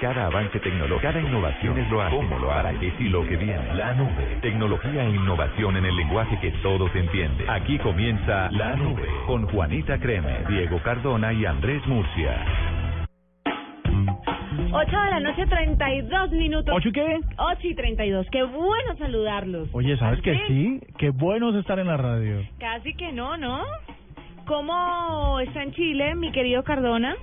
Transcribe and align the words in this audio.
Cada 0.00 0.26
avance 0.26 0.60
tecnológico, 0.60 1.00
cada 1.00 1.20
innovación 1.20 1.76
es 1.76 1.90
lo 1.90 2.00
hace, 2.00 2.14
cómo 2.14 2.38
lo 2.38 2.52
hará, 2.52 2.72
qué 2.78 2.92
y 3.00 3.08
lo 3.08 3.26
que 3.26 3.36
viene. 3.36 3.74
La 3.74 3.94
nube. 3.94 4.38
Tecnología 4.40 5.04
e 5.04 5.10
innovación 5.10 5.76
en 5.76 5.86
el 5.86 5.96
lenguaje 5.96 6.38
que 6.40 6.52
todos 6.62 6.94
entienden. 6.94 7.50
Aquí 7.50 7.78
comienza 7.78 8.48
La 8.52 8.76
Nube 8.76 9.08
con 9.26 9.46
Juanita 9.48 9.98
Creme, 9.98 10.44
Diego 10.48 10.80
Cardona 10.84 11.32
y 11.32 11.44
Andrés 11.44 11.84
Murcia. 11.86 12.44
8 14.70 14.90
de 14.90 15.10
la 15.10 15.20
noche, 15.20 15.46
32 15.46 16.30
minutos. 16.30 16.74
¿Ocho 16.76 16.88
y 16.90 16.92
qué? 16.92 17.20
8 17.36 17.60
y 17.62 17.74
32. 17.74 18.26
Qué 18.30 18.42
bueno 18.44 18.96
saludarlos. 18.98 19.68
Oye, 19.72 19.96
¿sabes 19.96 20.20
que 20.22 20.38
sí? 20.46 20.80
Qué 20.98 21.10
bueno 21.10 21.50
es 21.50 21.56
estar 21.56 21.78
en 21.78 21.88
la 21.88 21.96
radio. 21.96 22.46
Casi 22.60 22.94
que 22.94 23.10
no, 23.12 23.36
¿no? 23.36 23.62
¿Cómo 24.46 25.40
está 25.40 25.62
en 25.62 25.72
Chile, 25.72 26.14
mi 26.14 26.30
querido 26.30 26.62
Cardona? 26.62 27.16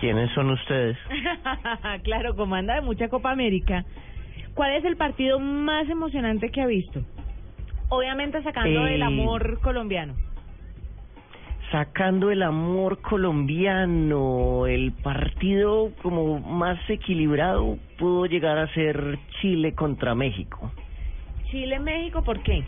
¿Quiénes 0.00 0.30
son 0.32 0.50
ustedes? 0.50 0.96
claro, 2.04 2.36
comanda 2.36 2.74
de 2.74 2.82
mucha 2.82 3.08
Copa 3.08 3.32
América. 3.32 3.84
¿Cuál 4.54 4.72
es 4.74 4.84
el 4.84 4.96
partido 4.96 5.38
más 5.38 5.88
emocionante 5.88 6.50
que 6.50 6.60
ha 6.60 6.66
visto? 6.66 7.02
Obviamente 7.88 8.42
sacando 8.42 8.86
Eh, 8.86 8.94
el 8.94 9.02
amor 9.02 9.60
colombiano. 9.60 10.14
Sacando 11.70 12.30
el 12.30 12.42
amor 12.42 13.00
colombiano, 13.02 14.66
el 14.66 14.92
partido 14.92 15.90
como 16.02 16.40
más 16.40 16.78
equilibrado 16.88 17.76
pudo 17.98 18.24
llegar 18.26 18.56
a 18.58 18.72
ser 18.72 19.18
Chile 19.40 19.74
contra 19.74 20.14
México. 20.14 20.72
Chile-México, 21.50 22.22
¿por 22.22 22.42
qué? 22.42 22.62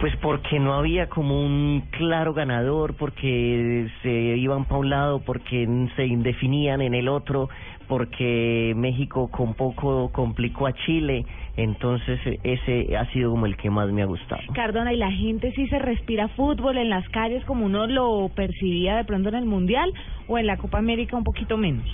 Pues 0.00 0.16
porque 0.16 0.58
no 0.58 0.72
había 0.72 1.10
como 1.10 1.38
un 1.44 1.82
claro 1.90 2.32
ganador, 2.32 2.94
porque 2.94 3.86
se 4.02 4.10
iban 4.10 4.64
para 4.64 4.78
un 4.78 4.88
lado, 4.88 5.20
porque 5.20 5.68
se 5.94 6.06
indefinían 6.06 6.80
en 6.80 6.94
el 6.94 7.06
otro, 7.06 7.50
porque 7.86 8.72
México 8.74 9.30
con 9.30 9.52
poco 9.52 10.10
complicó 10.10 10.66
a 10.66 10.72
Chile, 10.72 11.26
entonces 11.58 12.18
ese 12.42 12.96
ha 12.96 13.04
sido 13.12 13.30
como 13.32 13.44
el 13.44 13.58
que 13.58 13.68
más 13.68 13.92
me 13.92 14.00
ha 14.00 14.06
gustado. 14.06 14.40
Cardona, 14.54 14.94
¿y 14.94 14.96
la 14.96 15.12
gente 15.12 15.52
sí 15.52 15.68
se 15.68 15.78
respira 15.78 16.28
fútbol 16.28 16.78
en 16.78 16.88
las 16.88 17.06
calles 17.10 17.44
como 17.44 17.66
uno 17.66 17.86
lo 17.86 18.30
percibía 18.34 18.96
de 18.96 19.04
pronto 19.04 19.28
en 19.28 19.34
el 19.34 19.44
Mundial 19.44 19.92
o 20.28 20.38
en 20.38 20.46
la 20.46 20.56
Copa 20.56 20.78
América 20.78 21.14
un 21.14 21.24
poquito 21.24 21.58
menos? 21.58 21.86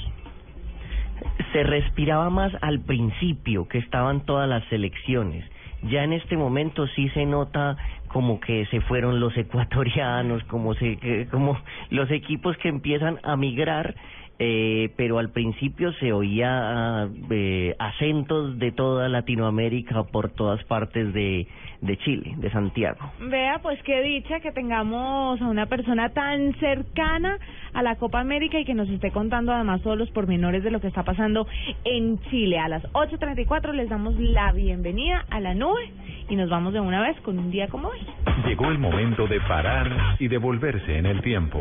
se 1.52 1.62
respiraba 1.62 2.28
más 2.30 2.52
al 2.61 2.80
principio 2.80 3.67
que 3.69 3.78
estaban 3.78 4.27
todas 4.27 4.48
las 4.48 4.64
selecciones. 4.64 5.45
Ya 5.83 6.05
en 6.05 6.12
este 6.12 6.36
momento 6.36 6.86
sí 6.89 7.08
se 7.11 7.27
nota 7.27 7.77
como 8.17 8.41
que 8.41 8.64
se 8.70 8.81
fueron 8.81 9.20
los 9.20 9.36
ecuatorianos, 9.36 10.42
como 10.45 10.72
se 10.72 11.28
como 11.31 11.61
los 11.91 12.11
equipos 12.11 12.56
que 12.56 12.70
empiezan 12.70 13.19
a 13.23 13.36
migrar, 13.36 13.95
eh, 14.39 14.89
pero 14.97 15.19
al 15.19 15.33
principio 15.33 15.92
se 16.00 16.14
oía 16.14 17.11
eh, 17.28 17.77
acentos 17.78 18.58
de 18.58 18.73
toda 18.73 19.11
Latinoamérica 19.11 20.05
por 20.05 20.31
todas 20.31 20.64
partes 20.64 21.12
de 21.12 21.47
de 21.81 21.97
Chile, 21.98 22.34
de 22.36 22.50
Santiago. 22.50 22.98
Vea, 23.20 23.58
pues 23.62 23.83
qué 23.83 24.03
dicha 24.03 24.41
que 24.41 24.53
tengamos 24.53 25.41
a 25.41 25.47
una 25.47 25.67
persona 25.67 26.11
tan 26.11 26.55
cercana 26.55 27.39
a 27.73 27.83
la 27.83 27.97
Copa 27.97 28.20
América 28.20 28.58
y 28.58 28.64
que 28.64 28.75
nos 28.75 28.89
esté 28.89 29.11
contando 29.11 29.53
además 29.53 29.83
todos 29.83 29.98
los 29.98 30.11
pormenores 30.11 30.64
de 30.64 30.70
lo 30.70 30.80
que 30.80 30.89
está 30.89 31.03
pasando 31.03 31.47
en 31.84 32.19
Chile. 32.30 32.58
A 32.58 32.69
las 32.69 32.83
8.34 32.92 33.73
les 33.73 33.89
damos 33.89 34.19
la 34.19 34.53
bienvenida 34.53 35.25
a 35.30 35.41
la 35.41 35.55
nube 35.55 35.92
y 36.28 36.36
nos 36.36 36.48
vamos 36.50 36.72
de 36.72 36.80
una 36.80 37.02
vez 37.02 37.20
con 37.20 37.38
un 37.38 37.50
día 37.50 37.69
como 37.69 37.88
hoy. 37.88 38.00
Llegó 38.46 38.70
el 38.70 38.78
momento 38.78 39.27
de 39.27 39.41
parar 39.41 40.16
y 40.19 40.28
devolverse 40.28 40.98
en 40.98 41.06
el 41.06 41.22
tiempo. 41.22 41.60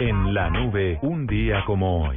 En 0.00 0.34
la 0.34 0.50
nube, 0.50 0.98
un 1.02 1.26
día 1.26 1.62
como 1.64 2.06
hoy. 2.06 2.16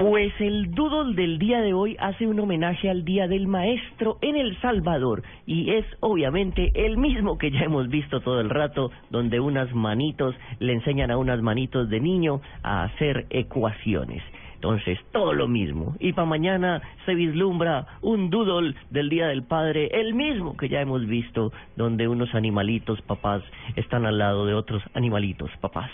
Pues 0.00 0.32
el 0.40 0.72
doodle 0.72 1.14
del 1.14 1.38
día 1.38 1.60
de 1.62 1.72
hoy 1.72 1.96
hace 1.98 2.26
un 2.26 2.38
homenaje 2.38 2.90
al 2.90 3.04
Día 3.04 3.26
del 3.26 3.46
Maestro 3.46 4.18
en 4.20 4.36
El 4.36 4.56
Salvador 4.60 5.22
y 5.46 5.70
es 5.70 5.86
obviamente 6.00 6.70
el 6.74 6.98
mismo 6.98 7.38
que 7.38 7.50
ya 7.50 7.60
hemos 7.60 7.88
visto 7.88 8.20
todo 8.20 8.40
el 8.40 8.50
rato, 8.50 8.90
donde 9.10 9.40
unas 9.40 9.74
manitos 9.74 10.34
le 10.58 10.74
enseñan 10.74 11.10
a 11.10 11.16
unas 11.16 11.40
manitos 11.40 11.88
de 11.88 12.00
niño 12.00 12.40
a 12.62 12.84
hacer 12.84 13.26
ecuaciones. 13.30 14.22
Entonces, 14.56 14.98
todo 15.12 15.32
lo 15.32 15.48
mismo. 15.48 15.94
Y 16.00 16.12
para 16.12 16.26
mañana 16.26 16.82
se 17.04 17.14
vislumbra 17.14 17.86
un 18.02 18.30
doodle 18.30 18.74
del 18.90 19.08
Día 19.08 19.28
del 19.28 19.42
Padre, 19.42 19.88
el 19.92 20.14
mismo 20.14 20.56
que 20.56 20.68
ya 20.68 20.80
hemos 20.80 21.06
visto, 21.06 21.52
donde 21.76 22.08
unos 22.08 22.34
animalitos 22.34 23.00
papás 23.02 23.42
están 23.76 24.06
al 24.06 24.18
lado 24.18 24.46
de 24.46 24.54
otros 24.54 24.82
animalitos 24.94 25.50
papás. 25.60 25.90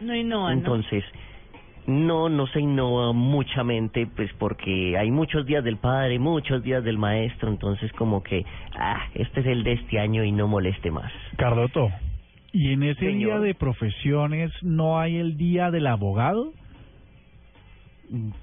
No 0.00 0.14
innova, 0.14 0.48
¿no? 0.48 0.58
Entonces, 0.58 1.04
no, 1.86 2.28
no 2.28 2.46
se 2.48 2.60
innova 2.60 3.12
muchamente, 3.12 4.06
pues 4.06 4.32
porque 4.38 4.96
hay 4.98 5.10
muchos 5.10 5.46
días 5.46 5.62
del 5.62 5.76
padre, 5.76 6.18
muchos 6.18 6.62
días 6.62 6.82
del 6.82 6.98
maestro, 6.98 7.50
entonces 7.50 7.92
como 7.92 8.22
que, 8.22 8.44
ah, 8.76 9.08
este 9.14 9.40
es 9.40 9.46
el 9.46 9.62
de 9.62 9.74
este 9.74 10.00
año 10.00 10.24
y 10.24 10.32
no 10.32 10.48
moleste 10.48 10.90
más. 10.90 11.12
Cardoto, 11.36 11.90
¿y 12.52 12.72
en 12.72 12.82
ese 12.82 13.00
Señor. 13.00 13.14
día 13.14 13.38
de 13.40 13.54
profesiones 13.54 14.52
no 14.62 14.98
hay 14.98 15.16
el 15.16 15.36
día 15.36 15.70
del 15.70 15.86
abogado? 15.86 16.52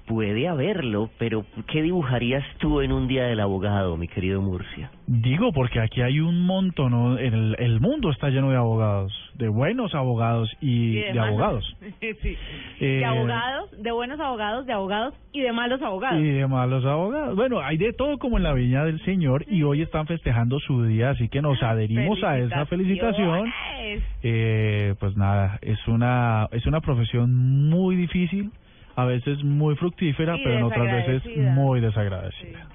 Puede 0.06 0.48
haberlo, 0.48 1.10
pero 1.18 1.44
¿qué 1.68 1.82
dibujarías 1.82 2.44
tú 2.58 2.80
en 2.80 2.92
un 2.92 3.08
día 3.08 3.24
del 3.24 3.40
abogado, 3.40 3.96
mi 3.96 4.08
querido 4.08 4.42
Murcia? 4.42 4.90
Digo, 5.06 5.52
porque 5.52 5.80
aquí 5.80 6.02
hay 6.02 6.20
un 6.20 6.44
montón, 6.44 6.92
¿no? 6.92 7.18
el, 7.18 7.56
el 7.58 7.80
mundo 7.80 8.10
está 8.10 8.28
lleno 8.28 8.50
de 8.50 8.56
abogados, 8.56 9.12
de 9.34 9.48
buenos 9.48 9.94
abogados 9.94 10.50
y, 10.60 10.94
de 10.94 11.18
abogados. 11.18 11.76
sí. 12.00 12.36
Eh, 12.80 12.98
De 12.98 13.04
abogados, 13.04 13.70
de 13.82 13.92
buenos 13.92 14.20
abogados, 14.20 14.66
de 14.66 14.72
abogados 14.72 15.14
y 15.32 15.40
de 15.40 15.52
malos 15.52 15.80
abogados. 15.82 16.20
Y 16.20 16.28
de 16.28 16.46
malos 16.46 16.84
abogados. 16.84 17.34
Bueno, 17.36 17.60
hay 17.60 17.76
de 17.76 17.92
todo 17.92 18.18
como 18.18 18.36
en 18.36 18.44
la 18.44 18.52
viña 18.52 18.84
del 18.84 19.02
Señor 19.04 19.44
y 19.48 19.62
hoy 19.62 19.82
están 19.82 20.06
festejando 20.06 20.58
su 20.60 20.84
día, 20.84 21.10
así 21.10 21.28
que 21.28 21.42
nos 21.42 21.62
adherimos 21.62 22.22
a 22.22 22.38
esa 22.38 22.66
felicitación. 22.66 23.52
Eh, 24.22 24.94
pues 24.98 25.16
nada, 25.16 25.58
es 25.62 25.78
una 25.88 26.48
es 26.52 26.66
una 26.66 26.80
profesión 26.80 27.34
muy 27.34 27.96
difícil, 27.96 28.50
a 28.96 29.04
veces 29.04 29.42
muy 29.44 29.74
fructífera, 29.76 30.36
Y 30.36 30.44
pero 30.44 30.58
en 30.58 30.62
otras 30.64 31.06
veces 31.06 31.36
muy 31.54 31.80
desagradecida. 31.80 32.68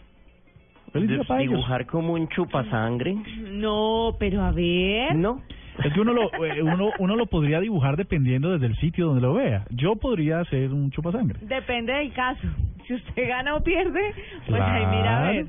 Feliz 0.91 1.07
día 1.09 1.17
De- 1.19 1.23
para 1.25 1.41
ellos. 1.41 1.51
dibujar 1.53 1.85
como 1.85 2.13
un 2.13 2.27
chupasangre, 2.29 3.15
No, 3.51 4.15
pero 4.19 4.41
a 4.41 4.51
ver. 4.51 5.15
¿no? 5.15 5.41
Es 5.83 5.93
que 5.93 6.01
uno 6.01 6.11
lo 6.13 6.23
eh, 6.43 6.61
uno 6.61 6.89
uno 6.99 7.15
lo 7.15 7.27
podría 7.27 7.59
dibujar 7.61 7.95
dependiendo 7.95 8.51
desde 8.51 8.65
el 8.65 8.75
sitio 8.77 9.05
donde 9.07 9.21
lo 9.21 9.33
vea. 9.35 9.65
Yo 9.69 9.95
podría 9.95 10.39
hacer 10.41 10.73
un 10.73 10.91
chupasangre. 10.91 11.39
Depende 11.43 11.93
del 11.93 12.11
caso. 12.11 12.41
Si 12.85 12.95
usted 12.95 13.27
gana 13.29 13.55
o 13.55 13.63
pierde, 13.63 14.13
pues 14.47 14.61
ahí 14.61 14.85
mira 14.87 15.19
a 15.19 15.31
ver. 15.31 15.45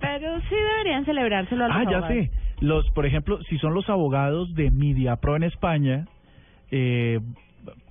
Pero 0.00 0.38
sí 0.40 0.54
deberían 0.54 1.04
celebrárselo 1.04 1.64
a 1.64 1.68
los 1.68 1.76
Ah, 1.76 1.82
ya 1.90 1.98
abogados. 1.98 2.08
sé. 2.26 2.30
Los, 2.60 2.90
por 2.90 3.06
ejemplo, 3.06 3.38
si 3.44 3.58
son 3.58 3.74
los 3.74 3.88
abogados 3.88 4.54
de 4.54 4.70
MediaPro 4.70 5.36
en 5.36 5.42
España, 5.44 6.06
eh, 6.70 7.20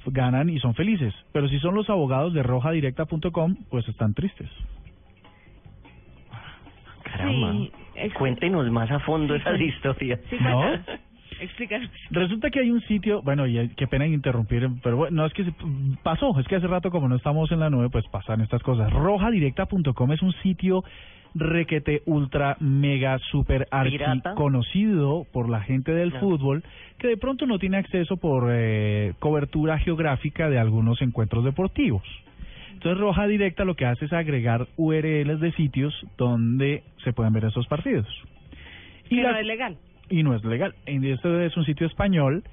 ganan 0.08 0.50
y 0.50 0.60
son 0.60 0.74
felices. 0.76 1.14
Pero 1.32 1.48
si 1.50 1.60
son 1.60 1.76
los 1.76 1.90
abogados 1.90 2.34
de 2.34 2.44
rojadirecta.com, 2.44 3.56
pues 3.70 3.88
están 3.90 4.14
tristes. 4.14 4.50
Caramba. 7.04 7.54
Sí, 7.54 7.72
Cuéntenos 8.18 8.70
más 8.72 8.92
a 8.92 9.00
fondo 9.00 9.36
esas 9.36 9.60
historias. 9.60 10.20
Sí, 10.30 10.38
¿No? 10.42 10.64
Explícanos. 11.40 11.90
Resulta 12.12 12.50
que 12.50 12.60
hay 12.62 12.72
un 12.72 12.80
sitio, 12.82 13.22
bueno, 13.22 13.46
y 13.46 13.68
qué 13.76 13.88
pena 13.88 14.06
interrumpir, 14.08 14.70
pero 14.82 14.96
bueno, 14.98 15.18
no 15.18 15.26
es 15.26 15.34
que 15.34 15.44
se- 15.44 15.54
pasó, 16.02 16.38
es 16.40 16.48
que 16.48 16.56
hace 16.56 16.68
rato 16.68 16.92
como 16.92 17.10
no 17.10 17.16
estamos 17.18 17.52
en 17.52 17.60
la 17.60 17.70
nube, 17.70 17.90
pues 17.90 18.06
pasan 18.08 18.40
estas 18.42 18.64
cosas. 18.64 18.92
Rojadirecta.com 18.94 20.12
es 20.14 20.22
un 20.22 20.32
sitio 20.44 20.84
requete 21.36 22.02
ultra 22.06 22.56
mega 22.62 23.20
super 23.30 23.68
archi 23.70 23.98
Pirata. 23.98 24.36
conocido 24.36 25.26
por 25.34 25.50
la 25.50 25.62
gente 25.62 25.92
del 25.94 26.12
No. 26.14 26.20
fútbol 26.22 26.64
que 26.98 27.08
de 27.10 27.18
pronto 27.18 27.46
no 27.46 27.60
tiene 27.60 27.78
acceso 27.78 28.16
por 28.18 28.48
eh, 28.52 29.14
cobertura 29.20 29.78
geográfica 29.80 30.50
de 30.50 30.58
algunos 30.58 31.02
encuentros 31.02 31.44
deportivos. 31.44 32.04
Entonces 32.74 33.00
Roja 33.00 33.28
Directa 33.28 33.66
lo 33.66 33.76
que 33.76 33.86
hace 33.86 34.06
es 34.06 34.14
agregar 34.14 34.68
URLs 34.78 35.40
de 35.42 35.52
sitios 35.54 35.94
donde 36.18 36.84
se 37.04 37.14
pueden 37.14 37.34
ver 37.34 37.46
esos 37.46 37.68
partidos. 37.68 38.08
La- 39.10 39.34
no 39.34 39.38
es 39.40 39.46
legal. 39.46 39.78
y 40.10 40.24
no 40.24 40.36
es 40.36 40.44
legal. 40.46 40.74
Y 40.88 41.10
Este 41.10 41.46
es 41.46 41.58
un 41.58 41.66
sitio 41.66 41.88
español. 41.88 42.44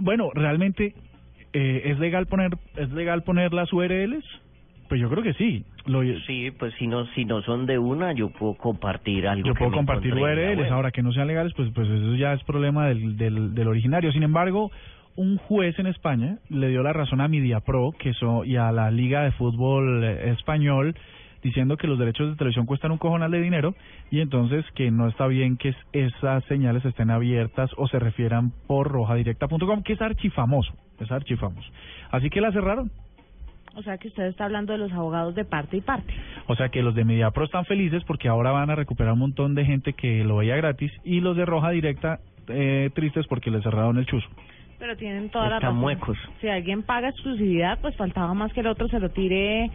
Bueno, 0.00 0.30
realmente 0.34 0.94
eh, 1.52 1.82
es 1.86 1.98
legal 1.98 2.26
poner 2.26 2.52
es 2.76 2.90
legal 2.92 3.22
poner 3.22 3.52
las 3.52 3.72
URLs. 3.72 4.24
Pues 4.88 5.00
yo 5.00 5.08
creo 5.10 5.22
que 5.22 5.32
sí. 5.34 5.64
Lo, 5.86 6.02
Sí, 6.26 6.50
pues 6.58 6.74
si 6.78 6.86
no 6.86 7.06
si 7.14 7.24
no 7.24 7.42
son 7.42 7.66
de 7.66 7.78
una, 7.78 8.12
yo 8.12 8.30
puedo 8.30 8.54
compartir 8.54 9.26
algo. 9.26 9.46
yo 9.48 9.54
que 9.54 9.58
puedo 9.58 9.70
me 9.70 9.76
compartir 9.76 10.14
URLs. 10.14 10.70
Ahora 10.70 10.90
que 10.90 11.02
no 11.02 11.12
sean 11.12 11.26
legales, 11.26 11.52
pues 11.54 11.70
pues 11.74 11.88
eso 11.88 12.14
ya 12.16 12.32
es 12.34 12.42
problema 12.44 12.86
del, 12.88 13.16
del, 13.16 13.54
del 13.54 13.68
originario. 13.68 14.12
Sin 14.12 14.22
embargo, 14.22 14.70
un 15.16 15.36
juez 15.38 15.78
en 15.78 15.86
España 15.86 16.38
le 16.48 16.68
dio 16.68 16.82
la 16.82 16.92
razón 16.92 17.20
a 17.20 17.28
MediaPro 17.28 17.92
que 17.98 18.12
so, 18.14 18.44
y 18.44 18.56
a 18.56 18.72
la 18.72 18.90
Liga 18.90 19.22
de 19.22 19.32
Fútbol 19.32 20.02
eh, 20.04 20.30
Español 20.30 20.94
diciendo 21.42 21.76
que 21.76 21.86
los 21.86 21.98
derechos 21.98 22.30
de 22.30 22.36
televisión 22.36 22.64
cuestan 22.64 22.90
un 22.90 22.96
cojonal 22.98 23.30
de 23.30 23.40
dinero 23.40 23.74
y 24.10 24.20
entonces 24.20 24.64
que 24.74 24.90
no 24.90 25.08
está 25.08 25.26
bien 25.26 25.58
que 25.58 25.68
es- 25.70 25.76
esas 25.92 26.42
señales 26.44 26.84
estén 26.86 27.10
abiertas 27.10 27.70
o 27.76 27.86
se 27.86 27.98
refieran 27.98 28.52
por 28.66 28.88
rojadirecta.com, 28.90 29.82
que 29.82 29.92
es 29.92 30.00
archifamoso. 30.00 30.72
es 31.00 31.10
archifamoso. 31.12 31.68
Así 32.10 32.30
que 32.30 32.40
la 32.40 32.50
cerraron. 32.52 32.90
O 33.76 33.82
sea 33.82 33.98
que 33.98 34.08
usted 34.08 34.24
está 34.24 34.44
hablando 34.44 34.72
de 34.72 34.78
los 34.78 34.92
abogados 34.92 35.34
de 35.34 35.44
parte 35.44 35.76
y 35.76 35.80
parte. 35.80 36.12
O 36.46 36.54
sea 36.54 36.68
que 36.68 36.82
los 36.82 36.94
de 36.94 37.04
Mediapro 37.04 37.44
están 37.44 37.64
felices 37.64 38.02
porque 38.04 38.28
ahora 38.28 38.50
van 38.52 38.70
a 38.70 38.74
recuperar 38.74 39.12
un 39.14 39.18
montón 39.20 39.54
de 39.54 39.64
gente 39.64 39.92
que 39.94 40.24
lo 40.24 40.36
veía 40.36 40.56
gratis 40.56 40.92
y 41.04 41.20
los 41.20 41.36
de 41.36 41.44
Roja 41.44 41.70
Directa 41.70 42.20
eh, 42.48 42.90
tristes 42.94 43.26
porque 43.26 43.50
les 43.50 43.62
cerraron 43.62 43.98
el 43.98 44.06
chuzo. 44.06 44.28
Pero 44.78 44.96
tienen 44.96 45.30
toda 45.30 45.48
la 45.48 45.56
Están 45.56 45.70
razón. 45.70 45.80
muecos. 45.80 46.18
Si 46.40 46.48
alguien 46.48 46.82
paga 46.82 47.08
exclusividad, 47.08 47.78
pues 47.80 47.96
faltaba 47.96 48.34
más 48.34 48.52
que 48.52 48.60
el 48.60 48.66
otro 48.66 48.88
se 48.88 49.00
lo 49.00 49.08
tire 49.10 49.70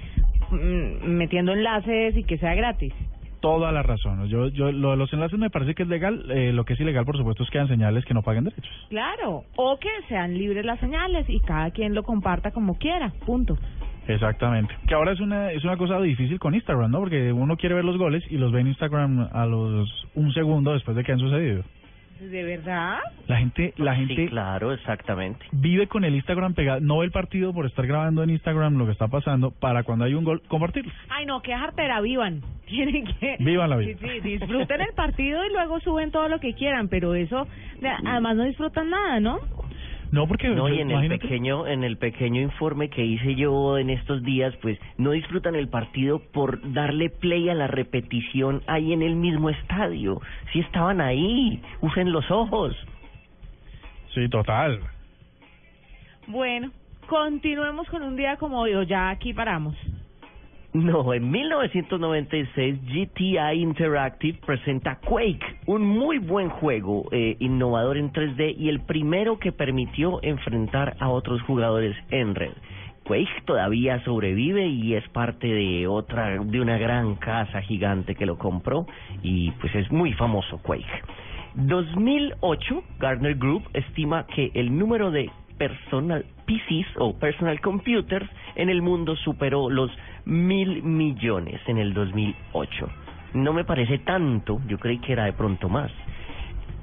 mm, 0.52 1.06
metiendo 1.08 1.54
enlaces 1.54 2.16
y 2.16 2.24
que 2.24 2.38
sea 2.38 2.54
gratis. 2.54 2.94
Toda 3.42 3.72
la 3.72 3.82
razón. 3.82 4.28
Yo, 4.28 4.50
yo, 4.50 4.72
lo 4.74 4.92
de 4.92 4.98
los 4.98 5.12
enlaces 5.14 5.40
me 5.40 5.50
parece 5.50 5.74
que 5.74 5.84
es 5.84 5.90
legal. 5.90 6.30
Eh, 6.30 6.52
lo 6.52 6.66
que 6.66 6.74
es 6.74 6.80
ilegal, 6.82 7.06
por 7.06 7.16
supuesto, 7.18 7.44
es 7.44 7.50
que 7.50 7.58
dan 7.58 7.70
señales 7.70 8.04
que 8.04 8.14
no 8.14 8.22
paguen 8.22 8.44
derechos. 8.44 8.70
Claro. 8.90 9.46
O 9.56 9.78
que 9.80 9.88
sean 10.10 10.38
libres 10.38 10.66
las 10.66 10.80
señales 10.82 11.26
y 11.30 11.40
cada 11.40 11.72
quien 11.72 11.96
lo 11.96 12.04
comparta 12.04 12.52
como 12.52 12.78
quiera. 12.78 13.14
Punto. 13.26 13.58
Exactamente. 14.14 14.74
Que 14.88 14.94
ahora 14.96 15.12
es 15.14 15.20
una 15.20 15.52
es 15.52 15.64
una 15.64 15.78
cosa 15.78 16.00
difícil 16.02 16.40
con 16.40 16.56
Instagram, 16.56 16.92
¿no? 16.92 17.00
Porque 17.00 17.32
uno 17.32 17.56
quiere 17.58 17.76
ver 17.76 17.86
los 17.86 17.98
goles 17.98 18.24
y 18.30 18.38
los 18.38 18.52
ve 18.52 18.62
en 18.62 18.68
Instagram 18.68 19.30
a 19.32 19.46
los 19.46 20.08
un 20.16 20.34
segundo 20.34 20.74
después 20.74 20.98
de 20.98 21.04
que 21.04 21.12
han 21.14 21.20
sucedido. 21.20 21.64
¿De 22.20 22.44
verdad? 22.44 22.98
La 23.28 23.38
gente 23.38 23.74
la 23.78 23.94
Sí, 23.96 24.06
gente 24.08 24.28
claro, 24.28 24.74
exactamente. 24.74 25.46
vive 25.54 25.88
con 25.88 26.04
el 26.04 26.16
Instagram 26.16 26.54
pegado, 26.54 26.82
no 26.82 26.98
ve 26.98 27.06
el 27.06 27.12
partido 27.12 27.54
por 27.54 27.66
estar 27.66 27.88
grabando 27.88 28.24
en 28.24 28.30
Instagram 28.32 28.78
lo 28.78 28.86
que 28.86 28.92
está 28.92 29.08
pasando 29.08 29.52
para 29.52 29.84
cuando 29.84 30.04
hay 30.04 30.16
un 30.16 30.26
gol 30.26 30.42
compartirlo. 30.50 30.92
Ay, 31.10 31.26
no, 31.26 31.42
qué 31.42 31.56
jartera, 31.56 32.02
vivan. 32.02 32.42
Tienen 32.68 33.06
que... 33.06 33.38
Vivan 33.40 33.70
la 33.70 33.78
vida. 33.78 33.98
Sí, 34.02 34.06
sí, 34.06 34.20
disfruten 34.20 34.82
el 34.82 34.94
partido 34.96 35.46
y 35.46 35.50
luego 35.54 35.80
suben 35.80 36.12
todo 36.12 36.28
lo 36.28 36.40
que 36.42 36.56
quieran, 36.56 36.90
pero 36.90 37.16
eso, 37.16 37.48
de- 37.80 37.88
además 38.06 38.36
no 38.36 38.44
disfrutan 38.44 38.90
nada, 38.90 39.22
¿no? 39.22 39.40
No, 40.12 40.28
porque 40.28 40.50
No, 40.50 40.70
y 40.70 40.80
en 40.80 40.90
el 40.90 41.08
pequeño, 41.08 41.68
en 41.68 41.84
el 41.84 41.98
pequeño 41.98 42.42
informe 42.42 42.90
que 42.90 43.06
hice 43.06 43.36
yo 43.36 43.78
en 43.78 43.92
estos 43.92 44.24
días, 44.24 44.56
pues 44.62 44.80
no 44.98 45.12
disfrutan 45.12 45.56
el 45.56 45.68
partido 45.68 46.20
por 46.20 46.74
darle 46.74 47.10
play 47.10 47.50
a 47.50 47.54
la 47.54 47.68
repetición 47.68 48.64
ahí 48.66 48.92
en 48.92 49.04
el 49.04 49.16
mismo 49.16 49.50
estadio. 49.50 50.20
Si 50.52 50.60
estaban 50.60 51.00
ahí, 51.00 51.62
usen 51.82 52.12
los 52.12 52.30
ojos. 52.32 52.76
Sí, 54.16 54.28
total. 54.30 54.80
Bueno, 56.26 56.72
continuemos 57.08 57.88
con 57.90 58.02
un 58.02 58.16
día 58.16 58.38
como 58.38 58.62
hoy, 58.62 58.74
o 58.74 58.84
ya 58.84 59.12
aquí 59.12 59.34
paramos. 59.34 59.76
No, 60.72 61.16
en 61.16 61.32
1996 61.32 62.80
GTI 62.84 63.60
Interactive 63.60 64.38
presenta 64.46 65.00
Quake, 65.00 65.62
un 65.66 65.82
muy 65.82 66.20
buen 66.20 66.50
juego 66.50 67.08
eh, 67.12 67.38
innovador 67.40 67.98
en 67.98 68.14
3D 68.14 68.56
y 68.56 68.70
el 68.70 68.82
primero 68.82 69.40
que 69.40 69.52
permitió 69.52 70.20
enfrentar 70.22 70.96
a 71.00 71.10
otros 71.10 71.42
jugadores 71.42 71.98
en 72.12 72.36
red. 72.36 72.54
Quake 73.04 73.46
todavía 73.46 74.04
sobrevive 74.04 74.68
y 74.68 74.94
es 74.94 75.10
parte 75.10 75.48
de 75.48 75.88
otra 75.88 76.38
de 76.38 76.62
una 76.62 76.78
gran 76.78 77.16
casa 77.16 77.62
gigante 77.62 78.14
que 78.14 78.28
lo 78.28 78.38
compró 78.38 78.86
y 79.24 79.50
pues 79.54 79.74
es 79.74 79.92
muy 79.92 80.14
famoso 80.14 80.60
Quake. 80.60 80.86
2008 81.56 82.84
Gartner 83.00 83.34
Group 83.34 83.64
estima 83.74 84.28
que 84.28 84.52
el 84.54 84.78
número 84.78 85.10
de 85.10 85.32
personal 85.60 86.26
PCs 86.48 86.88
o 86.98 87.14
personal 87.20 87.62
computers 87.62 88.28
en 88.56 88.70
el 88.70 88.82
mundo 88.82 89.16
superó 89.18 89.70
los 89.70 89.92
mil 90.26 90.82
millones 90.82 91.62
en 91.68 91.78
el 91.78 91.94
2008. 91.94 92.90
No 93.34 93.54
me 93.54 93.66
parece 93.66 94.00
tanto, 94.00 94.60
yo 94.68 94.80
creí 94.80 94.98
que 94.98 95.14
era 95.14 95.26
de 95.26 95.34
pronto 95.34 95.70
más. 95.70 95.92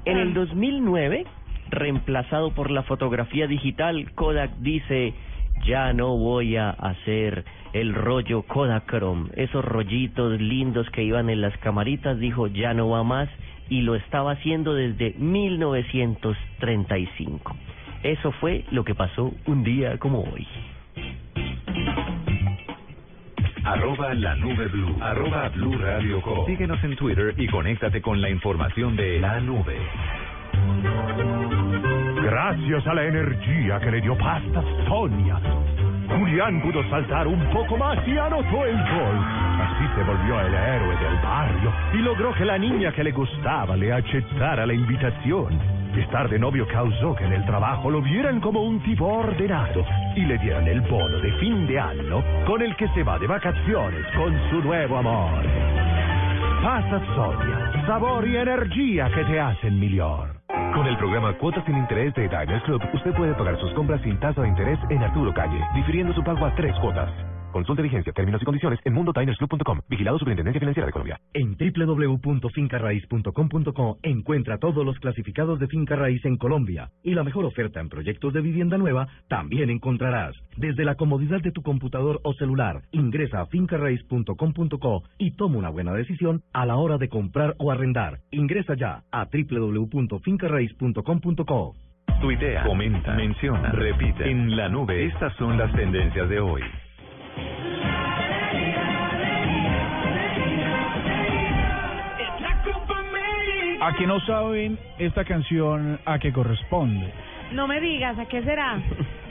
En 0.05 0.17
el 0.17 0.33
2009, 0.33 1.25
reemplazado 1.69 2.51
por 2.51 2.71
la 2.71 2.83
fotografía 2.83 3.47
digital, 3.47 4.13
Kodak 4.13 4.55
dice, 4.59 5.13
ya 5.65 5.91
no 5.91 6.15
voy 6.15 6.55
a 6.55 6.69
hacer 6.69 7.43
el 7.73 7.93
rollo 7.93 8.43
Kodachrome, 8.43 9.31
esos 9.35 9.65
rollitos 9.65 10.39
lindos 10.39 10.89
que 10.91 11.03
iban 11.03 11.29
en 11.29 11.41
las 11.41 11.57
camaritas, 11.57 12.17
dijo, 12.19 12.47
ya 12.47 12.73
no 12.73 12.87
va 12.89 13.03
más, 13.03 13.27
y 13.69 13.81
lo 13.81 13.95
estaba 13.95 14.31
haciendo 14.31 14.73
desde 14.73 15.13
1935. 15.17 17.53
Eso 18.03 18.31
fue 18.33 18.65
lo 18.71 18.83
que 18.83 18.95
pasó 18.95 19.33
un 19.45 19.63
día 19.63 19.97
como 19.97 20.21
hoy. 20.21 20.47
Arroba 23.63 24.13
la 24.13 24.35
nube 24.35 24.67
blue. 24.67 24.95
Arroba 25.01 25.49
blue 25.49 25.77
radio 25.77 26.21
com. 26.21 26.45
Síguenos 26.45 26.81
en 26.83 26.95
Twitter 26.95 27.33
y 27.37 27.47
conéctate 27.47 28.01
con 28.01 28.21
la 28.21 28.29
información 28.29 28.95
de 28.95 29.19
la 29.19 29.39
nube. 29.41 29.77
Gracias 32.23 32.87
a 32.87 32.93
la 32.93 33.03
energía 33.05 33.79
que 33.79 33.91
le 33.91 34.01
dio 34.01 34.17
Pasta 34.17 34.63
Sonia, 34.87 35.39
Julián 36.07 36.61
pudo 36.61 36.81
saltar 36.89 37.27
un 37.27 37.39
poco 37.51 37.77
más 37.77 37.97
y 38.07 38.17
anotó 38.17 38.65
el 38.65 38.75
gol. 38.75 39.17
Así 39.59 39.85
se 39.95 40.03
volvió 40.03 40.39
el 40.39 40.53
héroe 40.53 40.97
del 40.97 41.15
barrio 41.21 41.73
y 41.93 41.97
logró 41.97 42.33
que 42.33 42.45
la 42.45 42.57
niña 42.57 42.91
que 42.91 43.03
le 43.03 43.11
gustaba 43.11 43.75
le 43.75 43.91
aceptara 43.91 44.65
la 44.65 44.73
invitación. 44.73 45.76
Estar 45.95 46.29
de 46.29 46.39
novio 46.39 46.67
causó 46.67 47.15
que 47.15 47.25
en 47.25 47.33
el 47.33 47.45
trabajo 47.45 47.89
lo 47.89 48.01
vieran 48.01 48.39
como 48.39 48.61
un 48.61 48.79
tipo 48.83 49.05
ordenado 49.05 49.83
y 50.15 50.21
le 50.21 50.37
dieran 50.37 50.67
el 50.67 50.81
bono 50.81 51.17
de 51.19 51.31
fin 51.33 51.67
de 51.67 51.79
año 51.79 52.23
con 52.45 52.61
el 52.61 52.75
que 52.75 52.87
se 52.89 53.03
va 53.03 53.17
de 53.19 53.27
vacaciones 53.27 54.05
con 54.15 54.33
su 54.49 54.61
nuevo 54.61 54.97
amor. 54.97 55.43
Pasta 56.63 56.99
Sonia, 57.15 57.85
sabor 57.85 58.27
y 58.27 58.35
energía 58.35 59.09
que 59.13 59.23
te 59.25 59.39
hacen 59.39 59.79
mejor. 59.79 60.37
Con 60.73 60.85
el 60.85 60.97
programa 60.97 61.33
Cuotas 61.37 61.63
sin 61.65 61.77
Interés 61.77 62.13
de 62.13 62.27
Diners 62.27 62.63
Club, 62.63 62.81
usted 62.93 63.13
puede 63.13 63.33
pagar 63.33 63.59
sus 63.59 63.73
compras 63.73 64.01
sin 64.01 64.19
tasa 64.19 64.41
de 64.41 64.49
interés 64.49 64.79
en 64.89 65.01
Arturo 65.01 65.33
Calle, 65.33 65.59
difiriendo 65.73 66.13
su 66.13 66.23
pago 66.23 66.45
a 66.45 66.53
tres 66.55 66.75
cuotas. 66.79 67.09
Consulte 67.51 67.81
vigencia, 67.81 68.13
términos 68.13 68.41
y 68.41 68.45
condiciones 68.45 68.79
en 68.83 68.93
mundodinersclub.com. 68.93 69.79
Vigilado 69.89 70.19
Superintendencia 70.19 70.59
Financiera 70.59 70.85
de 70.85 70.91
Colombia. 70.91 71.17
En 71.33 71.55
www.fincarraiz.com.co 71.57 73.97
encuentra 74.03 74.57
todos 74.57 74.85
los 74.85 74.99
clasificados 74.99 75.57
de 75.59 75.67
finca 75.67 75.95
raíz 75.95 76.25
en 76.25 76.35
Colombia 76.37 76.91
y 77.03 77.13
la 77.13 77.23
mejor 77.23 77.45
oferta 77.45 77.79
en 77.79 77.87
proyectos 77.89 78.33
de 78.33 78.41
vivienda 78.41 78.77
nueva 78.77 79.07
también 79.27 79.69
encontrarás. 79.69 80.35
Desde 80.57 80.83
la 80.85 80.95
comodidad 80.95 81.41
de 81.41 81.51
tu 81.51 81.61
computador 81.61 82.19
o 82.23 82.33
celular, 82.33 82.81
ingresa 82.91 83.41
a 83.41 83.45
fincarraiz.com.co 83.47 85.03
y 85.17 85.31
toma 85.31 85.57
una 85.57 85.69
buena 85.69 85.91
decisión 85.93 86.43
a 86.53 86.65
la 86.65 86.77
hora 86.77 86.97
de 86.97 87.09
comprar 87.09 87.55
o 87.59 87.71
arrendar. 87.71 88.19
Ingresa 88.31 88.75
ya 88.75 89.03
a 89.11 89.25
www.fincarraiz.com.co. 89.25 91.75
Tuitea, 92.21 92.63
comenta, 92.63 93.13
menciona, 93.13 93.71
repite. 93.71 94.29
En 94.29 94.55
la 94.55 94.69
nube, 94.69 95.05
estas 95.05 95.35
son 95.35 95.57
las 95.57 95.73
tendencias 95.73 96.29
de 96.29 96.39
hoy. 96.39 96.61
A 103.79 103.93
que 103.93 104.07
no 104.07 104.19
saben 104.21 104.77
esta 104.97 105.23
canción 105.23 105.99
a 106.05 106.17
qué 106.19 106.33
corresponde. 106.33 107.11
No 107.53 107.67
me 107.67 107.79
digas, 107.79 108.17
¿a 108.17 108.25
qué 108.25 108.41
será? 108.43 108.79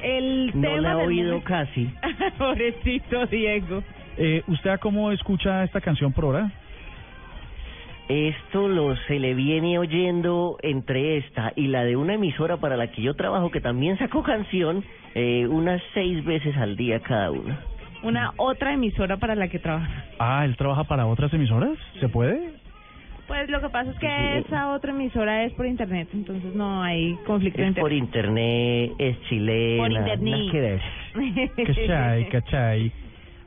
El 0.03 0.47
No 0.55 0.61
tema 0.63 0.81
la 0.81 0.93
he 0.93 0.97
del 0.97 1.07
oído 1.09 1.27
momento. 1.27 1.49
casi. 1.49 1.91
Pobrecito 2.39 3.27
Diego. 3.27 3.83
Eh, 4.17 4.43
¿Usted 4.47 4.71
a 4.71 4.79
cómo 4.79 5.11
escucha 5.13 5.65
esta 5.65 5.81
canción 5.81 6.13
por 6.13 6.27
hora? 6.27 6.51
Esto 8.09 8.69
lo 8.69 8.95
se 9.09 9.19
le 9.19 9.35
viene 9.35 9.79
oyendo 9.79 10.57
entre 10.63 11.17
esta 11.19 11.53
y 11.57 11.67
la 11.67 11.83
de 11.85 11.97
una 11.97 12.15
emisora 12.15 12.57
para 12.59 12.77
la 12.77 12.87
que 12.93 13.03
yo 13.03 13.15
trabajo 13.15 13.51
que 13.51 13.61
también 13.61 13.99
sacó 13.99 14.23
canción 14.23 14.85
eh, 15.15 15.47
unas 15.49 15.83
seis 15.93 16.25
veces 16.25 16.57
al 16.57 16.77
día 16.77 17.01
cada 17.01 17.33
una. 17.33 17.61
Una 18.07 18.33
otra 18.37 18.73
emisora 18.73 19.17
para 19.17 19.35
la 19.35 19.49
que 19.49 19.59
trabaja. 19.59 20.05
Ah, 20.19 20.45
¿él 20.45 20.57
trabaja 20.57 20.85
para 20.85 21.07
otras 21.07 21.33
emisoras? 21.35 21.77
¿Se 22.01 22.09
puede? 22.09 22.51
Pues 23.27 23.51
lo 23.51 23.61
que 23.61 23.69
pasa 23.71 23.91
es 23.91 23.99
que 23.99 24.39
esa 24.39 24.71
otra 24.73 24.93
emisora 24.93 25.43
es 25.45 25.53
por 25.55 25.67
internet, 25.67 26.09
entonces 26.15 26.55
no 26.55 26.83
hay 26.85 27.17
conflicto 27.27 27.61
de 27.61 27.69
Es 27.71 27.75
por 27.75 27.93
internet. 27.93 28.93
es 28.99 29.21
chilena, 29.29 29.83
Por 29.83 29.93
internet. 29.93 30.81
Cachai, 31.67 32.29
cachai. 32.31 32.93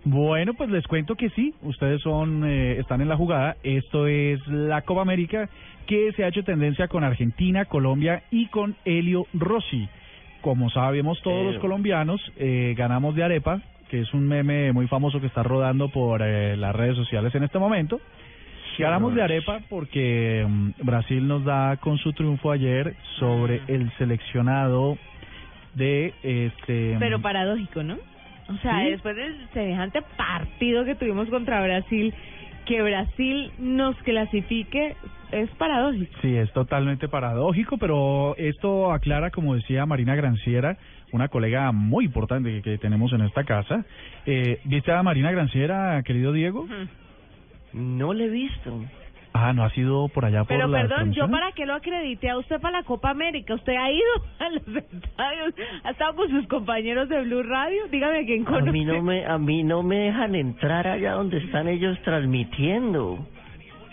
Bueno, 0.04 0.54
pues 0.54 0.70
les 0.70 0.86
cuento 0.88 1.16
que 1.16 1.30
sí, 1.30 1.54
ustedes 1.62 2.02
son 2.02 2.44
eh, 2.46 2.78
están 2.80 3.00
en 3.02 3.08
la 3.10 3.16
jugada. 3.16 3.56
Esto 3.64 4.08
es 4.08 4.46
la 4.48 4.82
Copa 4.82 5.02
América 5.02 5.50
que 5.88 6.12
se 6.14 6.24
ha 6.24 6.28
hecho 6.28 6.44
tendencia 6.44 6.88
con 6.88 7.04
Argentina, 7.04 7.66
Colombia 7.66 8.24
y 8.32 8.48
con 8.48 8.76
Helio 8.86 9.28
Rossi. 9.34 9.88
Como 10.42 10.70
sabemos 10.70 11.22
todos 11.22 11.44
los 11.44 11.52
Pero- 11.54 11.62
colombianos, 11.62 12.22
eh, 12.38 12.74
ganamos 12.78 13.16
de 13.16 13.24
arepa, 13.24 13.62
que 13.90 14.02
es 14.02 14.14
un 14.14 14.28
meme 14.28 14.72
muy 14.72 14.88
famoso 14.88 15.20
que 15.20 15.28
está 15.28 15.44
rodando 15.44 15.90
por 15.90 16.22
eh, 16.22 16.56
las 16.56 16.76
redes 16.76 16.96
sociales 16.96 17.34
en 17.36 17.44
este 17.44 17.60
momento. 17.60 18.00
Ganamos 18.78 19.14
de 19.14 19.22
arepa 19.22 19.60
porque 19.70 20.46
mm, 20.48 20.70
Brasil 20.84 21.28
nos 21.28 21.44
da 21.44 21.76
con 21.78 21.98
su 21.98 22.14
triunfo 22.14 22.52
ayer 22.52 22.96
sobre 23.20 23.62
el 23.68 23.92
seleccionado 23.98 24.98
de 25.76 26.14
este 26.24 26.96
Pero 26.98 27.20
paradójico, 27.20 27.84
¿no? 27.84 27.98
O 28.48 28.56
sea, 28.62 28.80
Sí. 28.80 28.92
después 28.92 29.16
del 29.18 29.48
semejante 29.54 30.02
partido 30.18 30.86
que 30.86 30.96
tuvimos 30.96 31.28
contra 31.30 31.62
Brasil, 31.62 32.14
que 32.66 32.82
Brasil 32.82 33.52
nos 33.60 33.96
clasifique 33.98 34.96
es 35.32 35.50
paradójico. 35.52 36.12
Sí, 36.22 36.36
es 36.36 36.52
totalmente 36.54 37.08
paradójico, 37.08 37.78
pero 37.78 38.36
esto 38.38 38.92
aclara, 38.92 39.30
como 39.30 39.56
decía 39.56 39.86
Marina 39.86 40.16
Granciera, 40.16 40.78
una 41.12 41.28
colega 41.28 41.72
muy 41.72 42.06
importante 42.06 42.52
que, 42.52 42.62
que 42.62 42.78
tenemos 42.78 43.12
en 43.14 43.22
esta 43.22 43.44
casa. 43.44 43.86
Eh, 44.26 44.60
¿Viste 44.66 44.92
a 44.92 45.02
Marina 45.04 45.32
Granciera, 45.32 46.02
querido 46.04 46.32
Diego? 46.34 46.68
No 47.74 48.14
le 48.14 48.26
he 48.26 48.30
visto. 48.30 48.84
Ah, 49.32 49.54
no 49.54 49.64
ha 49.64 49.70
sido 49.70 50.08
por 50.10 50.26
allá 50.26 50.40
por 50.40 50.48
Pero 50.48 50.68
la 50.68 50.82
perdón, 50.82 51.14
¿yo 51.14 51.30
para 51.30 51.52
qué 51.52 51.66
lo 51.66 51.76
acredité 51.76 52.30
a 52.32 52.38
usted 52.38 52.60
para 52.60 52.80
la 52.80 52.84
Copa 52.84 53.12
América? 53.12 53.54
¿Usted 53.54 53.74
ha 53.76 53.92
ido 53.92 54.04
a 54.40 54.50
los 54.50 54.68
estadios? 54.76 55.54
¿Ha 55.84 55.92
estado 55.92 56.16
con 56.16 56.30
sus 56.30 56.48
compañeros 56.48 57.08
de 57.10 57.22
Blue 57.22 57.44
Radio? 57.44 57.88
Dígame 57.92 58.20
a 58.20 58.26
quién 58.26 58.42
A 58.42 58.46
conoce. 58.46 58.72
mí 58.72 58.86
no 58.86 59.02
me, 59.04 59.26
a 59.26 59.38
mí 59.38 59.64
no 59.64 59.84
me 59.84 59.98
dejan 60.00 60.34
entrar 60.34 60.88
allá 60.88 61.14
donde 61.14 61.38
están 61.38 61.68
ellos 61.68 61.98
transmitiendo. 62.04 63.20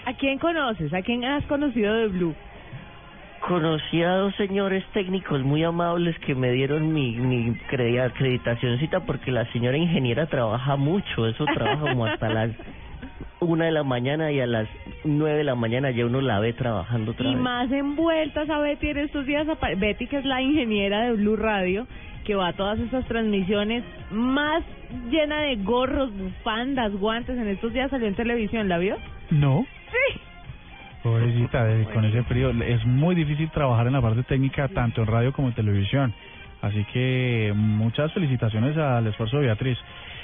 ¿A 0.07 0.15
quién 0.15 0.39
conoces? 0.39 0.93
¿A 0.95 1.03
quién 1.03 1.25
has 1.25 1.45
conocido 1.47 1.95
de 1.95 2.09
Blue? 2.09 2.35
Conocí 3.41 4.03
a 4.03 4.17
dos 4.17 4.35
señores 4.37 4.85
técnicos 4.93 5.43
muy 5.43 5.63
amables 5.63 6.19
que 6.21 6.35
me 6.35 6.51
dieron 6.51 6.93
mi, 6.93 7.13
mi 7.17 7.51
cre- 7.71 8.05
acreditacióncita 8.05 9.01
porque 9.01 9.31
la 9.31 9.45
señora 9.53 9.77
ingeniera 9.77 10.27
trabaja 10.27 10.75
mucho, 10.77 11.29
eso 11.29 11.45
trabaja 11.55 11.81
como 11.91 12.07
hasta 12.07 12.29
las 12.29 12.51
una 13.41 13.67
de 13.67 13.71
la 13.73 13.85
mañana 13.85 14.33
y 14.33 14.41
a 14.41 14.47
las 14.47 14.67
nueve 15.05 15.39
de 15.39 15.45
la 15.45 15.55
mañana 15.55 15.91
ya 15.93 16.07
uno 16.07 16.21
la 16.21 16.41
ve 16.41 16.55
trabajando 16.55 17.13
otra 17.13 17.29
Y 17.29 17.35
vez. 17.35 17.43
más 17.43 17.71
envueltas 17.71 18.51
a 18.51 18.59
Betty 18.59 18.89
en 18.91 18.99
estos 18.99 19.27
días. 19.27 19.47
Betty, 19.77 20.07
que 20.09 20.19
es 20.19 20.25
la 20.25 20.43
ingeniera 20.43 21.03
de 21.05 21.13
Blue 21.13 21.37
Radio, 21.37 21.87
que 22.25 22.35
va 22.35 22.49
a 22.49 22.53
todas 22.55 22.81
esas 22.81 23.07
transmisiones, 23.07 23.85
más 24.11 24.65
llena 25.09 25.41
de 25.43 25.57
gorros, 25.57 26.11
bufandas, 26.19 26.93
guantes. 26.95 27.39
En 27.39 27.47
estos 27.47 27.73
días 27.73 27.91
salió 27.91 28.09
en 28.09 28.15
televisión, 28.17 28.69
¿la 28.69 28.79
vio? 28.79 28.97
No. 29.31 29.65
Sí. 29.93 30.21
Pobrecita, 31.07 31.65
con 31.95 32.05
ese 32.05 32.25
frío 32.25 32.51
es 32.51 32.85
muy 32.85 33.15
difícil 33.15 33.49
trabajar 33.51 33.87
en 33.87 33.93
la 33.93 34.03
parte 34.03 34.25
técnica 34.25 34.67
tanto 34.67 35.03
en 35.03 35.07
radio 35.07 35.33
como 35.33 35.47
en 35.47 35.55
televisión. 35.55 36.13
Así 36.63 36.85
que 36.93 37.53
muchas 37.55 38.13
felicitaciones 38.13 38.77
al 38.77 39.07
esfuerzo 39.07 39.37
de 39.37 39.47
Beatriz. 39.47 39.79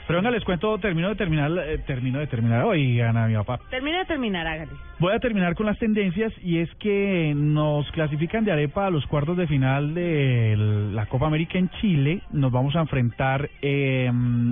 Pero 0.08 0.18
venga, 0.18 0.32
les 0.32 0.42
cuento, 0.42 0.76
termino 0.78 1.08
de 1.10 1.14
terminar, 1.14 1.52
eh, 1.52 1.78
termino 1.86 2.18
de 2.18 2.26
terminar 2.26 2.64
hoy, 2.64 3.00
Ana, 3.00 3.28
mi 3.28 3.34
papá. 3.34 3.60
Termina 3.70 4.00
de 4.00 4.06
terminar, 4.06 4.44
hágale. 4.44 4.72
Voy 4.98 5.14
a 5.14 5.20
terminar 5.20 5.54
con 5.54 5.66
las 5.66 5.78
tendencias 5.78 6.32
y 6.42 6.58
es 6.58 6.68
que 6.80 7.32
nos 7.36 7.88
clasifican 7.92 8.44
de 8.44 8.50
arepa 8.50 8.86
a 8.86 8.90
los 8.90 9.06
cuartos 9.06 9.36
de 9.36 9.46
final 9.46 9.94
de 9.94 10.56
la 10.92 11.06
Copa 11.06 11.28
América 11.28 11.58
en 11.58 11.70
Chile. 11.80 12.22
Nos 12.32 12.50
vamos 12.50 12.74
a 12.74 12.80
enfrentar 12.80 13.48
eh, 13.62 14.10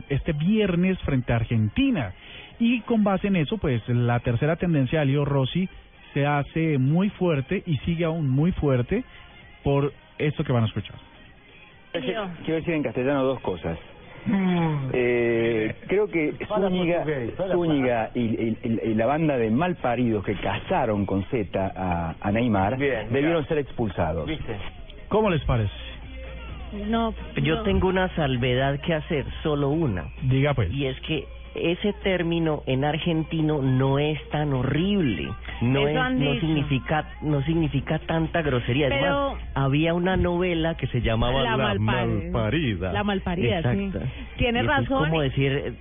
este 0.08 0.32
viernes 0.32 0.96
frente 1.00 1.32
a 1.32 1.36
Argentina. 1.36 2.12
Y 2.60 2.82
con 2.82 3.02
base 3.02 3.26
en 3.26 3.34
eso, 3.34 3.58
pues 3.58 3.82
la 3.88 4.20
tercera 4.20 4.54
tendencia 4.54 5.00
de 5.00 5.06
Leo 5.06 5.24
Rossi 5.24 5.68
se 6.14 6.26
hace 6.26 6.78
muy 6.78 7.10
fuerte 7.10 7.62
y 7.66 7.76
sigue 7.78 8.04
aún 8.04 8.28
muy 8.28 8.52
fuerte 8.52 9.04
por 9.62 9.92
esto 10.18 10.44
que 10.44 10.52
van 10.52 10.64
a 10.64 10.66
escuchar. 10.66 10.96
Quiero 11.92 12.30
decir 12.46 12.74
en 12.74 12.82
castellano 12.82 13.24
dos 13.24 13.40
cosas. 13.40 13.78
Eh, 14.92 15.74
creo 15.88 16.06
que 16.08 16.34
Zúñiga, 16.46 17.04
Zúñiga 17.52 18.10
y, 18.14 18.20
y- 18.20 18.58
y- 18.62 18.90
y 18.90 18.94
la 18.94 19.06
banda 19.06 19.36
de 19.38 19.50
malparidos 19.50 20.24
que 20.24 20.34
cazaron 20.34 21.06
con 21.06 21.24
Z 21.24 21.72
a, 21.74 22.14
a 22.20 22.32
Neymar 22.32 22.76
debieron 22.78 23.46
ser 23.48 23.58
expulsados. 23.58 24.28
¿Cómo 25.08 25.30
les 25.30 25.42
parece? 25.44 25.72
No. 26.86 27.14
Yo 27.42 27.56
no. 27.56 27.62
tengo 27.62 27.88
una 27.88 28.14
salvedad 28.14 28.78
que 28.80 28.94
hacer, 28.94 29.24
solo 29.42 29.70
una. 29.70 30.04
Diga 30.22 30.54
pues. 30.54 30.70
Y 30.72 30.86
es 30.86 31.00
que 31.00 31.26
ese 31.54 31.92
término 32.04 32.62
en 32.66 32.84
argentino 32.84 33.60
no 33.60 33.98
es 33.98 34.18
tan 34.30 34.52
horrible, 34.52 35.28
no 35.62 35.88
es, 35.88 35.94
no 36.14 36.34
significa, 36.40 37.06
no 37.22 37.42
significa 37.42 37.98
tanta 38.00 38.42
grosería. 38.42 38.86
Es 38.88 38.94
Pero- 38.94 39.32
más, 39.34 39.42
había 39.54 39.94
una 39.94 40.16
novela 40.16 40.76
que 40.76 40.86
se 40.88 41.00
llamaba 41.02 41.42
La 41.42 41.56
La, 41.56 41.74
malparida. 41.74 42.06
Malparida. 42.32 42.92
La 42.92 43.04
malparida, 43.04 43.56
Exacto. 43.58 43.98
sí. 44.00 44.06
Tiene 44.38 44.60
Y 44.60 44.62
eso 44.62 44.70
razón. 44.70 45.02
Es 45.04 45.08
como 45.10 45.20
decir, 45.22 45.74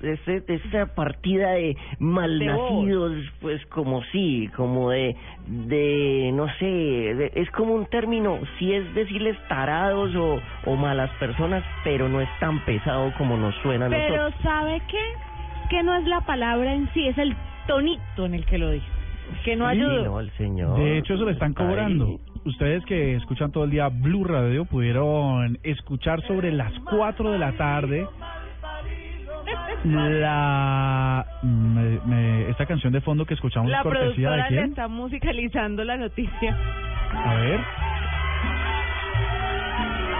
esta 0.48 0.86
partida 0.96 1.52
de 1.52 1.76
malnacidos, 2.00 3.14
pues 3.42 3.66
como 3.68 4.04
sí, 4.12 4.50
como 4.56 4.90
de, 4.90 5.16
de 5.48 6.32
no 6.34 6.48
sé, 6.58 6.66
de- 6.66 7.32
es 7.36 7.50
como 7.52 7.74
un 7.74 7.86
término, 7.88 8.40
sí 8.58 8.74
es 8.74 8.94
decirles 8.96 9.38
tarados 9.48 10.16
o, 10.16 10.40
o 10.66 10.76
malas 10.76 11.10
personas, 11.20 11.64
pero 11.84 12.10
no 12.10 12.22
es 12.22 12.30
tan 12.40 12.60
pesado 12.66 13.14
como 13.18 13.38
nos 13.38 13.56
suena 13.62 13.86
a 13.86 13.90
Pero 13.90 14.18
nosotros. 14.18 14.42
¿sabe 14.44 14.82
qué? 14.90 14.98
Que 15.70 15.84
no 15.84 15.94
es 15.96 16.06
la 16.06 16.22
palabra 16.22 16.74
en 16.74 16.92
sí, 16.94 17.08
es 17.08 17.18
el 17.18 17.36
tonito 17.68 18.26
en 18.26 18.34
el 18.34 18.46
que 18.46 18.58
lo 18.58 18.72
dijo. 18.72 18.86
Que 19.46 19.56
no 19.56 19.66
Sí, 19.70 19.78
ayudó. 19.78 20.04
no, 20.06 20.20
el 20.20 20.32
señor. 20.32 20.78
De 20.80 20.98
hecho, 20.98 21.14
eso 21.14 21.26
le 21.26 21.32
están 21.34 21.50
ahí. 21.50 21.66
cobrando. 21.66 22.20
Ustedes 22.46 22.84
que 22.86 23.16
escuchan 23.16 23.52
todo 23.52 23.66
el 23.66 23.70
día 23.70 23.90
Blue 23.90 24.24
Radio 24.24 24.66
pudieron 24.66 25.60
escuchar 25.64 26.22
sobre 26.22 26.52
las 26.52 26.74
4 26.90 27.32
de 27.32 27.38
la 27.38 27.52
tarde 27.54 28.08
la 29.84 31.26
me- 31.44 32.00
me- 32.06 32.50
esta 32.50 32.66
canción 32.66 32.92
de 32.94 33.02
fondo 33.02 33.26
que 33.26 33.34
escuchamos 33.34 33.70
La 33.72 33.78
es 33.78 33.84
cortesía 33.84 34.32
de 34.32 34.38
le 34.38 34.48
quién? 34.48 34.64
está 34.66 34.88
musicalizando 34.88 35.84
la 35.84 35.98
noticia. 35.98 36.58
A 37.14 37.34
ver. 37.36 37.60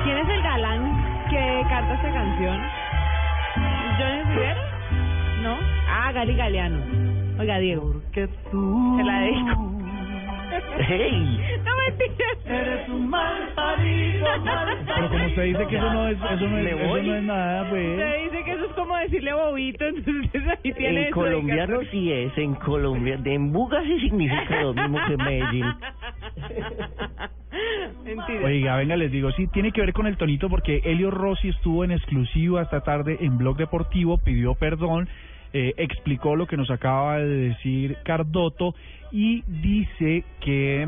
¿Quién 0.04 0.18
es 0.18 0.30
el 0.30 0.42
galán 0.42 1.26
que 1.30 1.64
canta 1.70 1.94
esta 1.96 2.14
canción? 2.14 2.62
¿Johnny 4.00 4.24
Rivera? 4.34 4.79
¿No? 5.42 5.58
Ah, 5.88 6.12
Gali 6.12 6.36
Galeano. 6.36 7.40
Oiga, 7.40 7.60
Diego. 7.60 8.02
Que 8.12 8.28
tú 8.52 8.96
Se 8.98 9.04
la 9.04 9.20
dedico. 9.22 9.80
¡Hey! 10.80 11.40
No 11.64 11.76
mentiras. 11.76 12.38
eres 12.46 12.90
un 12.90 13.10
mal 13.10 13.54
parido, 13.56 14.26
mal 14.44 14.78
Pero 14.86 15.10
como 15.10 15.26
usted 15.28 15.44
dice 15.44 15.68
que 15.68 15.76
eso 15.78 15.94
no 15.94 16.08
es 16.08 16.18
eso 16.18 16.48
no 16.48 16.58
es, 16.58 16.64
¿Me 16.64 16.72
eso 16.72 17.04
no 17.04 17.16
es 17.16 17.24
nada, 17.24 17.70
pues. 17.70 17.90
Usted 17.90 18.24
dice 18.24 18.44
que 18.44 18.52
eso 18.52 18.66
es 18.66 18.72
como 18.72 18.98
decirle 18.98 19.34
bobito, 19.34 19.86
entonces 19.88 20.44
ahí 20.48 20.74
tiene 20.74 21.02
En 21.02 21.06
eso, 21.06 21.16
colombiano 21.16 21.80
sí 21.92 22.12
es, 22.12 22.38
en 22.38 22.56
Colombia. 22.56 23.20
En 23.24 23.52
Buga 23.52 23.82
sí 23.84 24.00
significa 24.00 24.62
lo 24.62 24.74
mismo 24.74 25.00
que 25.08 25.18
Medellín. 25.18 25.66
Mentira. 28.04 28.46
Oiga, 28.46 28.76
venga, 28.78 28.96
les 28.96 29.12
digo, 29.12 29.32
sí, 29.34 29.48
tiene 29.48 29.72
que 29.72 29.82
ver 29.82 29.94
con 29.94 30.08
el 30.08 30.18
tonito 30.18 30.50
porque 30.50 30.82
Elio 30.84 31.12
Rossi 31.12 31.50
estuvo 31.50 31.84
en 31.84 31.92
exclusiva 31.92 32.62
esta 32.62 32.82
tarde 32.82 33.18
en 33.22 33.38
Blog 33.38 33.58
Deportivo, 33.58 34.18
pidió 34.18 34.56
perdón, 34.56 35.08
eh, 35.54 35.74
explicó 35.78 36.36
lo 36.36 36.46
que 36.46 36.58
nos 36.58 36.70
acaba 36.70 37.18
de 37.18 37.50
decir 37.50 37.98
Cardoto 38.04 38.76
y 39.12 39.42
dice 39.48 40.24
que, 40.42 40.88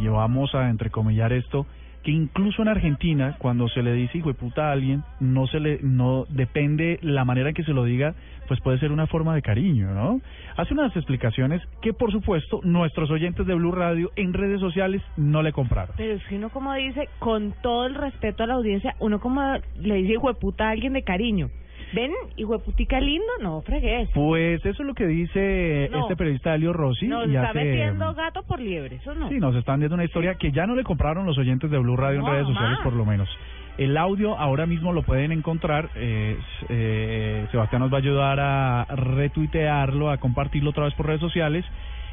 llevamos 0.00 0.54
a 0.54 0.68
entrecomillar 0.68 1.32
esto, 1.32 1.66
que 2.02 2.10
incluso 2.10 2.62
en 2.62 2.68
Argentina, 2.68 3.36
cuando 3.38 3.68
se 3.68 3.82
le 3.82 3.94
dice 3.94 4.18
hijo 4.18 4.28
de 4.28 4.34
puta 4.34 4.68
a 4.68 4.72
alguien, 4.72 5.02
no 5.20 5.46
se 5.46 5.60
le, 5.60 5.78
no, 5.82 6.26
depende 6.28 6.98
la 7.00 7.24
manera 7.24 7.50
en 7.50 7.54
que 7.54 7.62
se 7.62 7.72
lo 7.72 7.84
diga, 7.84 8.14
pues 8.48 8.60
puede 8.60 8.78
ser 8.80 8.92
una 8.92 9.06
forma 9.06 9.34
de 9.34 9.40
cariño, 9.40 9.94
¿no? 9.94 10.20
Hace 10.56 10.74
unas 10.74 10.94
explicaciones 10.96 11.62
que, 11.80 11.92
por 11.92 12.10
supuesto, 12.10 12.60
nuestros 12.64 13.10
oyentes 13.10 13.46
de 13.46 13.54
Blue 13.54 13.72
Radio 13.72 14.10
en 14.16 14.34
redes 14.34 14.60
sociales 14.60 15.00
no 15.16 15.42
le 15.42 15.52
compraron. 15.52 15.94
Pero 15.96 16.14
es 16.14 16.24
que 16.24 16.36
uno 16.36 16.50
como 16.50 16.74
dice, 16.74 17.08
con 17.18 17.54
todo 17.62 17.86
el 17.86 17.94
respeto 17.94 18.42
a 18.42 18.46
la 18.46 18.54
audiencia, 18.54 18.94
uno 18.98 19.20
como 19.20 19.42
le 19.80 19.94
dice 19.94 20.18
hueputa 20.18 20.68
a 20.68 20.70
alguien 20.70 20.92
de 20.92 21.02
cariño. 21.02 21.50
¿Ven? 21.92 22.10
Hijueputica 22.36 23.00
lindo, 23.00 23.26
no 23.40 23.60
fregues. 23.62 24.08
Pues 24.14 24.64
eso 24.64 24.82
es 24.82 24.86
lo 24.86 24.94
que 24.94 25.06
dice 25.06 25.88
No. 25.92 26.00
este 26.02 26.16
periodista 26.16 26.54
Elio 26.54 26.72
Rossi. 26.72 27.06
Nos 27.06 27.28
y 27.28 27.36
está 27.36 27.50
hace- 27.50 27.64
metiendo 27.64 28.14
gato 28.14 28.42
por 28.44 28.60
liebre, 28.60 28.96
eso 28.96 29.14
no. 29.14 29.28
Sí, 29.28 29.38
nos 29.38 29.54
están 29.56 29.78
viendo 29.80 29.94
una 29.94 30.04
historia 30.04 30.34
que 30.36 30.52
ya 30.52 30.66
no 30.66 30.74
le 30.74 30.84
compraron 30.84 31.26
los 31.26 31.36
oyentes 31.38 31.70
de 31.70 31.78
Blue 31.78 31.96
Radio 31.96 32.20
No, 32.20 32.26
en 32.28 32.32
redes 32.32 32.46
sociales, 32.48 32.78
por 32.82 32.94
lo 32.94 33.04
menos. 33.04 33.28
El 33.78 33.96
audio 33.96 34.36
ahora 34.38 34.66
mismo 34.66 34.92
lo 34.92 35.02
pueden 35.02 35.32
encontrar. 35.32 35.88
eh, 35.96 36.36
eh, 36.68 37.46
Sebastián 37.50 37.80
nos 37.80 37.90
va 37.92 37.96
a 37.96 38.00
ayudar 38.00 38.38
a 38.40 38.84
retuitearlo, 38.94 40.10
a 40.10 40.18
compartirlo 40.18 40.70
otra 40.70 40.84
vez 40.84 40.94
por 40.94 41.06
redes 41.06 41.20
sociales. 41.20 41.64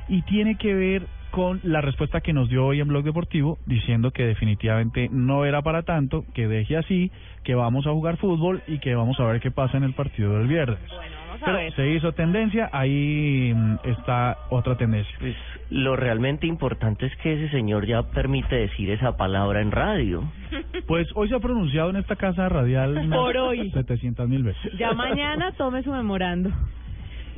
Y 0.10 0.22
tiene 0.24 0.56
que 0.58 0.74
ver 0.74 1.04
con 1.32 1.60
la 1.64 1.82
respuesta 1.82 2.22
que 2.22 2.34
nos 2.34 2.50
dio 2.50 2.66
hoy 2.66 2.80
en 2.82 2.88
Blog 2.88 3.04
Deportivo, 3.04 3.60
diciendo 3.68 4.12
que 4.12 4.26
definitivamente 4.26 5.10
no 5.12 5.46
era 5.46 5.62
para 5.62 5.84
tanto, 5.84 6.26
que 6.34 6.48
deje 6.48 6.76
así, 6.78 7.12
que 7.44 7.54
vamos 7.54 7.86
a 7.86 7.92
jugar 7.92 8.18
fútbol 8.18 8.62
y 8.68 8.80
que 8.80 8.96
vamos 8.96 9.20
a 9.20 9.26
ver 9.26 9.40
qué 9.40 9.52
pasa 9.52 9.78
en 9.78 9.84
el 9.84 9.94
partido 9.94 10.38
del 10.40 10.48
viernes. 10.48 10.80
Bueno, 10.88 11.16
vamos 11.28 11.42
a 11.44 11.46
Pero 11.46 11.58
ver. 11.60 11.76
se 11.76 11.88
hizo 11.92 12.12
tendencia, 12.14 12.70
ahí 12.74 13.54
mm, 13.56 13.76
está 13.84 14.38
otra 14.50 14.76
tendencia. 14.76 15.16
Pues 15.20 15.36
lo 15.70 15.96
realmente 15.96 16.48
importante 16.48 17.06
es 17.06 17.16
que 17.18 17.34
ese 17.34 17.50
señor 17.50 17.86
ya 17.86 18.02
permite 18.02 18.56
decir 18.56 18.90
esa 18.90 19.16
palabra 19.16 19.62
en 19.62 19.72
radio. 19.72 20.24
Pues 20.88 21.08
hoy 21.14 21.30
se 21.30 21.36
ha 21.36 21.40
pronunciado 21.40 21.92
en 21.92 21.98
esta 21.98 22.16
casa 22.16 22.50
radial 22.50 23.08
Por 23.12 23.38
hoy. 23.38 23.70
700 23.70 24.28
mil 24.28 24.42
veces. 24.44 24.74
Ya 24.80 24.94
mañana 24.94 25.52
tome 25.52 25.84
su 25.84 25.92
memorando. 25.92 26.50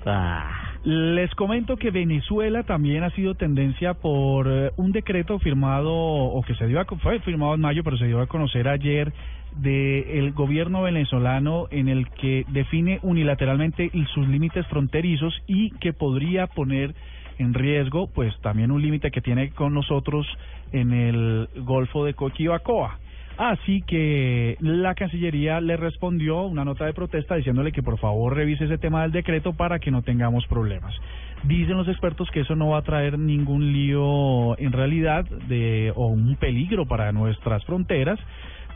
Ah, 0.05 0.73
Les 0.83 1.29
comento 1.35 1.77
que 1.77 1.91
Venezuela 1.91 2.63
también 2.63 3.03
ha 3.03 3.11
sido 3.11 3.35
tendencia 3.35 3.93
por 3.93 4.47
eh, 4.49 4.71
un 4.77 4.91
decreto 4.91 5.37
firmado 5.37 5.93
o 5.93 6.41
que 6.41 6.55
se 6.55 6.65
dio 6.65 6.79
a, 6.79 6.85
fue 6.85 7.19
firmado 7.19 7.53
en 7.53 7.61
mayo, 7.61 7.83
pero 7.83 7.97
se 7.97 8.07
dio 8.07 8.19
a 8.19 8.27
conocer 8.27 8.67
ayer 8.67 9.13
del 9.57 10.31
gobierno 10.31 10.81
venezolano 10.81 11.67
en 11.71 11.87
el 11.87 12.09
que 12.09 12.45
define 12.47 12.99
unilateralmente 13.03 13.91
sus 14.13 14.27
límites 14.27 14.65
fronterizos 14.67 15.33
y 15.45 15.71
que 15.71 15.93
podría 15.93 16.47
poner 16.47 16.95
en 17.37 17.53
riesgo 17.53 18.07
pues 18.07 18.33
también 18.41 18.71
un 18.71 18.81
límite 18.81 19.11
que 19.11 19.21
tiene 19.21 19.51
con 19.51 19.73
nosotros 19.73 20.25
en 20.71 20.93
el 20.93 21.49
Golfo 21.57 22.05
de 22.05 22.13
Coquibacoa. 22.13 22.97
Así 23.41 23.81
que 23.81 24.55
la 24.59 24.93
Cancillería 24.93 25.59
le 25.61 25.75
respondió 25.75 26.43
una 26.43 26.63
nota 26.63 26.85
de 26.85 26.93
protesta 26.93 27.33
diciéndole 27.33 27.71
que 27.71 27.81
por 27.81 27.97
favor 27.97 28.35
revise 28.35 28.65
ese 28.65 28.77
tema 28.77 29.01
del 29.01 29.11
decreto 29.11 29.53
para 29.53 29.79
que 29.79 29.89
no 29.89 30.03
tengamos 30.03 30.45
problemas. 30.45 30.93
Dicen 31.41 31.75
los 31.75 31.87
expertos 31.87 32.29
que 32.29 32.41
eso 32.41 32.55
no 32.55 32.69
va 32.69 32.77
a 32.77 32.81
traer 32.83 33.17
ningún 33.17 33.73
lío 33.73 34.55
en 34.59 34.71
realidad 34.71 35.25
de, 35.47 35.91
o 35.95 36.05
un 36.05 36.35
peligro 36.35 36.85
para 36.85 37.11
nuestras 37.13 37.65
fronteras, 37.65 38.19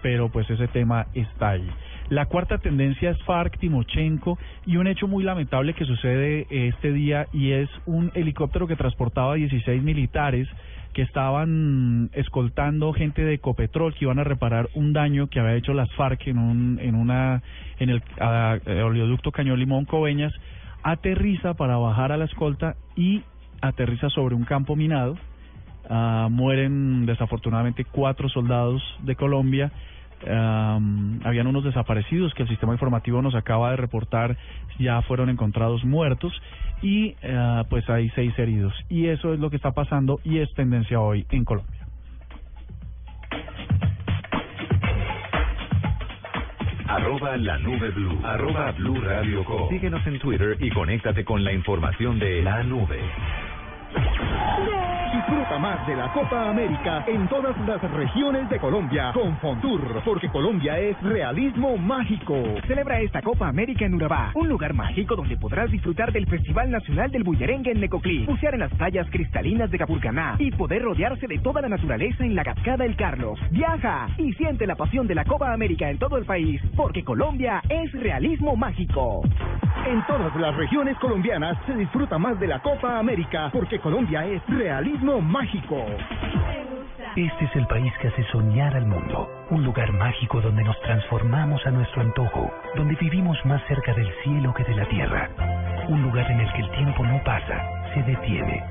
pero 0.02 0.30
pues 0.30 0.50
ese 0.50 0.68
tema 0.70 1.06
está 1.14 1.50
ahí. 1.50 1.70
La 2.10 2.26
cuarta 2.26 2.58
tendencia 2.58 3.12
es 3.12 3.22
FARC, 3.22 3.60
Timochenko 3.60 4.40
y 4.66 4.78
un 4.78 4.88
hecho 4.88 5.08
muy 5.08 5.24
lamentable 5.24 5.76
que 5.76 5.86
sucede 5.86 6.48
este 6.50 6.92
día 6.92 7.28
y 7.32 7.52
es 7.52 7.70
un 7.86 8.12
helicóptero 8.16 8.66
que 8.66 8.76
transportaba 8.76 9.36
16 9.36 9.84
militares 9.84 10.48
que 10.96 11.02
estaban 11.02 12.10
escoltando 12.14 12.94
gente 12.94 13.26
de 13.26 13.34
Ecopetrol 13.34 13.94
que 13.94 14.06
iban 14.06 14.18
a 14.18 14.24
reparar 14.24 14.70
un 14.76 14.94
daño 14.94 15.28
que 15.28 15.42
había 15.42 15.56
hecho 15.56 15.74
las 15.74 15.92
FARC 15.92 16.28
en 16.28 16.38
un 16.38 16.80
en 16.82 16.96
una 16.96 17.44
en 17.80 17.90
el 17.90 18.02
oleoducto 18.82 19.34
Cañón 19.34 19.60
Limón 19.60 19.84
Coveñas 19.84 20.34
aterriza 20.84 21.56
para 21.56 21.76
bajar 21.76 22.14
a 22.14 22.18
la 22.18 22.24
escolta 22.24 22.78
y 22.96 23.24
aterriza 23.60 24.10
sobre 24.10 24.36
un 24.36 24.46
campo 24.46 24.78
minado. 24.78 25.18
Ah, 25.90 26.30
mueren 26.32 27.06
desafortunadamente 27.06 27.84
cuatro 27.84 28.30
soldados 28.30 28.82
de 29.04 29.18
Colombia. 29.18 29.74
Habían 30.26 31.46
unos 31.46 31.66
desaparecidos 31.66 32.34
que 32.34 32.44
el 32.44 32.50
sistema 32.50 32.72
informativo 32.72 33.22
nos 33.22 33.36
acaba 33.36 33.72
de 33.72 33.76
reportar 33.76 34.38
ya 34.80 35.02
fueron 35.02 35.30
encontrados 35.30 35.84
muertos 35.84 36.34
y 36.82 37.16
uh, 37.24 37.66
pues 37.70 37.90
hay 37.90 38.10
seis 38.16 38.38
heridos 38.38 38.74
y 38.90 39.08
eso 39.08 39.34
es 39.34 39.40
lo 39.40 39.50
que 39.50 39.56
está 39.56 39.72
pasando 39.72 40.20
y 40.24 40.40
es 40.40 40.54
tendencia 40.54 41.00
hoy 41.00 41.26
en 41.30 41.46
Colombia. 41.46 41.86
Arroba 46.88 47.36
la 47.38 47.58
nube 47.58 47.90
blue. 47.92 48.20
Arroba 48.24 48.72
blue 48.72 49.02
radio 49.02 49.44
Síguenos 49.70 50.06
en 50.08 50.20
Twitter 50.20 50.56
y 50.60 50.70
conéctate 50.70 51.26
con 51.26 51.44
la 51.44 51.52
información 51.52 52.20
de 52.20 52.42
la 52.42 52.64
nube. 52.64 53.00
Disfruta 55.16 55.58
más 55.58 55.88
de 55.88 55.96
la 55.96 56.12
Copa 56.12 56.50
América 56.50 57.04
en 57.08 57.28
todas 57.28 57.58
las 57.66 57.82
regiones 57.92 58.50
de 58.50 58.60
Colombia 58.60 59.12
con 59.14 59.36
Fontour, 59.38 60.02
porque 60.04 60.30
Colombia 60.30 60.78
es 60.78 61.02
realismo 61.02 61.78
mágico. 61.78 62.36
Celebra 62.68 63.00
esta 63.00 63.22
Copa 63.22 63.48
América 63.48 63.86
en 63.86 63.96
Urabá, 63.96 64.32
un 64.36 64.50
lugar 64.50 64.74
mágico 64.74 65.16
donde 65.16 65.38
podrás 65.38 65.72
disfrutar 65.72 66.12
del 66.12 66.28
Festival 66.28 66.70
Nacional 66.70 67.10
del 67.12 67.24
Bullerengue 67.24 67.72
en 67.72 67.80
Necoclí, 67.80 68.26
bucear 68.26 68.56
en 68.56 68.60
las 68.60 68.74
playas 68.74 69.08
cristalinas 69.10 69.72
de 69.72 69.78
Capurcaná 69.78 70.36
y 70.38 70.52
poder 70.52 70.84
rodearse 70.84 71.28
de 71.28 71.40
toda 71.40 71.62
la 71.62 71.70
naturaleza 71.70 72.26
en 72.26 72.36
la 72.36 72.44
Cascada 72.44 72.86
El 72.86 72.96
Carlos. 72.96 73.40
Viaja 73.52 74.08
y 74.18 74.34
siente 74.34 74.68
la 74.68 74.76
pasión 74.76 75.08
de 75.08 75.16
la 75.16 75.24
Copa 75.24 75.54
América 75.54 75.90
en 75.90 75.98
todo 75.98 76.18
el 76.18 76.26
país, 76.26 76.62
porque 76.76 77.04
Colombia 77.04 77.62
es 77.70 77.92
realismo 77.94 78.56
mágico. 78.56 79.24
En 79.88 80.06
todas 80.08 80.36
las 80.36 80.56
regiones 80.56 80.98
colombianas 80.98 81.58
se 81.66 81.76
disfruta 81.76 82.18
más 82.18 82.40
de 82.40 82.48
la 82.48 82.60
Copa 82.60 82.98
América, 82.98 83.50
porque 83.54 83.80
Colombia 83.86 84.26
es 84.26 84.42
realismo 84.48 85.22
mágico. 85.22 85.86
Este 87.16 87.46
es 87.46 87.56
el 87.56 87.68
país 87.68 87.94
que 88.02 88.08
hace 88.08 88.24
soñar 88.32 88.76
al 88.76 88.88
mundo. 88.88 89.30
Un 89.52 89.64
lugar 89.64 89.94
mágico 89.94 90.42
donde 90.42 90.64
nos 90.64 90.82
transformamos 90.82 91.64
a 91.68 91.70
nuestro 91.70 92.02
antojo, 92.02 92.52
donde 92.76 92.96
vivimos 92.96 93.38
más 93.46 93.62
cerca 93.68 93.94
del 93.94 94.12
cielo 94.24 94.56
que 94.56 94.64
de 94.64 94.74
la 94.74 94.86
tierra. 94.86 95.30
Un 95.88 96.02
lugar 96.02 96.32
en 96.32 96.40
el 96.40 96.52
que 96.54 96.62
el 96.62 96.72
tiempo 96.72 97.06
no 97.06 97.24
pasa, 97.24 97.62
se 97.94 98.02
detiene. 98.02 98.64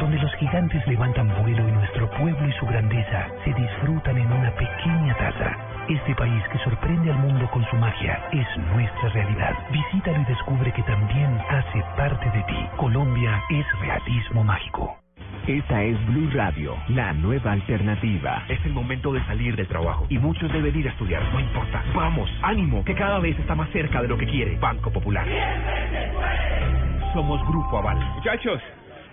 Donde 0.00 0.18
los 0.18 0.34
gigantes 0.34 0.86
levantan 0.86 1.28
vuelo 1.40 1.66
y 1.66 1.72
nuestro 1.72 2.10
pueblo 2.10 2.46
y 2.46 2.52
su 2.52 2.66
grandeza 2.66 3.26
se 3.44 3.54
disfrutan 3.54 4.18
en 4.18 4.30
una 4.30 4.50
pequeña 4.50 5.16
taza 5.16 5.67
este 5.88 6.14
país 6.14 6.42
que 6.52 6.58
sorprende 6.58 7.10
al 7.10 7.18
mundo 7.18 7.48
con 7.50 7.64
su 7.66 7.76
magia 7.76 8.20
es 8.32 8.46
nuestra 8.74 9.08
realidad. 9.10 9.54
Visítalo 9.70 10.20
y 10.20 10.24
descubre 10.24 10.72
que 10.72 10.82
también 10.82 11.38
hace 11.48 11.82
parte 11.96 12.30
de 12.30 12.42
ti. 12.44 12.66
Colombia 12.76 13.42
es 13.50 13.66
realismo 13.80 14.44
mágico. 14.44 14.96
Esta 15.46 15.82
es 15.82 15.96
Blue 16.06 16.28
Radio, 16.34 16.76
la 16.88 17.14
nueva 17.14 17.52
alternativa. 17.52 18.44
Es 18.48 18.62
el 18.66 18.74
momento 18.74 19.12
de 19.12 19.24
salir 19.24 19.56
del 19.56 19.66
trabajo 19.66 20.06
y 20.10 20.18
muchos 20.18 20.52
deben 20.52 20.76
ir 20.78 20.86
a 20.88 20.90
estudiar. 20.90 21.22
No 21.32 21.40
importa. 21.40 21.82
Vamos, 21.94 22.30
ánimo, 22.42 22.84
que 22.84 22.94
cada 22.94 23.18
vez 23.18 23.38
está 23.38 23.54
más 23.54 23.70
cerca 23.70 24.02
de 24.02 24.08
lo 24.08 24.18
que 24.18 24.26
quiere. 24.26 24.58
Banco 24.58 24.90
Popular. 24.90 25.26
Somos 27.14 27.40
Grupo 27.48 27.78
Aval. 27.78 27.98
Muchachos, 28.16 28.60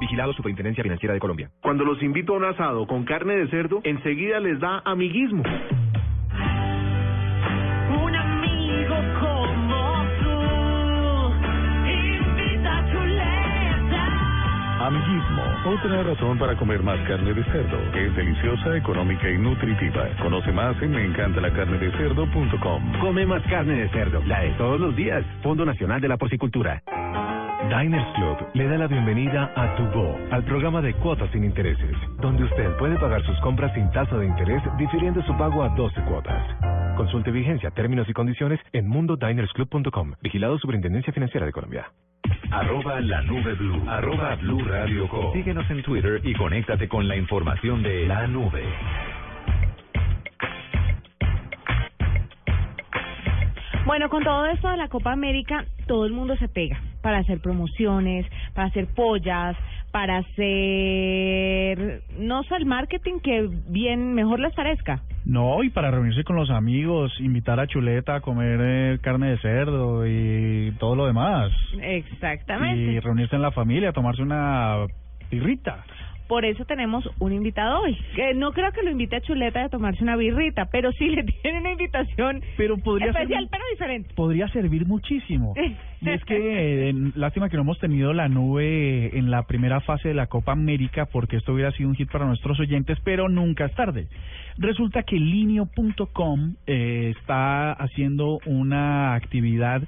Vigilado 0.00 0.32
Superintendencia 0.32 0.82
Financiera 0.82 1.14
de 1.14 1.20
Colombia. 1.20 1.50
Cuando 1.60 1.84
los 1.84 2.02
invito 2.02 2.34
a 2.34 2.38
un 2.38 2.44
asado 2.44 2.86
con 2.86 3.04
carne 3.04 3.36
de 3.36 3.48
cerdo, 3.48 3.80
enseguida 3.84 4.40
les 4.40 4.58
da 4.58 4.82
amiguismo. 4.84 5.42
Amiguismo, 14.90 15.42
otra 15.66 16.02
razón 16.02 16.38
para 16.38 16.56
comer 16.56 16.82
más 16.82 16.98
carne 17.06 17.32
de 17.32 17.44
cerdo. 17.44 17.78
Es 17.94 18.16
deliciosa, 18.16 18.76
económica 18.76 19.30
y 19.30 19.38
nutritiva. 19.38 20.08
Conoce 20.20 20.50
más 20.50 20.82
en 20.82 20.90
meencantalacarnedecerdo.com. 20.90 23.00
Come 23.00 23.26
más 23.26 23.42
carne 23.42 23.74
de 23.74 23.88
cerdo, 23.90 24.20
la 24.24 24.40
de 24.40 24.50
todos 24.54 24.80
los 24.80 24.96
días. 24.96 25.24
Fondo 25.42 25.64
Nacional 25.64 26.00
de 26.00 26.08
la 26.08 26.16
Porcicultura. 26.16 26.82
Diners 27.70 28.12
Club 28.16 28.36
le 28.54 28.66
da 28.66 28.78
la 28.78 28.88
bienvenida 28.88 29.52
a 29.54 29.76
Tu 29.76 29.84
Go, 29.94 30.18
al 30.32 30.42
programa 30.42 30.82
de 30.82 30.92
cuotas 30.94 31.30
sin 31.30 31.44
intereses, 31.44 31.96
donde 32.20 32.42
usted 32.42 32.76
puede 32.78 32.98
pagar 32.98 33.24
sus 33.24 33.38
compras 33.42 33.72
sin 33.74 33.88
tasa 33.92 34.16
de 34.16 34.26
interés 34.26 34.60
difiriendo 34.76 35.22
su 35.22 35.36
pago 35.36 35.62
a 35.62 35.68
12 35.68 36.02
cuotas. 36.02 36.42
Consulte 36.96 37.30
vigencia, 37.30 37.70
términos 37.70 38.08
y 38.08 38.12
condiciones 38.12 38.58
en 38.72 38.88
mundodinersclub.com. 38.88 40.14
Vigilado 40.20 40.58
Superintendencia 40.58 41.12
Financiera 41.12 41.46
de 41.46 41.52
Colombia. 41.52 41.92
Arroba 42.50 43.00
la 43.00 43.22
nube 43.22 43.54
blue. 43.54 43.88
Arroba 43.88 44.34
blue 44.34 44.64
radio 44.64 45.08
Síguenos 45.32 45.70
en 45.70 45.84
Twitter 45.84 46.20
y 46.24 46.34
conéctate 46.34 46.88
con 46.88 47.06
la 47.06 47.14
información 47.14 47.84
de 47.84 48.04
la 48.04 48.26
nube. 48.26 48.64
Bueno, 53.86 54.08
con 54.08 54.24
todo 54.24 54.46
esto 54.46 54.68
de 54.68 54.76
la 54.76 54.88
Copa 54.88 55.12
América, 55.12 55.64
todo 55.86 56.04
el 56.04 56.12
mundo 56.12 56.36
se 56.36 56.48
pega 56.48 56.80
para 57.02 57.18
hacer 57.18 57.40
promociones, 57.40 58.26
para 58.54 58.68
hacer 58.68 58.86
pollas, 58.94 59.56
para 59.90 60.18
hacer, 60.18 62.02
no 62.18 62.42
sé, 62.44 62.56
el 62.56 62.66
marketing 62.66 63.20
que 63.20 63.48
bien 63.68 64.14
mejor 64.14 64.40
les 64.40 64.54
parezca. 64.54 65.02
No, 65.24 65.62
y 65.62 65.70
para 65.70 65.90
reunirse 65.90 66.24
con 66.24 66.36
los 66.36 66.50
amigos, 66.50 67.12
invitar 67.20 67.60
a 67.60 67.66
Chuleta 67.66 68.16
a 68.16 68.20
comer 68.20 68.60
eh, 68.62 68.98
carne 69.02 69.30
de 69.30 69.38
cerdo 69.38 70.06
y 70.06 70.72
todo 70.78 70.94
lo 70.96 71.06
demás. 71.06 71.50
Exactamente. 71.80 72.92
Y 72.92 73.00
reunirse 73.00 73.36
en 73.36 73.42
la 73.42 73.50
familia, 73.50 73.92
tomarse 73.92 74.22
una 74.22 74.86
pirrita. 75.28 75.84
Por 76.30 76.44
eso 76.44 76.64
tenemos 76.64 77.04
un 77.18 77.32
invitado 77.32 77.80
hoy. 77.80 77.98
Que 78.14 78.34
no 78.34 78.52
creo 78.52 78.70
que 78.70 78.84
lo 78.84 78.92
invite 78.92 79.16
a 79.16 79.20
Chuleta 79.20 79.64
a 79.64 79.68
tomarse 79.68 80.04
una 80.04 80.14
birrita, 80.14 80.66
pero 80.66 80.92
sí 80.92 81.08
le 81.08 81.24
tiene 81.42 81.58
una 81.58 81.72
invitación 81.72 82.40
pero 82.56 82.78
podría 82.78 83.08
especial, 83.08 83.48
pero 83.50 83.64
diferente. 83.72 84.14
Podría 84.14 84.46
servir 84.46 84.86
muchísimo. 84.86 85.54
y 86.00 86.08
es 86.08 86.24
que, 86.26 86.94
lástima 87.16 87.48
que 87.48 87.56
no 87.56 87.62
hemos 87.62 87.80
tenido 87.80 88.12
la 88.12 88.28
nube 88.28 89.18
en 89.18 89.32
la 89.32 89.42
primera 89.48 89.80
fase 89.80 90.10
de 90.10 90.14
la 90.14 90.28
Copa 90.28 90.52
América, 90.52 91.06
porque 91.06 91.36
esto 91.36 91.52
hubiera 91.52 91.72
sido 91.72 91.88
un 91.88 91.96
hit 91.96 92.08
para 92.12 92.26
nuestros 92.26 92.60
oyentes, 92.60 92.96
pero 93.02 93.28
nunca 93.28 93.64
es 93.64 93.74
tarde. 93.74 94.06
Resulta 94.56 95.02
que 95.02 95.16
linio.com 95.16 96.54
eh, 96.68 97.12
está 97.18 97.72
haciendo 97.72 98.38
una 98.46 99.14
actividad 99.14 99.82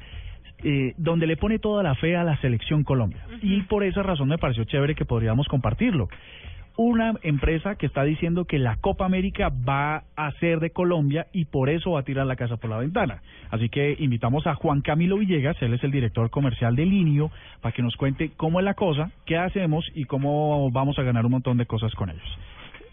eh, 0.64 0.94
donde 0.96 1.26
le 1.26 1.36
pone 1.36 1.58
toda 1.58 1.82
la 1.82 1.94
fe 1.94 2.16
a 2.16 2.24
la 2.24 2.36
selección 2.40 2.84
Colombia. 2.84 3.26
Y 3.42 3.62
por 3.62 3.84
esa 3.84 4.02
razón 4.02 4.28
me 4.28 4.38
pareció 4.38 4.64
chévere 4.64 4.94
que 4.94 5.04
podríamos 5.04 5.48
compartirlo. 5.48 6.08
Una 6.76 7.14
empresa 7.22 7.74
que 7.74 7.84
está 7.84 8.02
diciendo 8.02 8.46
que 8.46 8.58
la 8.58 8.76
Copa 8.76 9.04
América 9.04 9.50
va 9.50 10.04
a 10.16 10.32
ser 10.40 10.58
de 10.60 10.70
Colombia 10.70 11.26
y 11.32 11.44
por 11.44 11.68
eso 11.68 11.92
va 11.92 12.00
a 12.00 12.04
tirar 12.04 12.26
la 12.26 12.36
casa 12.36 12.56
por 12.56 12.70
la 12.70 12.78
ventana. 12.78 13.20
Así 13.50 13.68
que 13.68 13.94
invitamos 13.98 14.46
a 14.46 14.54
Juan 14.54 14.80
Camilo 14.80 15.18
Villegas, 15.18 15.60
él 15.60 15.74
es 15.74 15.84
el 15.84 15.90
director 15.90 16.30
comercial 16.30 16.74
de 16.74 16.86
Linio, 16.86 17.30
para 17.60 17.74
que 17.74 17.82
nos 17.82 17.96
cuente 17.96 18.30
cómo 18.36 18.58
es 18.58 18.64
la 18.64 18.74
cosa, 18.74 19.10
qué 19.26 19.36
hacemos 19.36 19.84
y 19.94 20.06
cómo 20.06 20.70
vamos 20.70 20.98
a 20.98 21.02
ganar 21.02 21.26
un 21.26 21.32
montón 21.32 21.58
de 21.58 21.66
cosas 21.66 21.94
con 21.94 22.08
ellos. 22.08 22.38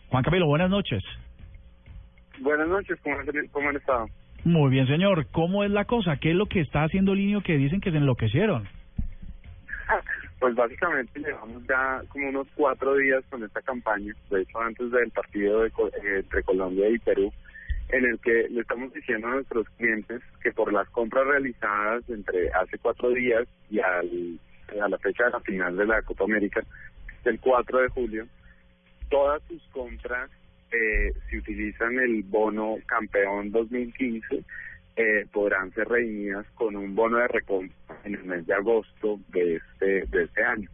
Juan 0.09 0.23
Camilo, 0.23 0.47
buenas 0.47 0.69
noches. 0.69 1.03
Buenas 2.39 2.67
noches, 2.67 2.99
¿cómo, 3.01 3.15
cómo 3.51 3.69
han 3.69 3.75
estado? 3.77 4.07
Muy 4.45 4.69
bien, 4.71 4.87
señor. 4.87 5.27
¿Cómo 5.31 5.63
es 5.63 5.71
la 5.71 5.85
cosa? 5.85 6.17
¿Qué 6.17 6.31
es 6.31 6.35
lo 6.35 6.45
que 6.45 6.61
está 6.61 6.83
haciendo 6.83 7.13
Linio 7.13 7.41
que 7.41 7.57
dicen 7.57 7.81
que 7.81 7.91
se 7.91 7.97
enloquecieron? 7.97 8.67
Pues 10.39 10.55
básicamente 10.55 11.19
llevamos 11.19 11.61
ya 11.67 12.01
como 12.07 12.29
unos 12.29 12.47
cuatro 12.55 12.95
días 12.95 13.21
con 13.29 13.43
esta 13.43 13.61
campaña, 13.61 14.13
de 14.29 14.41
hecho 14.41 14.61
antes 14.61 14.89
del 14.89 15.11
partido 15.11 15.63
de, 15.63 15.67
eh, 15.67 16.19
entre 16.19 16.43
Colombia 16.43 16.87
y 16.87 16.97
Perú, 16.97 17.33
en 17.89 18.05
el 18.05 18.17
que 18.19 18.47
le 18.49 18.61
estamos 18.61 18.93
diciendo 18.93 19.27
a 19.27 19.31
nuestros 19.31 19.67
clientes 19.71 20.21
que 20.41 20.53
por 20.53 20.71
las 20.71 20.87
compras 20.91 21.27
realizadas 21.27 22.09
entre 22.09 22.49
hace 22.53 22.77
cuatro 22.77 23.09
días 23.09 23.49
y 23.69 23.79
al, 23.79 24.39
a 24.81 24.87
la 24.87 24.97
fecha 24.99 25.25
de 25.25 25.31
la 25.31 25.39
final 25.41 25.75
de 25.75 25.85
la 25.85 26.01
Copa 26.03 26.23
América, 26.23 26.63
el 27.25 27.39
4 27.39 27.81
de 27.81 27.89
julio, 27.89 28.25
todas 29.09 29.41
sus 29.43 29.61
compras, 29.71 30.29
eh, 30.71 31.13
si 31.29 31.37
utilizan 31.37 31.99
el 31.99 32.23
bono 32.23 32.77
campeón 32.85 33.51
2015, 33.51 34.43
eh, 34.95 35.25
podrán 35.31 35.71
ser 35.73 35.87
redimidas 35.87 36.45
con 36.55 36.75
un 36.75 36.93
bono 36.93 37.17
de 37.17 37.27
recompra 37.27 37.75
en 38.03 38.15
el 38.15 38.23
mes 38.25 38.45
de 38.45 38.53
agosto 38.53 39.19
de 39.29 39.55
este, 39.55 40.05
de 40.07 40.23
este 40.23 40.43
año. 40.43 40.69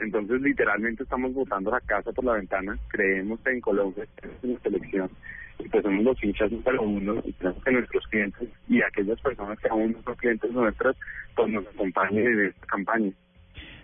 Entonces, 0.00 0.40
literalmente 0.40 1.02
estamos 1.02 1.32
botando 1.34 1.70
la 1.70 1.80
casa 1.80 2.10
por 2.12 2.24
la 2.24 2.32
ventana. 2.34 2.78
Creemos 2.88 3.38
en 3.46 3.60
Colombia, 3.60 4.06
en 4.42 4.54
la 4.54 4.60
selección, 4.60 5.10
y 5.58 5.68
pues 5.68 5.82
somos 5.82 6.02
los 6.02 6.24
hinchas 6.24 6.50
número 6.50 6.82
uno, 6.82 7.22
y 7.24 7.32
creemos 7.34 7.62
que 7.62 7.70
nuestros 7.70 8.06
clientes 8.08 8.48
y 8.66 8.82
aquellas 8.82 9.20
personas 9.20 9.58
que 9.58 9.68
aún 9.68 9.92
no 9.92 10.02
son 10.02 10.14
clientes 10.16 10.50
nuestras, 10.50 10.96
pues 11.36 11.48
nos 11.50 11.66
acompañen 11.66 12.26
en 12.26 12.46
esta 12.46 12.66
campaña. 12.66 13.12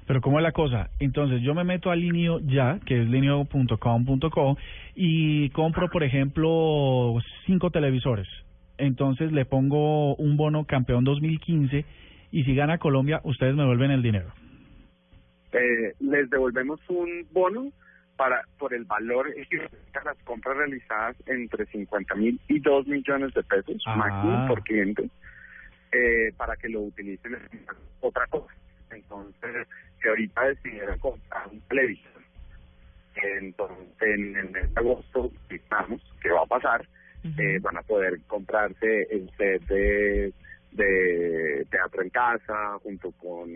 Pero 0.07 0.21
¿cómo 0.21 0.39
es 0.39 0.43
la 0.45 0.53
cosa? 0.53 0.91
Entonces 1.01 1.43
yo 1.43 1.55
me 1.55 1.65
meto 1.65 1.91
a 1.91 1.97
Linio 1.97 2.39
ya, 2.41 2.79
que 2.87 3.03
es 3.03 3.09
linio.com.co, 3.09 4.57
y 4.95 5.51
compro, 5.51 5.89
por 5.89 6.05
ejemplo, 6.05 7.17
cinco 7.47 7.71
televisores. 7.71 8.27
Entonces 8.79 9.33
le 9.33 9.45
pongo 9.47 10.15
un 10.17 10.37
bono 10.37 10.65
campeón 10.65 11.05
2015 11.05 11.85
y 12.31 12.45
si 12.45 12.55
gana 12.55 12.79
Colombia, 12.79 13.21
ustedes 13.25 13.55
me 13.55 13.65
vuelven 13.67 13.91
el 13.91 14.03
dinero. 14.03 14.31
eh, 15.53 15.95
les 16.01 16.29
devolvemos 16.29 16.79
un 16.91 17.27
bono 17.33 17.71
para 18.17 18.43
por 18.59 18.75
el 18.75 18.85
valor 18.85 19.27
a 19.29 20.05
las 20.05 20.19
compras 20.25 20.57
realizadas 20.57 21.17
entre 21.27 21.65
50 21.67 22.15
mil 22.15 22.39
y 22.49 22.61
2 22.61 22.87
millones 22.87 23.33
de 23.33 23.43
pesos 23.43 23.83
Ah. 23.87 23.97
máximo 23.97 24.49
por 24.49 24.63
cliente 24.63 25.09
eh, 25.93 26.33
para 26.37 26.57
que 26.57 26.69
lo 26.69 26.81
utilicen 26.83 27.35
en 27.35 27.41
otra 28.01 28.27
cosa. 28.27 28.53
Entonces, 28.91 29.67
si 30.07 30.09
ahorita 30.09 30.43
decidieran 30.43 30.99
comprar 31.01 31.49
un 31.49 31.61
televisor, 31.63 32.23
entonces 33.15 34.03
en 34.03 34.37
el 34.37 34.51
mes 34.51 34.75
de 34.75 34.81
agosto, 34.81 35.33
estamos, 35.49 36.01
que 36.23 36.31
va 36.31 36.43
a 36.43 36.47
pasar, 36.47 36.87
eh, 37.25 37.59
van 37.61 37.77
a 37.77 37.83
poder 37.83 38.21
comprarse 38.29 39.03
el 39.11 39.29
set 39.37 39.67
de, 39.67 40.33
de 40.73 41.67
teatro 41.71 42.03
en 42.03 42.11
casa 42.11 42.79
junto 42.85 43.11
con 43.13 43.49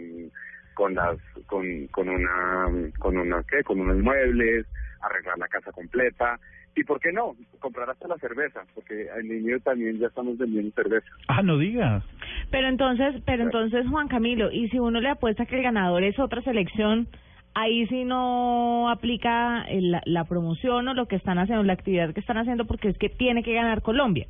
con 0.74 0.94
las 0.94 1.18
con 1.46 1.86
con 1.88 2.08
una 2.08 2.90
con 2.98 3.16
una 3.16 3.44
qué 3.48 3.62
con 3.62 3.80
unos 3.80 3.98
muebles 3.98 4.66
arreglar 5.02 5.38
la 5.38 5.46
casa 5.46 5.70
completa 5.70 6.40
y 6.76 6.85
por 6.85 7.00
qué 7.00 7.12
no 7.12 7.35
comprar 7.59 7.90
hasta 7.90 8.06
la 8.09 8.16
cerveza 8.18 8.62
porque 8.74 9.09
en 9.18 9.28
niño 9.28 9.59
también 9.61 9.98
ya 9.98 10.06
estamos 10.06 10.38
vendiendo 10.38 10.70
cerveza 10.74 11.06
Ah, 11.28 11.42
no 11.42 11.59
digas. 11.59 12.04
Pero 12.50 12.68
entonces, 12.68 13.20
pero 13.26 13.42
entonces 13.44 13.87
Juan 13.88 14.09
Camilo, 14.09 14.50
y 14.52 14.68
si 14.70 14.78
uno 14.78 15.00
le 15.00 15.09
apuesta 15.11 15.46
que 15.46 15.56
el 15.56 15.62
ganador 15.62 16.02
es 16.04 16.18
otra 16.18 16.42
selección, 16.42 17.09
ahí 17.54 17.87
sí 17.88 18.04
no 18.04 18.88
aplica 18.90 19.62
el- 19.68 19.90
la, 19.90 20.02
la 20.04 20.24
promoción 20.24 20.87
o 20.88 20.94
lo 20.94 21.06
que 21.06 21.16
están 21.16 21.38
haciendo, 21.38 21.64
la 21.64 21.72
actividad 21.72 22.14
que 22.14 22.20
están 22.20 22.38
haciendo, 22.38 22.64
porque 22.66 22.88
es 22.88 22.98
que 22.98 23.09
tiene 23.09 23.42
que 23.42 23.54
ganar 23.54 23.83
Colombia. 23.83 24.26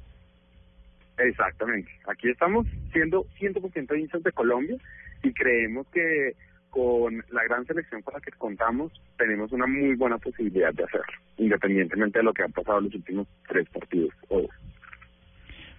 Exactamente. 1.18 1.90
Aquí 2.08 2.28
estamos 2.30 2.66
siendo 2.92 3.26
100% 3.38 3.94
hinchas 3.98 4.22
de 4.22 4.32
Colombia 4.32 4.76
y 5.22 5.32
creemos 5.32 5.86
que 5.88 6.32
con 6.70 7.22
la 7.30 7.44
gran 7.44 7.66
selección 7.66 8.02
con 8.02 8.14
la 8.14 8.20
que 8.20 8.30
contamos 8.32 8.92
tenemos 9.18 9.52
una 9.52 9.66
muy 9.66 9.94
buena 9.96 10.18
posibilidad 10.18 10.72
de 10.72 10.84
hacerlo, 10.84 11.12
independientemente 11.36 12.18
de 12.18 12.24
lo 12.24 12.32
que 12.32 12.44
ha 12.44 12.48
pasado 12.48 12.78
en 12.78 12.84
los 12.84 12.94
últimos 12.94 13.28
tres 13.48 13.68
partidos. 13.68 14.14
o 14.28 14.42
dos. 14.42 14.50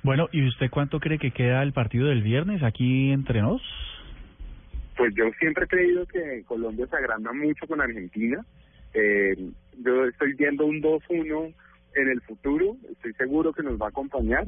Bueno, 0.03 0.27
¿y 0.31 0.47
usted 0.47 0.69
cuánto 0.69 0.99
cree 0.99 1.19
que 1.19 1.31
queda 1.31 1.61
el 1.63 1.73
partido 1.73 2.07
del 2.07 2.23
viernes 2.23 2.63
aquí 2.63 3.11
entre 3.11 3.41
nos? 3.41 3.61
Pues 4.97 5.13
yo 5.15 5.25
siempre 5.39 5.65
he 5.65 5.67
creído 5.67 6.05
que 6.07 6.43
Colombia 6.45 6.87
se 6.87 6.95
agranda 6.95 7.31
mucho 7.33 7.67
con 7.67 7.81
Argentina. 7.81 8.43
Eh, 8.93 9.35
yo 9.79 10.05
estoy 10.05 10.33
viendo 10.33 10.65
un 10.65 10.81
2-1 10.81 11.53
en 11.95 12.09
el 12.09 12.21
futuro, 12.21 12.75
estoy 12.91 13.13
seguro 13.13 13.53
que 13.53 13.63
nos 13.63 13.79
va 13.79 13.87
a 13.87 13.89
acompañar. 13.89 14.45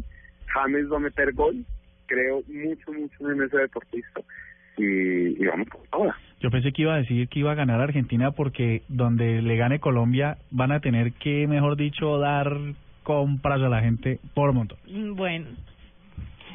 James 0.47 0.91
va 0.91 0.97
a 0.97 1.01
meter 1.01 1.34
gol, 1.34 1.65
creo 2.08 2.41
mucho, 2.47 2.91
mucho 2.91 3.32
en 3.32 3.43
ese 3.43 3.58
deportista 3.58 4.21
y, 4.78 5.42
y 5.42 5.46
vamos 5.46 5.68
con 5.70 5.82
toda. 5.92 6.16
Yo 6.40 6.52
pensé 6.52 6.72
que 6.74 6.82
iba 6.82 6.94
a 6.94 6.98
decir 6.98 7.30
que 7.30 7.40
iba 7.40 7.52
a 7.52 7.56
ganar 7.56 7.80
Argentina 7.80 8.32
porque 8.32 8.82
donde 8.90 9.42
le 9.42 9.56
gane 9.56 9.80
Colombia 9.80 10.38
van 10.52 10.72
a 10.72 10.80
tener 10.82 11.14
que, 11.14 11.48
mejor 11.48 11.78
dicho, 11.78 12.18
dar 12.20 12.58
compras 13.04 13.62
a 13.62 13.70
la 13.70 13.82
gente 13.82 14.20
por 14.34 14.52
montón. 14.54 14.78
Mm, 14.88 15.16
Bueno, 15.16 15.46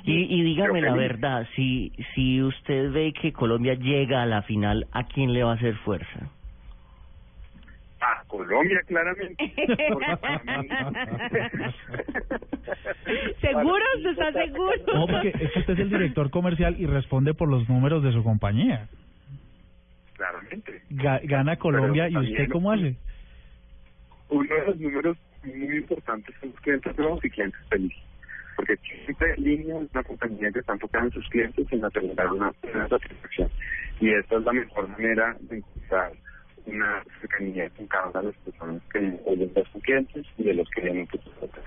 Y, 0.04 0.40
y 0.40 0.42
dígame 0.42 0.80
la 0.80 0.94
verdad, 0.94 1.46
si, 1.54 1.92
si 2.14 2.42
usted 2.42 2.92
ve 2.92 3.12
que 3.12 3.32
Colombia 3.32 3.74
llega 3.74 4.22
a 4.22 4.26
la 4.26 4.42
final, 4.42 4.86
¿a 4.92 5.04
quién 5.04 5.32
le 5.32 5.42
va 5.42 5.52
a 5.52 5.54
hacer 5.54 5.74
fuerza? 5.76 6.30
Colombia, 8.28 8.80
claramente. 8.86 9.36
¿Seguro? 13.40 13.84
¿Usted 13.96 14.10
está 14.10 14.32
seguro? 14.32 14.76
No, 14.94 15.06
porque 15.06 15.28
es 15.28 15.52
que 15.52 15.58
usted 15.60 15.72
es 15.74 15.80
el 15.80 15.90
director 15.90 16.30
comercial 16.30 16.76
y 16.78 16.86
responde 16.86 17.34
por 17.34 17.48
los 17.48 17.68
números 17.68 18.02
de 18.02 18.12
su 18.12 18.22
compañía. 18.22 18.88
Claramente. 20.14 20.82
Ga- 20.90 21.20
gana 21.24 21.56
Colombia 21.56 22.08
Pero 22.08 22.22
y 22.22 22.30
usted 22.32 22.48
cómo 22.50 22.72
hace? 22.72 22.96
Uno 24.30 24.54
de 24.54 24.66
los 24.66 24.76
números 24.78 25.16
muy 25.42 25.76
importantes 25.78 26.34
son 26.40 26.50
los 26.50 26.60
clientes 26.60 26.98
nuevos 26.98 27.24
y 27.24 27.30
clientes 27.30 27.60
felices. 27.70 27.98
Porque 28.56 28.76
siempre 29.04 29.34
Línea 29.38 29.76
es 29.80 29.88
una 29.94 30.02
compañía 30.02 30.50
que 30.52 30.58
está 30.58 30.72
enfocada 30.72 31.04
en 31.04 31.12
sus 31.12 31.28
clientes 31.28 31.66
y 31.70 31.74
en 31.76 31.84
asegurar 31.84 32.26
una, 32.32 32.52
una 32.74 32.88
satisfacción. 32.88 33.48
Y 34.00 34.10
esta 34.12 34.36
es 34.36 34.42
la 34.44 34.52
mejor 34.52 34.88
manera 34.88 35.36
de 35.40 35.58
encontrar 35.58 36.12
una 36.68 37.02
cercanía 37.20 37.70
con 37.70 37.86
cada 37.86 38.08
una 38.08 38.20
de 38.20 38.26
las 38.26 38.36
personas 38.36 38.82
que 38.92 39.20
oyen 39.26 39.52
de 39.54 39.64
sus 39.72 39.82
clientes 39.82 40.26
y 40.36 40.44
de 40.44 40.54
los 40.54 40.68
que 40.70 40.82
vienen 40.82 41.06
por 41.06 41.20
sus 41.22 41.32
otras. 41.42 41.64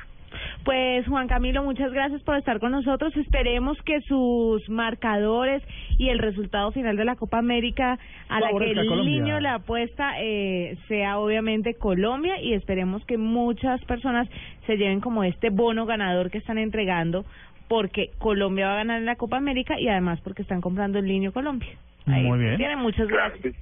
Pues 0.63 1.07
Juan 1.07 1.27
Camilo, 1.27 1.63
muchas 1.63 1.91
gracias 1.91 2.21
por 2.23 2.37
estar 2.37 2.59
con 2.59 2.71
nosotros. 2.71 3.15
Esperemos 3.17 3.77
que 3.83 3.99
sus 4.01 4.67
marcadores 4.69 5.63
y 5.97 6.09
el 6.09 6.19
resultado 6.19 6.71
final 6.71 6.95
de 6.95 7.05
la 7.05 7.15
Copa 7.15 7.39
América 7.39 7.97
a 8.29 8.39
la 8.39 8.49
que 8.57 8.71
el 8.71 9.05
niño 9.05 9.39
le 9.39 9.49
apuesta 9.49 10.13
eh, 10.19 10.77
sea 10.87 11.19
obviamente 11.19 11.73
Colombia 11.73 12.39
y 12.41 12.53
esperemos 12.53 13.03
que 13.05 13.17
muchas 13.17 13.83
personas 13.85 14.29
se 14.67 14.77
lleven 14.77 15.01
como 15.01 15.23
este 15.23 15.49
bono 15.49 15.85
ganador 15.85 16.29
que 16.29 16.37
están 16.37 16.57
entregando 16.57 17.25
porque 17.67 18.11
Colombia 18.17 18.67
va 18.67 18.73
a 18.73 18.77
ganar 18.77 18.99
en 18.99 19.05
la 19.05 19.15
Copa 19.15 19.37
América 19.37 19.79
y 19.79 19.87
además 19.87 20.19
porque 20.21 20.41
están 20.41 20.61
comprando 20.61 20.99
el 20.99 21.05
niño 21.05 21.31
Colombia. 21.31 21.69
Ahí 22.05 22.23
Muy 22.23 22.39
bien. 22.39 22.57
Tienen 22.57 22.79
muchas 22.79 23.07
gracias. 23.07 23.55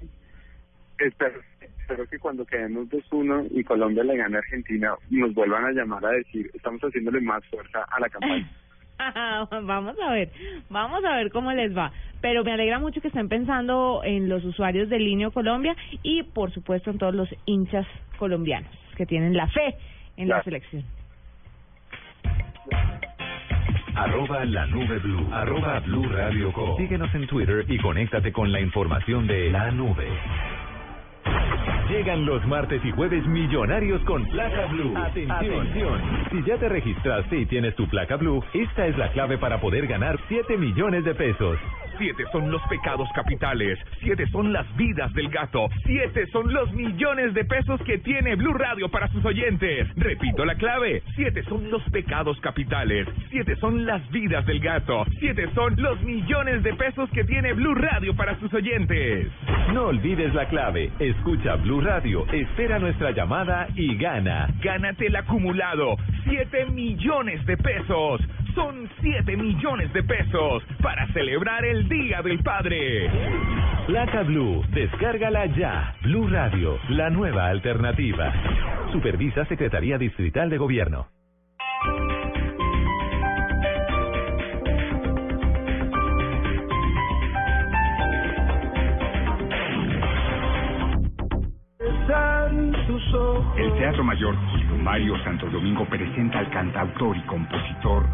Espero, 1.00 1.40
espero 1.62 2.06
que 2.08 2.20
cuando 2.20 2.46
quedemos 2.46 2.88
2-1 2.90 3.48
y 3.52 3.64
Colombia 3.64 4.04
le 4.04 4.18
gane 4.18 4.36
a 4.36 4.40
Argentina, 4.40 4.94
nos 5.10 5.34
vuelvan 5.34 5.66
a 5.66 5.72
llamar 5.72 6.06
a 6.06 6.12
decir, 6.12 6.50
estamos 6.54 6.82
haciéndole 6.82 7.22
más 7.22 7.44
fuerza 7.48 7.86
a 7.90 8.00
la 8.00 8.10
campaña. 8.10 8.50
vamos 9.64 9.96
a 10.06 10.12
ver, 10.12 10.30
vamos 10.70 11.04
a 11.06 11.16
ver 11.16 11.32
cómo 11.32 11.52
les 11.54 11.76
va. 11.76 11.92
Pero 12.22 12.44
me 12.44 12.52
alegra 12.52 12.80
mucho 12.80 13.00
que 13.00 13.08
estén 13.08 13.30
pensando 13.30 14.02
en 14.04 14.28
los 14.28 14.44
usuarios 14.44 14.90
de 14.90 15.00
Linio 15.00 15.32
Colombia 15.32 15.74
y, 16.04 16.24
por 16.24 16.52
supuesto, 16.52 16.92
en 16.92 16.98
todos 16.98 17.16
los 17.16 17.30
hinchas 17.46 17.88
colombianos 18.18 18.70
que 18.98 19.06
tienen 19.06 19.38
la 19.38 19.48
fe 19.48 19.76
en 20.18 20.28
la 20.28 20.36
Claro. 20.36 20.44
selección. 20.44 20.84
Arroba 23.96 24.46
la 24.46 24.66
nube 24.68 25.00
blue. 25.00 25.28
Arroba 25.34 25.80
blue 25.80 26.08
radio 26.10 26.52
com. 26.54 26.78
Síguenos 26.78 27.14
en 27.16 27.28
Twitter 27.28 27.66
y 27.68 27.78
conéctate 27.80 28.32
con 28.32 28.52
la 28.52 28.60
información 28.62 29.28
de 29.28 29.50
la 29.50 29.72
nube. 29.72 30.08
Llegan 31.90 32.26
los 32.26 32.46
martes 32.46 32.84
y 32.86 32.92
jueves 32.92 33.26
millonarios 33.26 34.00
con 34.04 34.24
placa 34.30 34.68
blue. 34.68 34.96
Atención. 34.96 36.02
Si 36.32 36.44
ya 36.44 36.58
te 36.58 36.70
registraste 36.70 37.40
y 37.40 37.46
tienes 37.48 37.76
tu 37.76 37.88
placa 37.88 38.16
blue, 38.16 38.44
esta 38.54 38.86
es 38.86 38.98
la 38.98 39.12
clave 39.12 39.38
para 39.40 39.60
poder 39.60 39.88
ganar 39.88 40.20
7 40.28 40.56
millones 40.58 41.04
de 41.04 41.16
pesos. 41.16 41.58
Siete 42.00 42.24
son 42.32 42.50
los 42.50 42.62
pecados 42.70 43.10
capitales, 43.14 43.78
siete 44.00 44.26
son 44.28 44.54
las 44.54 44.66
vidas 44.78 45.14
del 45.14 45.28
gato, 45.28 45.68
siete 45.86 46.28
son 46.28 46.54
los 46.54 46.72
millones 46.72 47.34
de 47.34 47.44
pesos 47.44 47.82
que 47.82 47.98
tiene 47.98 48.36
Blue 48.36 48.54
Radio 48.54 48.88
para 48.88 49.10
sus 49.10 49.26
oyentes. 49.26 49.86
Repito 49.98 50.46
la 50.46 50.56
clave, 50.56 51.04
siete 51.18 51.44
son 51.44 51.70
los 51.70 51.84
pecados 51.92 52.40
capitales, 52.40 53.06
siete 53.30 53.58
son 53.58 53.86
las 53.86 54.10
vidas 54.12 54.46
del 54.46 54.62
gato, 54.62 55.06
siete 55.20 55.50
son 55.54 55.76
los 55.76 56.02
millones 56.02 56.64
de 56.64 56.74
pesos 56.76 57.10
que 57.10 57.26
tiene 57.26 57.52
Blue 57.52 57.76
Radio 57.76 58.16
para 58.16 58.40
sus 58.40 58.54
oyentes. 58.54 59.28
No 59.74 59.88
olvides 59.88 60.34
la 60.34 60.48
clave. 60.48 60.92
Escucha 61.00 61.56
Blue 61.58 61.82
Radio, 61.82 62.26
espera 62.32 62.80
nuestra 62.80 63.12
llamada 63.12 63.68
y 63.76 63.98
gana. 63.98 64.48
Gánate 64.62 65.08
el 65.08 65.18
acumulado, 65.18 65.98
siete 66.24 66.66
millones 66.68 67.46
de 67.46 67.58
pesos, 67.58 68.22
son 68.60 68.90
7 69.02 69.38
millones 69.38 69.94
de 69.94 70.04
pesos 70.04 70.62
para 70.82 71.08
celebrar 71.14 71.64
el 71.64 71.88
Día 71.88 72.22
del 72.22 72.40
Padre. 72.44 73.10
Placa 73.88 74.24
Blue, 74.24 74.62
descárgala 74.74 75.46
ya. 75.46 75.96
Blue 76.02 76.28
Radio, 76.28 76.78
la 76.90 77.10
nueva 77.10 77.48
alternativa. 77.48 78.34
Supervisa 78.92 79.46
Secretaría 79.46 79.98
Distrital 79.98 80.50
de 80.50 80.58
Gobierno. 80.58 81.08
El 93.58 93.74
Teatro 93.74 94.04
Mayor 94.04 94.36
Julio 94.52 94.78
Mario 94.78 95.24
Santo 95.24 95.50
Domingo 95.50 95.86
presenta 95.86 96.40
al 96.40 96.50
cantautor 96.50 97.16
y 97.18 97.22
compositor 97.24 98.06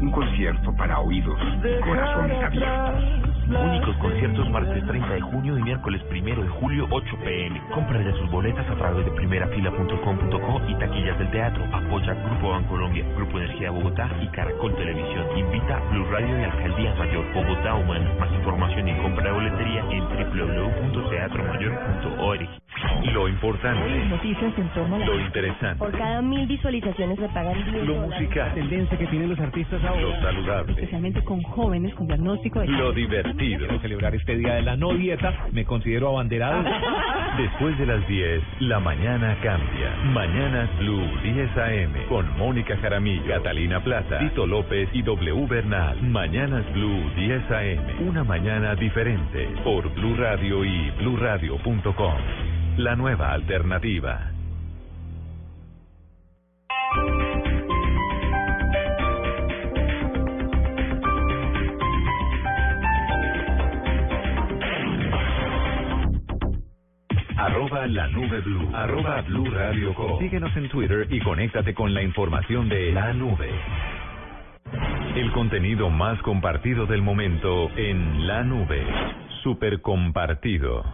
Un 0.00 0.10
concierto 0.12 0.72
para 0.76 1.00
oídos 1.00 1.38
y 1.64 1.80
corazones 1.80 2.44
abiertos. 2.44 3.35
Únicos 3.48 3.96
conciertos 3.98 4.50
martes 4.50 4.84
30 4.86 5.08
de 5.14 5.20
junio 5.20 5.56
y 5.58 5.62
miércoles 5.62 6.02
1 6.10 6.42
de 6.42 6.48
julio 6.48 6.86
8 6.90 7.16
pm. 7.24 7.60
Compra 7.72 8.02
ya 8.02 8.10
sus 8.18 8.28
boletas 8.30 8.68
a 8.68 8.74
través 8.74 9.04
de 9.04 9.10
primerafila.com.co 9.12 10.62
y 10.68 10.74
taquillas 10.74 11.16
del 11.18 11.30
teatro. 11.30 11.62
Apoya 11.72 12.14
Grupo 12.14 12.50
Bancolombia, 12.50 13.04
Grupo 13.16 13.38
Energía 13.38 13.70
Bogotá 13.70 14.10
y 14.20 14.26
Caracol 14.28 14.74
Televisión. 14.74 15.24
Invita 15.36 15.80
Blue 15.92 16.04
Radio 16.10 16.40
y 16.40 16.44
Alcaldía 16.44 16.94
Mayor 16.96 17.24
Bogotá 17.34 17.74
Humana. 17.76 18.10
Más 18.18 18.32
información 18.32 18.88
y 18.88 18.94
compra 19.00 19.24
de 19.24 19.30
boletería 19.32 19.84
en 19.90 20.04
www.teatromayor.org. 20.04 22.48
Lo 23.12 23.28
importante, 23.28 24.04
Noticias 24.06 24.52
en 24.58 24.68
torno 24.74 24.96
a 24.96 24.98
la... 24.98 25.06
lo 25.06 25.18
interesante, 25.20 25.78
Por 25.78 25.92
cada 25.96 26.20
mil 26.20 26.46
visualizaciones 26.46 27.18
se 27.18 27.26
pagan 27.28 27.54
10 27.54 27.66
lo 27.86 27.94
dólares. 27.94 28.20
musical, 28.20 28.52
tendencia 28.54 28.98
que 28.98 29.06
tienen 29.06 29.30
los 29.30 29.40
artistas 29.40 29.80
lo 29.82 30.12
saludable, 30.20 30.72
Especialmente 30.72 31.24
con 31.24 31.40
jóvenes 31.42 31.94
con 31.94 32.06
diagnóstico 32.06 32.60
de 32.60 32.66
lo 32.68 32.92
divertido. 32.92 33.35
Quiero 33.38 33.78
celebrar 33.80 34.14
este 34.14 34.36
día 34.36 34.54
de 34.54 34.62
la 34.62 34.76
no 34.76 34.94
dieta, 34.94 35.46
me 35.52 35.64
considero 35.64 36.08
abanderado. 36.08 36.64
Después 37.36 37.78
de 37.78 37.86
las 37.86 38.06
10, 38.08 38.42
la 38.60 38.80
mañana 38.80 39.36
cambia. 39.42 39.94
Mañanas 40.04 40.70
Blue 40.78 41.06
10 41.22 41.56
AM 41.56 42.08
con 42.08 42.38
Mónica 42.38 42.76
Jaramillo, 42.78 43.26
Catalina 43.26 43.82
Plaza, 43.82 44.18
Tito 44.18 44.46
López 44.46 44.88
y 44.92 45.02
W 45.02 45.46
Bernal. 45.46 46.00
Mañanas 46.02 46.64
Blue 46.72 47.10
10 47.14 47.50
AM. 47.50 48.08
Una 48.08 48.24
mañana 48.24 48.74
diferente 48.74 49.48
por 49.64 49.92
Blue 49.94 50.16
Radio 50.16 50.64
y 50.64 50.90
bluradio.com. 50.98 52.14
La 52.78 52.96
nueva 52.96 53.32
alternativa. 53.32 54.35
Arroba 67.66 67.86
la 67.88 68.06
nube 68.06 68.40
blue. 68.42 68.70
Arroba 68.72 69.22
blue 69.22 69.50
radio 69.50 69.92
com. 69.92 70.20
Síguenos 70.20 70.56
en 70.56 70.68
Twitter 70.68 71.04
y 71.10 71.18
conéctate 71.18 71.74
con 71.74 71.92
la 71.92 72.00
información 72.00 72.68
de 72.68 72.92
la 72.92 73.12
nube. 73.12 73.50
El 75.16 75.32
contenido 75.32 75.90
más 75.90 76.22
compartido 76.22 76.86
del 76.86 77.02
momento 77.02 77.68
en 77.76 78.28
la 78.28 78.44
nube. 78.44 78.86
Super 79.42 79.80
compartido. 79.80 80.84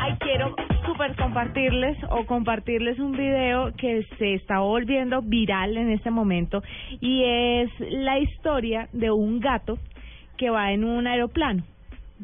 Ay, 0.00 0.14
quiero 0.20 0.54
super 0.86 1.16
compartirles 1.16 1.98
o 2.10 2.24
compartirles 2.24 3.00
un 3.00 3.10
video 3.10 3.72
que 3.76 4.06
se 4.20 4.34
está 4.34 4.60
volviendo 4.60 5.20
viral 5.20 5.76
en 5.76 5.90
este 5.90 6.12
momento 6.12 6.62
y 7.00 7.24
es 7.24 7.70
la 7.90 8.20
historia 8.20 8.88
de 8.92 9.10
un 9.10 9.40
gato 9.40 9.78
que 10.36 10.50
va 10.50 10.70
en 10.70 10.84
un 10.84 11.08
aeroplano. 11.08 11.64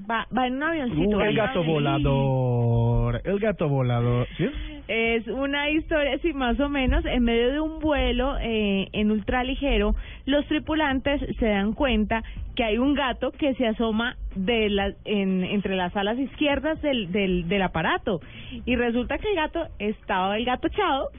Va, 0.08 0.26
va 0.36 0.46
en 0.46 0.54
un 0.54 0.62
avioncito. 0.62 1.16
Uh, 1.16 1.20
el 1.20 1.36
gato 1.36 1.64
volador, 1.64 3.20
el 3.24 3.38
gato 3.38 3.68
volador, 3.68 4.26
¿sí? 4.36 4.48
Es 4.88 5.26
una 5.28 5.70
historia, 5.70 6.18
sí, 6.18 6.32
más 6.32 6.58
o 6.58 6.68
menos, 6.68 7.04
en 7.04 7.22
medio 7.22 7.52
de 7.52 7.60
un 7.60 7.78
vuelo 7.78 8.36
eh, 8.40 8.88
en 8.92 9.10
ultraligero, 9.12 9.94
los 10.26 10.44
tripulantes 10.46 11.20
se 11.38 11.46
dan 11.46 11.74
cuenta 11.74 12.24
que 12.56 12.64
hay 12.64 12.78
un 12.78 12.94
gato 12.94 13.30
que 13.30 13.54
se 13.54 13.68
asoma 13.68 14.16
de 14.34 14.68
la, 14.68 14.92
en, 15.04 15.44
entre 15.44 15.76
las 15.76 15.94
alas 15.96 16.18
izquierdas 16.18 16.82
del, 16.82 17.12
del, 17.12 17.48
del 17.48 17.62
aparato. 17.62 18.20
Y 18.66 18.74
resulta 18.74 19.18
que 19.18 19.28
el 19.28 19.36
gato 19.36 19.66
estaba 19.78 20.36
el 20.36 20.44
gato 20.44 20.66
echado, 20.66 21.10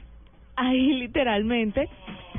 ahí 0.56 0.92
literalmente, 0.98 1.88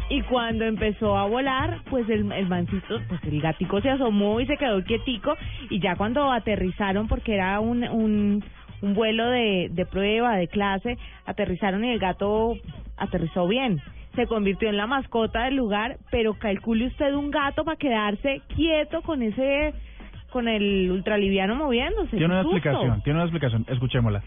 y 0.09 0.21
cuando 0.23 0.65
empezó 0.65 1.17
a 1.17 1.27
volar, 1.27 1.81
pues 1.89 2.09
el, 2.09 2.31
el 2.31 2.47
mancito, 2.47 2.99
pues 3.07 3.23
el 3.23 3.41
gatico 3.41 3.81
se 3.81 3.89
asomó 3.89 4.39
y 4.39 4.45
se 4.45 4.57
quedó 4.57 4.83
quietico, 4.83 5.35
y 5.69 5.79
ya 5.79 5.95
cuando 5.95 6.31
aterrizaron, 6.31 7.07
porque 7.07 7.35
era 7.35 7.59
un... 7.59 7.83
un 7.83 8.43
un 8.83 8.93
vuelo 8.93 9.29
de, 9.29 9.69
de 9.71 9.85
prueba, 9.85 10.35
de 10.35 10.49
clase, 10.49 10.97
aterrizaron 11.25 11.85
y 11.85 11.91
el 11.91 11.99
gato 11.99 12.55
aterrizó 12.97 13.47
bien. 13.47 13.81
Se 14.15 14.27
convirtió 14.27 14.69
en 14.69 14.77
la 14.77 14.87
mascota 14.87 15.45
del 15.45 15.55
lugar, 15.55 15.97
pero 16.11 16.33
calcule 16.33 16.87
usted 16.87 17.13
un 17.13 17.31
gato 17.31 17.63
para 17.63 17.77
quedarse 17.77 18.41
quieto 18.53 19.01
con 19.01 19.23
ese, 19.23 19.73
con 20.31 20.49
el 20.49 20.91
ultraliviano 20.91 21.55
moviéndose. 21.55 22.17
Tiene 22.17 22.25
una 22.25 22.41
explicación, 22.41 23.01
tiene 23.03 23.19
una 23.19 23.23
explicación, 23.23 23.65
escuchémosla. 23.69 24.21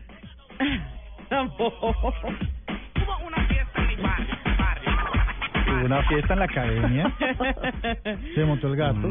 una 5.87 6.03
fiesta 6.05 6.35
en 6.35 6.38
la 6.38 6.44
academia, 6.44 7.12
se 8.35 8.44
montó 8.44 8.68
el 8.68 8.77
gato. 8.77 9.09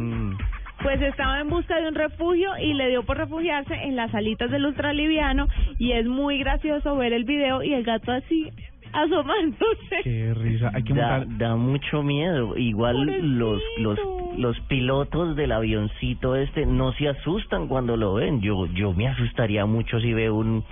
Pues 0.82 1.02
estaba 1.02 1.40
en 1.40 1.50
busca 1.50 1.80
de 1.80 1.88
un 1.88 1.96
refugio 1.96 2.50
y 2.62 2.74
le 2.74 2.90
dio 2.90 3.04
por 3.04 3.18
refugiarse 3.18 3.74
en 3.74 3.96
las 3.96 4.14
alitas 4.14 4.52
del 4.52 4.66
ultraliviano 4.66 5.48
y 5.80 5.94
es 5.94 6.06
muy 6.06 6.40
gracioso 6.40 6.96
ver 6.98 7.14
el 7.14 7.24
video 7.24 7.64
y 7.64 7.74
el 7.74 7.84
gato 7.84 8.12
así 8.12 8.52
asomándose. 8.92 10.02
Qué 10.04 10.34
risa, 10.34 10.72
hay 10.74 10.84
que 10.84 10.94
da, 10.94 11.20
montar... 11.20 11.38
da 11.38 11.56
mucho 11.56 12.04
miedo. 12.04 12.58
Igual 12.58 13.38
los 13.38 13.62
los 13.78 14.00
los 14.38 14.60
pilotos 14.62 15.36
del 15.36 15.52
avioncito 15.52 16.36
este 16.36 16.66
no 16.66 16.94
se 16.94 17.10
asustan 17.10 17.68
cuando 17.68 17.98
lo 17.98 18.16
ven. 18.16 18.42
Yo 18.42 18.68
yo 18.68 18.94
me 18.94 19.08
asustaría 19.08 19.66
mucho 19.66 20.00
si 20.00 20.14
veo 20.14 20.36
un 20.36 20.64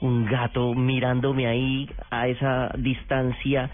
un 0.00 0.24
gato 0.24 0.74
mirándome 0.74 1.46
ahí 1.46 1.88
a 2.10 2.28
esa 2.28 2.72
distancia, 2.78 3.70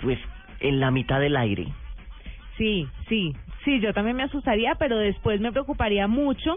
pues 0.00 0.18
en 0.64 0.80
la 0.80 0.90
mitad 0.90 1.20
del 1.20 1.36
aire. 1.36 1.66
Sí, 2.56 2.86
sí, 3.08 3.34
sí, 3.64 3.80
yo 3.80 3.92
también 3.92 4.16
me 4.16 4.22
asustaría, 4.22 4.74
pero 4.76 4.98
después 4.98 5.40
me 5.40 5.52
preocuparía 5.52 6.06
mucho 6.06 6.56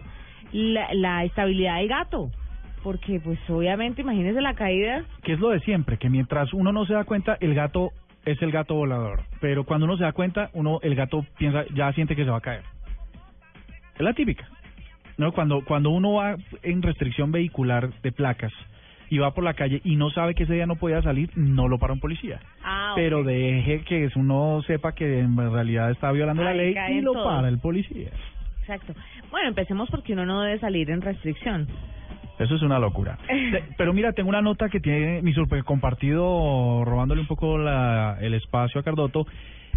la, 0.51 0.93
la 0.93 1.23
estabilidad 1.23 1.77
del 1.77 1.87
gato, 1.89 2.31
porque 2.83 3.19
pues 3.19 3.39
obviamente 3.49 4.01
imagínese 4.01 4.41
la 4.41 4.53
caída. 4.53 5.03
que 5.23 5.33
es 5.33 5.39
lo 5.39 5.49
de 5.49 5.59
siempre, 5.61 5.97
que 5.97 6.09
mientras 6.09 6.53
uno 6.53 6.71
no 6.71 6.85
se 6.85 6.93
da 6.93 7.03
cuenta, 7.03 7.37
el 7.39 7.53
gato 7.53 7.91
es 8.25 8.41
el 8.41 8.51
gato 8.51 8.75
volador. 8.75 9.21
Pero 9.41 9.63
cuando 9.63 9.85
uno 9.85 9.97
se 9.97 10.03
da 10.03 10.11
cuenta, 10.11 10.49
uno 10.53 10.79
el 10.83 10.95
gato 10.95 11.25
piensa, 11.37 11.65
ya 11.73 11.91
siente 11.93 12.15
que 12.15 12.23
se 12.23 12.29
va 12.29 12.37
a 12.37 12.41
caer. 12.41 12.63
Es 13.95 14.01
la 14.01 14.13
típica. 14.13 14.47
No, 15.17 15.31
cuando 15.31 15.63
cuando 15.65 15.89
uno 15.89 16.13
va 16.13 16.35
en 16.61 16.81
restricción 16.83 17.31
vehicular 17.31 17.91
de 18.01 18.11
placas 18.11 18.53
y 19.09 19.17
va 19.17 19.33
por 19.33 19.43
la 19.43 19.53
calle 19.53 19.81
y 19.83 19.95
no 19.95 20.09
sabe 20.09 20.35
que 20.35 20.43
ese 20.43 20.53
día 20.53 20.65
no 20.65 20.75
podía 20.75 21.01
salir, 21.01 21.29
no 21.35 21.67
lo 21.67 21.79
para 21.79 21.93
un 21.93 21.99
policía. 21.99 22.39
Ah, 22.63 22.93
Pero 22.95 23.23
deje 23.23 23.81
que 23.83 24.09
uno 24.15 24.61
sepa 24.67 24.93
que 24.93 25.19
en 25.19 25.35
realidad 25.37 25.91
está 25.91 26.11
violando 26.11 26.43
la 26.43 26.53
ley 26.53 26.75
y 26.89 27.01
lo 27.01 27.13
para 27.13 27.47
el 27.47 27.59
policía. 27.59 28.09
Exacto. 28.61 28.93
Bueno, 29.31 29.47
empecemos 29.47 29.89
porque 29.89 30.13
uno 30.13 30.25
no 30.25 30.41
debe 30.41 30.59
salir 30.59 30.89
en 30.89 31.01
restricción. 31.01 31.67
Eso 32.37 32.55
es 32.55 32.61
una 32.61 32.77
locura. 32.77 33.17
Pero 33.77 33.93
mira, 33.93 34.11
tengo 34.11 34.29
una 34.29 34.41
nota 34.41 34.69
que 34.69 34.79
tiene 34.79 35.21
mi 35.21 35.33
super 35.33 35.63
compartido, 35.63 36.83
robándole 36.85 37.21
un 37.21 37.27
poco 37.27 37.57
la, 37.57 38.17
el 38.21 38.33
espacio 38.35 38.79
a 38.79 38.83
Cardoto. 38.83 39.25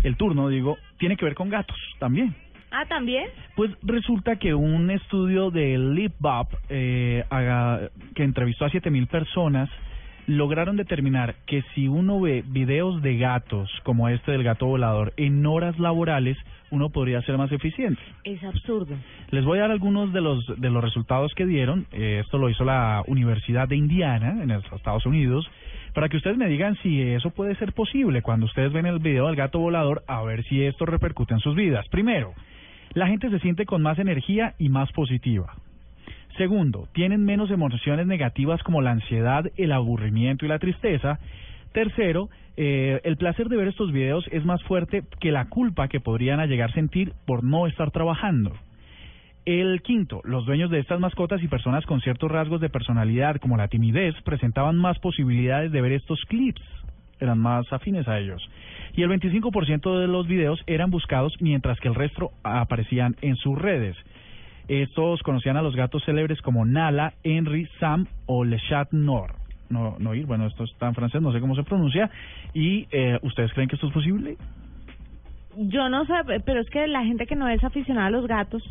El 0.02 0.16
turno, 0.16 0.48
digo, 0.48 0.76
tiene 0.98 1.16
que 1.16 1.24
ver 1.24 1.34
con 1.34 1.48
gatos 1.48 1.76
también. 1.98 2.34
Ah, 2.70 2.85
también. 2.88 3.26
Pues 3.56 3.70
resulta 3.83 4.37
que 4.37 4.54
un 4.54 4.90
estudio 4.90 5.50
de 5.50 5.76
LipBop, 5.76 6.48
eh, 6.68 7.24
haga- 7.30 7.90
que 8.14 8.22
entrevistó 8.22 8.64
a 8.64 8.70
7000 8.70 9.06
personas, 9.09 9.68
lograron 10.26 10.76
determinar 10.76 11.35
que 11.46 11.62
si 11.74 11.88
uno 11.88 12.20
ve 12.20 12.44
videos 12.46 13.02
de 13.02 13.16
gatos, 13.16 13.68
como 13.83 14.09
este 14.09 14.30
del 14.30 14.44
gato 14.44 14.66
volador, 14.66 15.12
en 15.16 15.44
horas 15.44 15.76
laborales, 15.80 16.37
uno 16.70 16.90
podría 16.90 17.20
ser 17.22 17.37
más 17.37 17.50
eficiente. 17.50 18.00
Es 18.22 18.40
absurdo. 18.44 18.94
Les 19.33 19.44
voy 19.44 19.59
a 19.59 19.62
dar 19.62 19.72
algunos 19.72 20.12
de 20.12 20.20
los 20.20 20.46
de 20.61 20.70
los 20.70 20.85
resultados 20.85 21.35
que 21.35 21.46
dieron. 21.46 21.87
Eh, 21.90 22.20
esto 22.24 22.38
lo 22.38 22.48
hizo 22.48 22.64
la 22.64 23.02
Universidad 23.09 23.66
de 23.66 23.74
Indiana 23.76 24.38
en 24.42 24.50
los 24.50 24.64
Estados 24.72 25.04
Unidos 25.04 25.50
para 25.94 26.09
que 26.09 26.18
ustedes 26.18 26.37
me 26.37 26.46
digan 26.46 26.76
si 26.83 27.02
eso 27.02 27.30
puede 27.30 27.56
ser 27.56 27.72
posible 27.72 28.22
cuando 28.22 28.46
ustedes 28.46 28.72
ven 28.72 28.87
el 28.87 29.00
video 29.00 29.26
del 29.26 29.35
gato 29.35 29.59
volador, 29.59 30.04
a 30.06 30.22
ver 30.22 30.44
si 30.44 30.62
esto 30.62 30.87
repercute 30.87 31.35
en 31.35 31.40
sus 31.40 31.56
vidas. 31.56 31.88
Primero, 31.88 32.33
la 32.94 33.07
gente 33.07 33.31
se 33.31 33.38
siente 33.40 33.66
con 33.66 33.83
más 33.83 33.98
energía 33.98 34.55
y 34.59 34.68
más 34.68 34.90
positiva. 34.92 35.55
Segundo, 36.37 36.88
tienen 36.92 37.24
menos 37.24 37.50
emociones 37.50 38.07
negativas 38.07 38.62
como 38.62 38.83
la 38.83 38.92
ansiedad, 38.92 39.50
el 39.57 39.72
aburrimiento 39.72 40.44
y 40.44 40.48
la 40.48 40.59
tristeza. 40.59 41.18
Tercero, 41.72 42.29
eh, 42.57 43.00
el 43.05 43.16
placer 43.16 43.48
de 43.48 43.57
ver 43.57 43.68
estos 43.68 43.92
videos 43.92 44.26
es 44.31 44.44
más 44.44 44.62
fuerte 44.64 45.03
que 45.20 45.33
la 45.33 45.48
culpa 45.48 45.88
que 45.88 46.00
podrían 46.00 46.40
llegar 46.48 46.70
a 46.70 46.74
sentir 46.74 47.12
por 47.26 47.44
no 47.44 47.66
estar 47.66 47.90
trabajando. 47.90 48.53
El 49.46 49.83
quinto, 49.83 50.20
los 50.24 50.44
dueños 50.44 50.70
de 50.70 50.79
estas 50.79 51.00
mascotas 51.00 51.42
y 51.42 51.48
personas 51.48 51.87
con 51.87 52.00
ciertos 52.00 52.31
rasgos 52.31 52.61
de 52.61 52.68
personalidad 52.68 53.37
como 53.37 53.57
la 53.57 53.68
timidez 53.68 54.14
presentaban 54.22 54.76
más 54.76 54.98
posibilidades 54.98 55.72
de 55.72 55.81
ver 55.81 55.92
estos 55.92 56.20
clips, 56.29 56.62
eran 57.20 57.38
más 57.38 57.72
afines 57.72 58.09
a 58.09 58.18
ellos. 58.18 58.42
Y 58.94 59.02
el 59.02 59.11
25% 59.11 60.00
de 60.00 60.09
los 60.09 60.26
videos 60.26 60.61
eran 60.66 60.90
buscados 60.90 61.35
mientras 61.40 61.78
que 61.80 61.88
el 61.88 61.94
resto 61.94 62.33
aparecían 62.42 63.16
en 63.22 63.37
sus 63.37 63.59
redes. 63.59 63.96
Estos 64.68 65.22
conocían 65.22 65.56
a 65.56 65.62
los 65.62 65.74
gatos 65.74 66.04
célebres 66.04 66.40
como 66.42 66.64
Nala, 66.64 67.14
Henry, 67.24 67.68
Sam 67.78 68.06
o 68.26 68.44
Le 68.44 68.59
Chat 68.68 68.92
Nord. 68.92 69.35
No, 69.68 69.96
no 69.98 70.14
ir, 70.14 70.26
bueno, 70.26 70.46
esto 70.46 70.64
está 70.64 70.88
en 70.88 70.94
francés, 70.94 71.22
no 71.22 71.33
sé 71.33 71.40
cómo 71.40 71.54
se 71.54 71.62
pronuncia. 71.62 72.11
¿Y 72.54 72.87
eh, 72.90 73.18
ustedes 73.22 73.52
creen 73.52 73.68
que 73.68 73.76
esto 73.76 73.87
es 73.87 73.92
posible? 73.92 74.37
Yo 75.56 75.88
no 75.88 76.04
sé, 76.06 76.14
pero 76.44 76.61
es 76.61 76.70
que 76.70 76.87
la 76.87 77.04
gente 77.04 77.26
que 77.26 77.37
no 77.37 77.48
es 77.48 77.62
aficionada 77.64 78.06
a 78.06 78.11
los 78.11 78.26
gatos. 78.26 78.62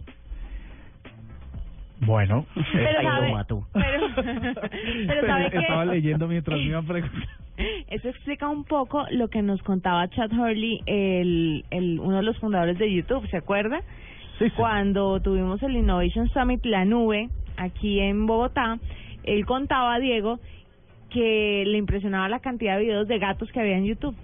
Bueno, 2.01 2.45
Pero 2.73 3.01
sabe-. 3.01 3.33
Pero, 3.73 4.07
pero 5.07 5.27
sabe 5.27 5.49
que 5.51 5.57
estaba 5.57 5.85
leyendo 5.85 6.27
mientras 6.27 6.57
me 6.57 6.65
iban 6.65 6.85
preguntando. 6.87 7.25
eso 7.89 8.09
explica 8.09 8.47
un 8.47 8.63
poco 8.63 9.05
lo 9.11 9.27
que 9.27 9.41
nos 9.41 9.61
contaba 9.63 10.07
Chad 10.09 10.31
Hurley, 10.31 10.81
el, 10.85 11.65
el 11.71 11.99
uno 11.99 12.17
de 12.17 12.23
los 12.23 12.37
fundadores 12.39 12.77
de 12.77 12.93
YouTube, 12.93 13.27
¿se 13.29 13.37
acuerda? 13.37 13.81
Cuando 14.55 15.19
tuvimos 15.19 15.61
el 15.63 15.75
Innovation 15.75 16.29
Summit, 16.29 16.63
la 16.65 16.85
nube, 16.85 17.29
aquí 17.57 17.99
en 17.99 18.25
Bogotá, 18.25 18.79
él 19.23 19.45
contaba 19.45 19.95
a 19.95 19.99
Diego 19.99 20.39
que 21.09 21.63
le 21.67 21.77
impresionaba 21.77 22.29
la 22.29 22.39
cantidad 22.39 22.77
de 22.77 22.83
videos 22.83 23.07
de 23.09 23.19
gatos 23.19 23.51
que 23.51 23.59
había 23.59 23.77
en 23.77 23.85
YouTube. 23.85 24.15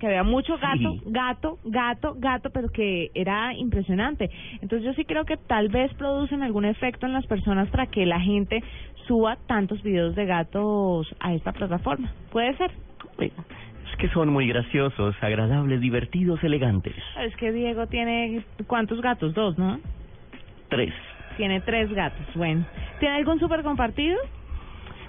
Que 0.00 0.06
había 0.08 0.22
mucho 0.24 0.58
gato, 0.58 0.92
Sí. 0.92 1.00
gato, 1.06 1.58
gato, 1.64 2.14
gato, 2.18 2.50
pero 2.50 2.68
que 2.68 3.10
era 3.14 3.54
impresionante. 3.54 4.28
Entonces 4.60 4.82
yo 4.84 4.92
sí 4.94 5.04
creo 5.04 5.24
que 5.24 5.36
tal 5.36 5.68
vez 5.68 5.92
producen 5.94 6.42
algún 6.42 6.64
efecto 6.64 7.06
en 7.06 7.12
las 7.12 7.26
personas 7.26 7.68
para 7.70 7.86
que 7.86 8.04
la 8.04 8.20
gente 8.20 8.62
suba 9.06 9.36
tantos 9.46 9.82
videos 9.82 10.14
de 10.14 10.26
gatos 10.26 11.14
a 11.20 11.32
esta 11.34 11.52
plataforma. 11.52 12.12
Puede 12.30 12.56
ser. 12.56 12.70
Es 13.18 13.96
que 13.98 14.08
son 14.08 14.30
muy 14.30 14.48
graciosos, 14.48 15.14
agradables, 15.20 15.80
divertidos, 15.80 16.42
elegantes. 16.42 16.96
Es 17.20 17.36
que 17.36 17.52
Diego 17.52 17.86
tiene, 17.86 18.42
¿cuántos 18.66 19.00
gatos? 19.00 19.32
Dos, 19.34 19.56
¿no? 19.56 19.78
Tres. 20.68 20.92
Tiene 21.36 21.60
tres 21.60 21.92
gatos. 21.92 22.26
Bueno, 22.34 22.64
¿tiene 22.98 23.16
algún 23.16 23.38
súper 23.38 23.62
compartido? 23.62 24.16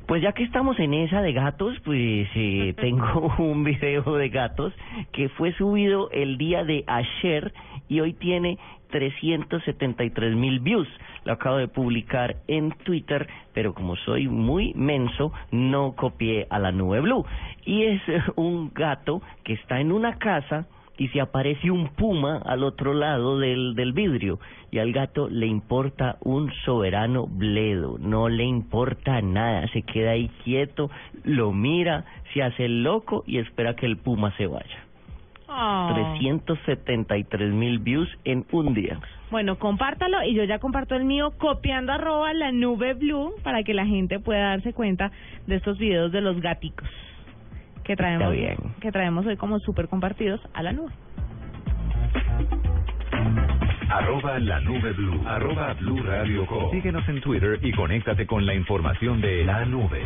Pues 0.07 0.21
ya 0.21 0.33
que 0.33 0.43
estamos 0.43 0.77
en 0.79 0.93
esa 0.93 1.23
de 1.23 1.33
gatos, 1.33 1.75
pues 1.83 2.27
eh, 2.35 2.75
tengo 2.77 3.33
un 3.39 3.63
video 3.63 4.03
de 4.03 4.29
gatos 4.29 4.71
que 5.11 5.29
fue 5.29 5.51
subido 5.53 6.11
el 6.11 6.37
día 6.37 6.63
de 6.63 6.83
ayer 6.85 7.51
y 7.87 8.01
hoy 8.01 8.13
tiene 8.13 8.59
373 8.91 10.35
mil 10.35 10.59
views. 10.59 10.87
Lo 11.23 11.33
acabo 11.33 11.57
de 11.57 11.67
publicar 11.67 12.35
en 12.47 12.71
Twitter, 12.83 13.27
pero 13.53 13.73
como 13.73 13.95
soy 13.95 14.27
muy 14.27 14.75
menso, 14.75 15.33
no 15.49 15.95
copié 15.95 16.45
a 16.51 16.59
la 16.59 16.71
nube 16.71 17.01
blue. 17.01 17.25
Y 17.65 17.83
es 17.83 18.01
un 18.35 18.71
gato 18.75 19.23
que 19.43 19.53
está 19.53 19.79
en 19.79 19.91
una 19.91 20.19
casa 20.19 20.67
y 20.97 21.07
se 21.09 21.21
aparece 21.21 21.71
un 21.71 21.89
puma 21.89 22.37
al 22.45 22.63
otro 22.63 22.93
lado 22.93 23.39
del, 23.39 23.75
del 23.75 23.93
vidrio 23.93 24.39
y 24.71 24.79
al 24.79 24.91
gato 24.91 25.29
le 25.29 25.47
importa 25.47 26.17
un 26.21 26.51
soberano 26.65 27.27
bledo, 27.27 27.97
no 27.99 28.29
le 28.29 28.43
importa 28.43 29.21
nada, 29.21 29.67
se 29.69 29.81
queda 29.81 30.11
ahí 30.11 30.29
quieto, 30.43 30.89
lo 31.23 31.51
mira, 31.51 32.05
se 32.33 32.43
hace 32.43 32.67
loco 32.67 33.23
y 33.25 33.37
espera 33.37 33.75
que 33.75 33.85
el 33.85 33.97
puma 33.97 34.35
se 34.37 34.47
vaya. 34.47 34.85
Oh. 35.47 35.91
373 35.93 37.53
mil 37.53 37.79
views 37.79 38.09
en 38.25 38.45
un 38.51 38.73
día. 38.73 38.99
Bueno, 39.29 39.57
compártalo 39.57 40.23
y 40.23 40.33
yo 40.33 40.43
ya 40.43 40.59
comparto 40.59 40.95
el 40.95 41.05
mío 41.05 41.33
copiando 41.37 41.93
arroba 41.93 42.33
la 42.33 42.51
nube 42.51 42.93
blue 42.93 43.33
para 43.43 43.63
que 43.63 43.73
la 43.73 43.85
gente 43.85 44.19
pueda 44.19 44.49
darse 44.49 44.73
cuenta 44.73 45.11
de 45.45 45.55
estos 45.55 45.77
videos 45.77 46.11
de 46.11 46.21
los 46.21 46.41
gaticos 46.41 46.87
que 47.85 47.95
traemos, 47.95 48.31
bien. 48.31 48.57
que 48.81 48.91
traemos 48.91 49.25
hoy 49.25 49.37
como 49.37 49.59
súper 49.59 49.87
compartidos 49.87 50.41
a 50.53 50.63
la 50.63 50.73
nube. 50.73 50.91
Arroba 53.89 54.39
la 54.39 54.59
nube 54.59 54.91
blue. 54.93 55.21
Arroba 55.25 55.73
blue 55.73 56.03
radio 56.03 56.45
com. 56.47 56.71
Síguenos 56.71 57.07
en 57.07 57.21
Twitter 57.21 57.59
y 57.61 57.71
conéctate 57.71 58.25
con 58.25 58.45
la 58.45 58.55
información 58.55 59.21
de 59.21 59.45
la 59.45 59.63
nube. 59.65 60.01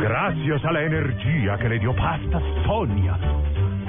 Gracias 0.00 0.64
a 0.64 0.72
la 0.72 0.82
energía 0.82 1.58
que 1.58 1.68
le 1.68 1.78
dio 1.78 1.94
Pasta 1.94 2.40
Sonia, 2.64 3.18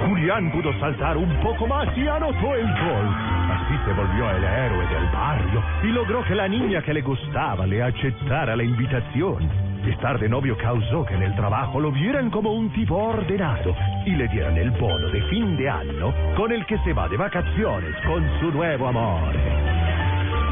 Julián 0.06 0.52
pudo 0.52 0.72
saltar 0.78 1.16
un 1.16 1.34
poco 1.40 1.66
más 1.66 1.88
y 1.96 2.06
anotó 2.06 2.54
el 2.54 2.66
gol. 2.66 3.08
Así 3.50 3.74
se 3.84 3.92
volvió 3.92 4.30
el 4.30 4.44
héroe 4.44 4.86
del 4.86 5.06
barrio 5.12 5.62
y 5.82 5.86
logró 5.88 6.22
que 6.24 6.34
la 6.34 6.46
niña 6.46 6.82
que 6.82 6.92
le 6.92 7.00
gustaba 7.00 7.66
le 7.66 7.82
aceptara 7.82 8.54
la 8.54 8.62
invitación. 8.62 9.65
Estar 9.86 10.18
de 10.18 10.28
novio 10.28 10.56
causó 10.56 11.04
que 11.04 11.14
en 11.14 11.22
el 11.22 11.34
trabajo 11.36 11.78
lo 11.78 11.92
vieran 11.92 12.28
como 12.30 12.52
un 12.52 12.72
tipo 12.72 12.96
ordenado 12.96 13.74
y 14.04 14.10
le 14.10 14.26
dieran 14.28 14.56
el 14.56 14.72
bono 14.72 15.08
de 15.10 15.22
fin 15.28 15.56
de 15.56 15.68
año 15.68 16.12
con 16.36 16.50
el 16.50 16.66
que 16.66 16.76
se 16.78 16.92
va 16.92 17.08
de 17.08 17.16
vacaciones 17.16 17.94
con 18.04 18.28
su 18.40 18.50
nuevo 18.50 18.88
amor. 18.88 19.85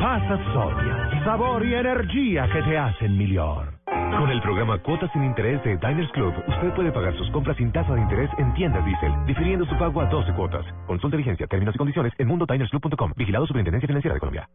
Pasta 0.05 0.37
Sonia, 0.53 1.25
sabor 1.25 1.65
y 1.65 1.75
energía 1.75 2.47
que 2.53 2.61
te 2.61 2.77
hacen 2.77 3.17
mejor. 3.17 3.73
Con 3.87 4.31
el 4.31 4.39
programa 4.43 4.77
Cuotas 4.83 5.11
sin 5.15 5.25
Interés 5.25 5.65
de 5.65 5.79
Diners 5.79 6.13
Club, 6.13 6.35
usted 6.47 6.75
puede 6.75 6.93
pagar 6.93 7.17
sus 7.17 7.31
compras 7.31 7.57
sin 7.57 7.73
tasa 7.73 7.95
de 7.95 8.03
interés 8.03 8.29
en 8.37 8.53
tiendas 8.53 8.85
Diesel, 8.85 9.13
difiriendo 9.25 9.65
su 9.65 9.75
pago 9.79 10.03
a 10.03 10.05
12 10.05 10.35
cuotas. 10.35 10.67
Consulta 10.87 11.17
vigencia, 11.17 11.47
términos 11.47 11.75
y 11.75 11.79
condiciones 11.79 12.13
en 12.19 12.29
mundodinersclub.com. 12.29 13.15
Vigilado 13.17 13.47
Superintendencia 13.47 13.87
Financiera 13.87 14.13
de 14.13 14.21
Colombia. 14.21 14.47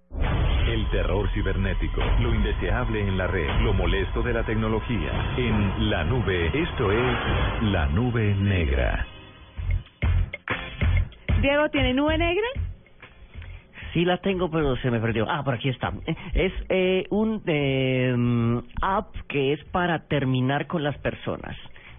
El 0.67 0.87
terror 0.91 1.27
cibernético, 1.33 1.99
lo 2.19 2.35
indeseable 2.35 3.01
en 3.01 3.17
la 3.17 3.25
red, 3.25 3.49
lo 3.61 3.73
molesto 3.73 4.21
de 4.21 4.33
la 4.33 4.43
tecnología. 4.43 5.33
En 5.35 5.89
la 5.89 6.03
nube, 6.03 6.45
esto 6.61 6.91
es 6.91 7.17
la 7.63 7.87
nube 7.87 8.35
negra. 8.35 9.03
Diego, 11.41 11.69
¿tiene 11.69 11.95
nube 11.95 12.19
negra? 12.19 12.68
Sí 13.93 14.05
la 14.05 14.17
tengo, 14.17 14.49
pero 14.49 14.75
se 14.77 14.91
me 14.91 14.99
perdió. 14.99 15.25
Ah, 15.29 15.43
por 15.43 15.55
aquí 15.55 15.69
está. 15.69 15.91
Es 16.33 16.53
eh, 16.69 17.05
un 17.09 17.41
eh, 17.45 18.61
app 18.81 19.15
que 19.27 19.53
es 19.53 19.63
para 19.65 20.07
terminar 20.07 20.67
con 20.67 20.83
las 20.83 20.97
personas. 20.99 21.55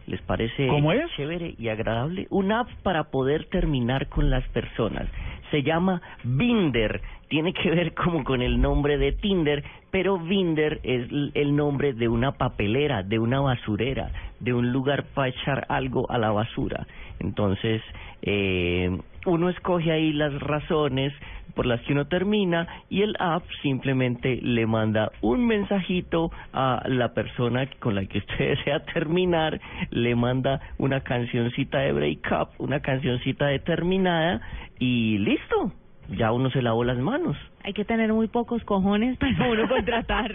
¿Les 0.07 0.21
parece 0.23 0.67
¿Cómo 0.67 0.93
es? 0.93 1.09
chévere 1.17 1.55
y 1.57 1.69
agradable? 1.69 2.27
Un 2.31 2.51
app 2.51 2.69
para 2.83 3.05
poder 3.05 3.45
terminar 3.45 4.09
con 4.09 4.29
las 4.29 4.47
personas. 4.49 5.09
Se 5.51 5.63
llama 5.63 6.03
Binder. 6.25 7.01
Tiene 7.29 7.53
que 7.53 7.71
ver 7.71 7.95
como 7.95 8.25
con 8.25 8.43
el 8.43 8.61
nombre 8.61 8.99
de 8.99 9.13
Tinder, 9.13 9.63
pero 9.93 10.19
Binder 10.19 10.81
es 10.83 11.09
el 11.35 11.55
nombre 11.55 11.93
de 11.93 12.09
una 12.09 12.33
papelera, 12.33 13.05
de 13.05 13.21
una 13.21 13.41
basurera, 13.41 14.11
de 14.41 14.53
un 14.53 14.73
lugar 14.73 15.05
para 15.15 15.29
echar 15.29 15.65
algo 15.69 16.11
a 16.11 16.19
la 16.19 16.33
basura. 16.33 16.87
Entonces, 17.21 17.83
eh, 18.23 18.91
uno 19.27 19.49
escoge 19.49 19.93
ahí 19.93 20.13
las 20.13 20.33
razones 20.41 21.13
por 21.55 21.67
las 21.67 21.81
que 21.83 21.93
uno 21.93 22.07
termina 22.07 22.67
y 22.89 23.03
el 23.03 23.17
app 23.19 23.45
simplemente 23.63 24.41
le 24.43 24.67
manda 24.67 25.11
un 25.21 25.47
mensajito 25.47 26.31
a 26.53 26.83
la 26.87 27.13
persona 27.15 27.67
con 27.79 27.95
la 27.95 28.05
que 28.07 28.19
usted 28.19 28.39
desea 28.57 28.81
terminar, 28.85 29.61
le 29.91 30.15
manda 30.15 30.61
una 30.79 31.01
cancioncita 31.01 31.79
de 31.79 31.93
break 31.93 32.29
up, 32.33 32.49
una 32.59 32.81
cancioncita 32.81 33.47
determinada 33.47 34.41
y 34.79 35.19
listo, 35.19 35.73
ya 36.09 36.33
uno 36.33 36.51
se 36.51 36.63
lavó 36.63 36.85
las 36.85 36.99
manos. 36.99 37.37
Hay 37.63 37.73
que 37.73 37.85
tener 37.85 38.13
muy 38.13 38.29
pocos 38.29 38.65
cojones 38.65 39.17
para 39.19 39.49
uno 39.51 39.69
contratar 39.69 40.35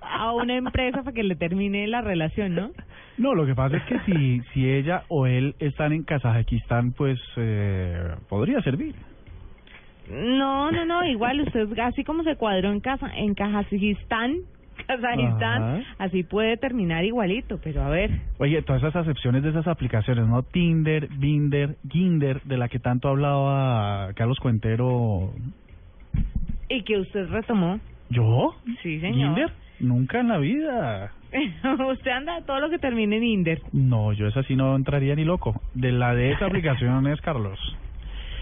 a 0.00 0.32
una 0.32 0.56
empresa 0.56 1.02
para 1.02 1.14
que 1.14 1.22
le 1.22 1.36
termine 1.36 1.86
la 1.86 2.00
relación, 2.00 2.54
¿no? 2.54 2.70
No, 3.16 3.34
lo 3.34 3.46
que 3.46 3.54
pasa 3.54 3.76
es 3.76 3.82
que 3.84 3.98
si, 4.00 4.40
si 4.52 4.68
ella 4.68 5.04
o 5.08 5.26
él 5.26 5.54
están 5.60 5.92
en 5.92 6.02
Kazajistán, 6.02 6.92
pues 6.92 7.20
eh, 7.36 8.16
podría 8.28 8.60
servir. 8.62 8.94
No, 10.10 10.70
no, 10.70 10.84
no, 10.84 11.04
igual 11.04 11.40
usted 11.40 11.66
así 11.78 12.04
como 12.04 12.22
se 12.24 12.36
cuadró 12.36 12.70
en 12.70 12.80
casa 12.80 13.10
en 13.16 13.34
Kazajistán, 13.34 14.36
Kazajistán, 14.86 15.62
Ajá. 15.62 15.82
así 15.98 16.24
puede 16.24 16.56
terminar 16.56 17.04
igualito, 17.04 17.58
pero 17.62 17.82
a 17.82 17.88
ver, 17.88 18.10
Oye, 18.38 18.60
todas 18.62 18.82
esas 18.82 18.96
acepciones 18.96 19.42
de 19.42 19.50
esas 19.50 19.66
aplicaciones, 19.66 20.26
¿no? 20.26 20.42
Tinder, 20.42 21.08
Binder, 21.08 21.76
Ginder, 21.88 22.42
de 22.42 22.58
la 22.58 22.68
que 22.68 22.78
tanto 22.80 23.08
hablaba 23.08 24.12
Carlos 24.14 24.38
Cuentero. 24.40 25.32
y 26.68 26.82
que 26.82 26.98
usted 26.98 27.28
retomó. 27.30 27.78
¿Yo? 28.10 28.54
Sí, 28.82 29.00
señor. 29.00 29.34
¿Ginder? 29.34 29.52
Nunca 29.80 30.20
en 30.20 30.28
la 30.28 30.38
vida. 30.38 31.12
usted 31.90 32.10
anda 32.10 32.42
todo 32.46 32.60
lo 32.60 32.70
que 32.70 32.78
termine 32.78 33.16
en 33.16 33.24
Inder. 33.24 33.62
No, 33.72 34.12
yo 34.12 34.26
esa 34.28 34.42
sí 34.44 34.54
no 34.54 34.76
entraría 34.76 35.14
ni 35.14 35.24
loco. 35.24 35.60
De 35.74 35.92
la 35.92 36.14
de 36.14 36.32
esa 36.32 36.46
aplicación 36.46 37.06
es 37.06 37.20
Carlos. 37.20 37.58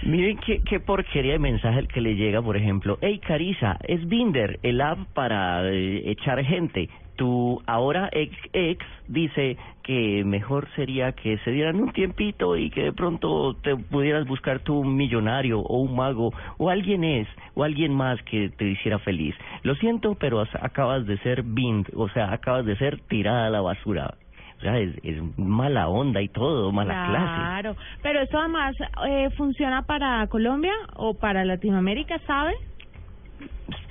Miren 0.04 0.38
qué, 0.38 0.80
porquería 0.80 1.32
de 1.32 1.38
mensaje 1.38 1.78
el 1.78 1.88
que 1.88 2.00
le 2.00 2.14
llega, 2.16 2.42
por 2.42 2.56
ejemplo. 2.56 2.98
Hey, 3.00 3.20
Carisa, 3.20 3.78
es 3.84 4.06
Binder, 4.08 4.58
el 4.62 4.80
app 4.80 4.98
para 5.14 5.68
eh, 5.70 6.10
echar 6.10 6.42
gente. 6.44 6.88
Tu 7.14 7.60
ahora 7.66 8.08
ex 8.12 8.34
ex 8.52 8.84
dice 9.06 9.56
que 9.84 10.24
mejor 10.24 10.66
sería 10.74 11.12
que 11.12 11.38
se 11.38 11.50
dieran 11.52 11.76
un 11.80 11.92
tiempito 11.92 12.56
y 12.56 12.70
que 12.70 12.84
de 12.84 12.92
pronto 12.92 13.54
te 13.62 13.76
pudieras 13.76 14.26
buscar 14.26 14.60
tú 14.60 14.80
un 14.80 14.96
millonario 14.96 15.60
o 15.60 15.78
un 15.82 15.94
mago 15.94 16.32
o 16.58 16.70
alguien 16.70 17.04
es 17.04 17.28
o 17.54 17.62
alguien 17.64 17.94
más 17.94 18.20
que 18.24 18.48
te 18.50 18.64
hiciera 18.64 18.98
feliz. 18.98 19.36
Lo 19.62 19.74
siento, 19.76 20.16
pero 20.18 20.40
as- 20.40 20.54
acabas 20.62 21.06
de 21.06 21.18
ser 21.18 21.42
bind, 21.42 21.86
o 21.94 22.08
sea, 22.08 22.32
acabas 22.32 22.64
de 22.64 22.76
ser 22.76 22.98
tirada 23.08 23.46
a 23.46 23.50
la 23.50 23.60
basura. 23.60 24.14
O 24.62 24.64
sea, 24.64 24.78
es, 24.78 24.94
es 25.02 25.20
mala 25.36 25.88
onda 25.88 26.22
y 26.22 26.28
todo, 26.28 26.70
mala 26.70 27.06
clase. 27.08 27.40
Claro, 27.40 27.76
pero 28.00 28.20
esto 28.20 28.38
además 28.38 28.76
eh, 29.08 29.28
funciona 29.36 29.82
para 29.82 30.24
Colombia 30.28 30.72
o 30.94 31.14
para 31.14 31.44
Latinoamérica, 31.44 32.20
¿sabe? 32.28 32.52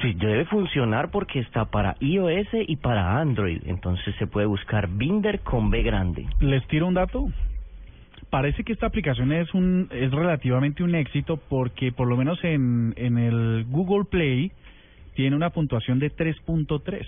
Sí, 0.01 0.13
debe 0.13 0.45
funcionar 0.45 1.11
porque 1.11 1.39
está 1.39 1.65
para 1.65 1.97
iOS 1.99 2.47
y 2.53 2.77
para 2.77 3.19
Android. 3.19 3.61
Entonces 3.65 4.15
se 4.15 4.27
puede 4.27 4.47
buscar 4.47 4.87
Binder 4.87 5.41
con 5.41 5.69
B 5.69 5.81
grande. 5.81 6.25
Les 6.39 6.65
tiro 6.67 6.87
un 6.87 6.93
dato. 6.93 7.29
Parece 8.29 8.63
que 8.63 8.71
esta 8.71 8.85
aplicación 8.85 9.33
es 9.33 9.53
un 9.53 9.89
es 9.91 10.09
relativamente 10.09 10.83
un 10.83 10.95
éxito 10.95 11.35
porque 11.35 11.91
por 11.91 12.07
lo 12.07 12.15
menos 12.15 12.41
en, 12.45 12.93
en 12.95 13.17
el 13.17 13.65
Google 13.67 14.05
Play 14.05 14.53
tiene 15.15 15.35
una 15.35 15.49
puntuación 15.49 15.99
de 15.99 16.15
3.3. 16.15 17.05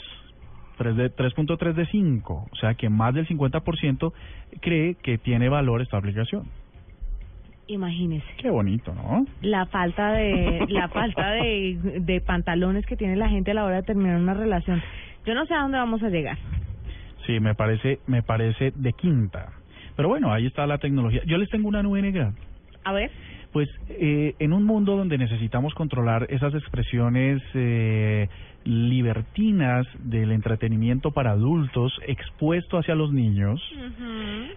tres 0.78 0.96
de 0.96 1.16
3.3 1.16 1.74
de 1.74 1.86
5, 1.86 2.48
o 2.52 2.56
sea 2.56 2.74
que 2.76 2.90
más 2.90 3.14
del 3.14 3.28
50% 3.28 4.14
cree 4.62 4.96
que 4.96 5.18
tiene 5.18 5.50
valor 5.50 5.82
esta 5.82 5.98
aplicación. 5.98 6.44
Imagínese. 7.68 8.26
Qué 8.38 8.50
bonito, 8.50 8.94
¿no? 8.94 9.26
La 9.42 9.66
falta 9.68 10.12
de 10.14 10.66
la 10.70 10.90
falta 10.90 11.32
de, 11.32 11.78
de 12.02 12.22
pantalones 12.22 12.86
que 12.86 12.98
tiene 12.98 13.16
la 13.16 13.30
gente 13.30 13.52
a 13.52 13.54
la 13.54 13.64
hora 13.64 13.78
de 13.78 13.84
terminar 13.84 14.18
una 14.18 14.34
relación. 14.34 14.82
Yo 15.26 15.34
no 15.34 15.46
sé 15.46 15.54
a 15.54 15.62
dónde 15.62 15.78
vamos 15.78 16.04
a 16.04 16.10
llegar. 16.10 16.38
Sí, 17.26 17.40
me 17.40 17.56
parece 17.56 18.00
me 18.06 18.22
parece 18.22 18.74
de 18.76 18.94
quinta. 18.94 19.54
Pero 19.96 20.10
bueno, 20.10 20.34
ahí 20.34 20.46
está 20.46 20.68
la 20.68 20.78
tecnología. 20.78 21.22
Yo 21.26 21.38
les 21.38 21.50
tengo 21.50 21.68
una 21.68 21.84
nube 21.84 22.02
negra. 22.02 22.34
A 22.84 22.92
ver. 22.92 23.12
Pues 23.54 23.70
eh, 23.88 24.36
en 24.40 24.52
un 24.52 24.64
mundo 24.64 24.98
donde 24.98 25.18
necesitamos 25.18 25.74
controlar 25.76 26.26
esas 26.30 26.54
expresiones 26.56 27.42
eh, 27.54 28.28
libertinas 28.66 29.86
del 30.00 30.32
entretenimiento 30.32 31.12
para 31.12 31.32
adultos 31.32 31.94
expuesto 32.08 32.78
hacia 32.78 32.96
los 32.96 33.12
niños, 33.12 33.62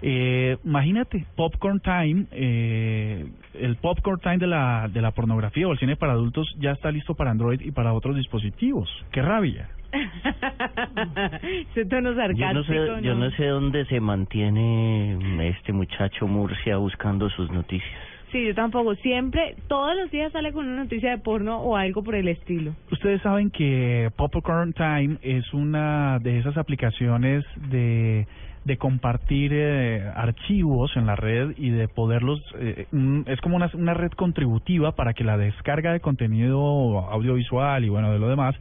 eh, 0.02 0.56
imagínate, 0.64 1.26
Popcorn 1.36 1.80
Time, 1.80 2.26
eh, 2.32 3.26
el 3.54 3.76
Popcorn 3.76 4.20
Time 4.20 4.38
de 4.38 4.46
la, 4.46 4.88
de 4.92 5.02
la 5.02 5.10
pornografía 5.10 5.68
o 5.68 5.72
el 5.72 5.78
cine 5.78 5.96
para 5.96 6.12
adultos 6.12 6.46
ya 6.58 6.72
está 6.72 6.90
listo 6.90 7.14
para 7.14 7.30
Android 7.30 7.60
y 7.60 7.72
para 7.72 7.92
otros 7.92 8.16
dispositivos. 8.16 8.88
¡Qué 9.12 9.22
rabia! 9.22 9.68
Ese 11.70 11.84
tono 11.86 12.10
Yo 12.10 12.16
sarcástico. 12.16 12.54
no 12.54 12.64
sé, 12.64 13.02
yo 13.02 13.14
no 13.14 13.30
sé 13.32 13.46
dónde 13.46 13.84
se 13.86 14.00
mantiene 14.00 15.48
este 15.48 15.72
muchacho 15.72 16.26
Murcia 16.26 16.76
buscando 16.76 17.28
sus 17.30 17.50
noticias. 17.50 18.15
Sí, 18.32 18.44
yo 18.44 18.54
tampoco. 18.54 18.94
Siempre, 18.96 19.56
todos 19.68 19.96
los 19.96 20.10
días 20.10 20.32
sale 20.32 20.52
con 20.52 20.66
una 20.66 20.82
noticia 20.82 21.10
de 21.10 21.18
porno 21.18 21.60
o 21.60 21.76
algo 21.76 22.02
por 22.02 22.14
el 22.14 22.28
estilo. 22.28 22.74
Ustedes 22.90 23.22
saben 23.22 23.50
que 23.50 24.10
Popcorn 24.16 24.72
Time 24.72 25.18
es 25.22 25.52
una 25.54 26.18
de 26.18 26.38
esas 26.38 26.56
aplicaciones 26.56 27.44
de 27.70 28.26
de 28.66 28.78
compartir 28.78 29.52
eh, 29.54 30.10
archivos 30.16 30.90
en 30.96 31.06
la 31.06 31.14
red 31.14 31.52
y 31.56 31.70
de 31.70 31.86
poderlos 31.86 32.42
eh, 32.58 32.86
es 33.26 33.40
como 33.40 33.54
una, 33.54 33.70
una 33.74 33.94
red 33.94 34.10
contributiva 34.10 34.90
para 34.96 35.14
que 35.14 35.22
la 35.22 35.38
descarga 35.38 35.92
de 35.92 36.00
contenido 36.00 36.98
audiovisual 37.08 37.84
y 37.84 37.88
bueno 37.88 38.12
de 38.12 38.18
lo 38.18 38.28
demás 38.28 38.56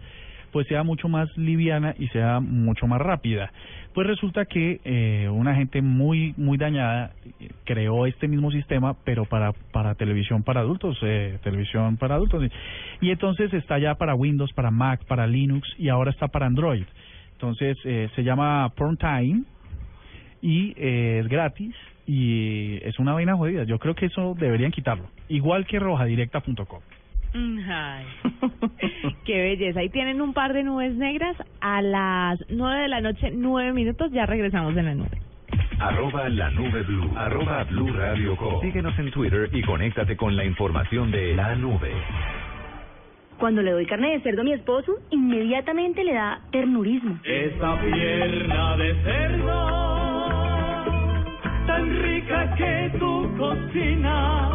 pues 0.56 0.70
sea 0.70 0.84
mucho 0.84 1.10
más 1.10 1.28
liviana 1.36 1.96
y 2.00 2.08
sea 2.08 2.40
mucho 2.40 2.88
más 2.88 3.02
rápida. 3.02 3.52
Pues 3.94 4.08
resulta 4.08 4.46
que 4.46 4.80
eh, 4.86 5.28
una 5.30 5.54
gente 5.54 5.82
muy 5.82 6.34
muy 6.38 6.58
dañada 6.58 7.12
eh, 7.42 7.50
creó 7.66 8.06
este 8.06 8.30
mismo 8.30 8.52
sistema, 8.52 8.96
pero 9.04 9.26
para 9.26 9.52
para 9.52 9.96
televisión 9.96 10.44
para 10.44 10.62
adultos, 10.62 10.98
eh, 11.02 11.40
televisión 11.44 11.98
para 11.98 12.16
adultos. 12.16 12.50
Y 13.02 13.12
entonces 13.12 13.54
está 13.54 13.80
ya 13.80 13.96
para 13.96 14.16
Windows, 14.16 14.54
para 14.54 14.72
Mac, 14.72 15.04
para 15.04 15.28
Linux 15.28 15.68
y 15.78 15.90
ahora 15.90 16.12
está 16.12 16.30
para 16.30 16.46
Android. 16.46 16.86
Entonces 17.34 17.78
eh, 17.84 18.08
se 18.16 18.24
llama 18.24 18.70
Porn 18.78 18.96
Time 18.96 19.44
y 20.42 20.74
eh, 20.78 21.20
es 21.22 21.28
gratis 21.28 21.76
y 22.08 22.78
es 22.82 22.98
una 22.98 23.12
vaina 23.12 23.36
jodida. 23.36 23.66
Yo 23.66 23.78
creo 23.78 23.94
que 23.94 24.06
eso 24.06 24.38
deberían 24.40 24.72
quitarlo. 24.72 25.10
Igual 25.28 25.66
que 25.66 25.80
rojadirecta.com. 25.80 26.80
Mm, 27.36 27.60
Ay, 27.70 28.06
qué 29.26 29.42
belleza. 29.42 29.82
Ahí 29.82 29.90
tienen 29.90 30.22
un 30.22 30.34
par 30.34 30.54
de 30.54 30.64
nubes 30.64 30.96
negras 30.96 31.36
a 31.60 31.82
las 31.82 32.40
nueve 32.50 32.84
de 32.84 32.88
la 32.88 33.02
noche, 33.02 33.30
nueve 33.36 33.74
minutos. 33.74 34.10
Ya 34.14 34.26
regresamos 34.26 34.76
en 34.78 34.86
la 34.86 34.96
nube. 34.96 35.22
Arroba 35.80 36.30
la 36.30 36.50
nube 36.52 36.82
blue. 36.84 37.12
Arroba 37.18 37.66
blue 37.66 37.92
radio 37.92 38.38
com. 38.38 38.62
Síguenos 38.62 38.98
en 38.98 39.12
Twitter 39.12 39.50
y 39.52 39.62
conéctate 39.64 40.16
con 40.16 40.36
la 40.38 40.46
información 40.46 41.12
de 41.12 41.36
la 41.36 41.56
nube. 41.56 41.92
Cuando 43.38 43.62
le 43.62 43.72
doy 43.72 43.86
carne 43.86 44.12
de 44.12 44.22
cerdo 44.22 44.40
a 44.42 44.46
mi 44.46 44.54
esposo, 44.54 44.94
inmediatamente 45.12 46.06
le 46.06 46.14
da 46.14 46.40
ternurismo. 46.54 47.20
Esa 47.26 47.78
pierna 47.82 48.78
de 48.78 48.96
cerdo, 49.04 49.68
tan 51.68 52.02
rica 52.02 52.56
que 52.56 52.92
tu 52.98 53.36
cocina. 53.38 54.50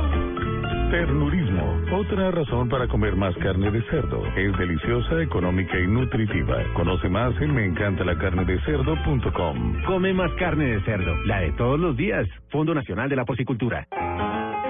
Ternurismo, 0.91 1.80
otra 1.93 2.31
razón 2.31 2.69
para 2.69 2.87
comer 2.89 3.17
más 3.17 3.35
carne 3.37 3.71
de 3.71 3.81
cerdo. 3.91 4.23
Es 4.37 4.55
deliciosa, 4.59 5.23
económica 5.23 5.79
y 5.79 5.87
nutritiva. 5.87 6.59
Conoce 6.75 7.09
más 7.09 7.35
en 7.41 7.55
meencantalacarnedecerdo.com. 7.55 9.83
Come 9.87 10.13
más 10.13 10.31
carne 10.33 10.67
de 10.67 10.83
cerdo, 10.83 11.15
la 11.25 11.41
de 11.41 11.53
todos 11.53 11.81
los 11.81 11.97
días. 11.97 12.29
Fondo 12.51 12.75
Nacional 12.75 13.09
de 13.09 13.17
la 13.17 13.25
Porcicultura. 13.25 13.87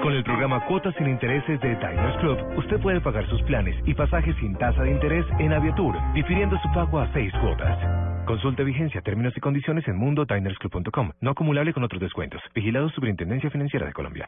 Con 0.01 0.13
el 0.13 0.23
programa 0.23 0.65
Cuotas 0.65 0.95
sin 0.97 1.07
Intereses 1.07 1.59
de 1.61 1.75
Diners 1.75 2.17
Club, 2.21 2.37
usted 2.57 2.81
puede 2.81 3.01
pagar 3.01 3.29
sus 3.29 3.39
planes 3.43 3.75
y 3.85 3.93
pasajes 3.93 4.35
sin 4.39 4.57
tasa 4.57 4.81
de 4.81 4.91
interés 4.91 5.25
en 5.37 5.53
Aviatur, 5.53 5.95
difiriendo 6.15 6.57
su 6.57 6.71
pago 6.71 6.99
a 6.99 7.13
seis 7.13 7.31
cuotas. 7.39 7.77
Consulte 8.25 8.63
vigencia, 8.63 9.01
términos 9.01 9.37
y 9.37 9.39
condiciones 9.39 9.87
en 9.87 9.97
mundodinersclub.com. 9.97 11.11
No 11.21 11.31
acumulable 11.31 11.71
con 11.71 11.83
otros 11.83 12.01
descuentos. 12.01 12.41
Vigilado 12.55 12.89
Superintendencia 12.89 13.51
Financiera 13.51 13.85
de 13.85 13.93
Colombia. 13.93 14.27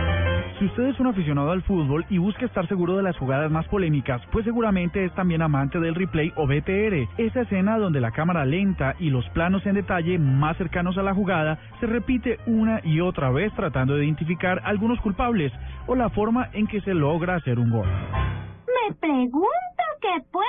Si 0.61 0.67
usted 0.67 0.89
es 0.89 0.99
un 0.99 1.07
aficionado 1.07 1.49
al 1.49 1.63
fútbol 1.63 2.05
y 2.07 2.19
busca 2.19 2.45
estar 2.45 2.67
seguro 2.67 2.95
de 2.95 3.01
las 3.01 3.17
jugadas 3.17 3.49
más 3.49 3.67
polémicas, 3.67 4.21
pues 4.31 4.45
seguramente 4.45 5.03
es 5.03 5.11
también 5.15 5.41
amante 5.41 5.79
del 5.79 5.95
replay 5.95 6.31
o 6.35 6.45
BTR, 6.45 7.09
esa 7.17 7.41
escena 7.41 7.79
donde 7.79 7.99
la 7.99 8.11
cámara 8.11 8.45
lenta 8.45 8.93
y 8.99 9.09
los 9.09 9.27
planos 9.29 9.65
en 9.65 9.73
detalle 9.73 10.19
más 10.19 10.55
cercanos 10.57 10.99
a 10.99 11.01
la 11.01 11.15
jugada 11.15 11.57
se 11.79 11.87
repite 11.87 12.37
una 12.45 12.79
y 12.83 12.99
otra 12.99 13.31
vez 13.31 13.51
tratando 13.55 13.95
de 13.95 14.05
identificar 14.05 14.61
algunos 14.63 15.01
culpables 15.01 15.51
o 15.87 15.95
la 15.95 16.11
forma 16.11 16.49
en 16.53 16.67
que 16.67 16.79
se 16.81 16.93
logra 16.93 17.37
hacer 17.37 17.57
un 17.57 17.71
gol. 17.71 17.87
Me 17.87 18.93
pregunto 18.99 19.83
qué 19.99 20.21
puede 20.31 20.45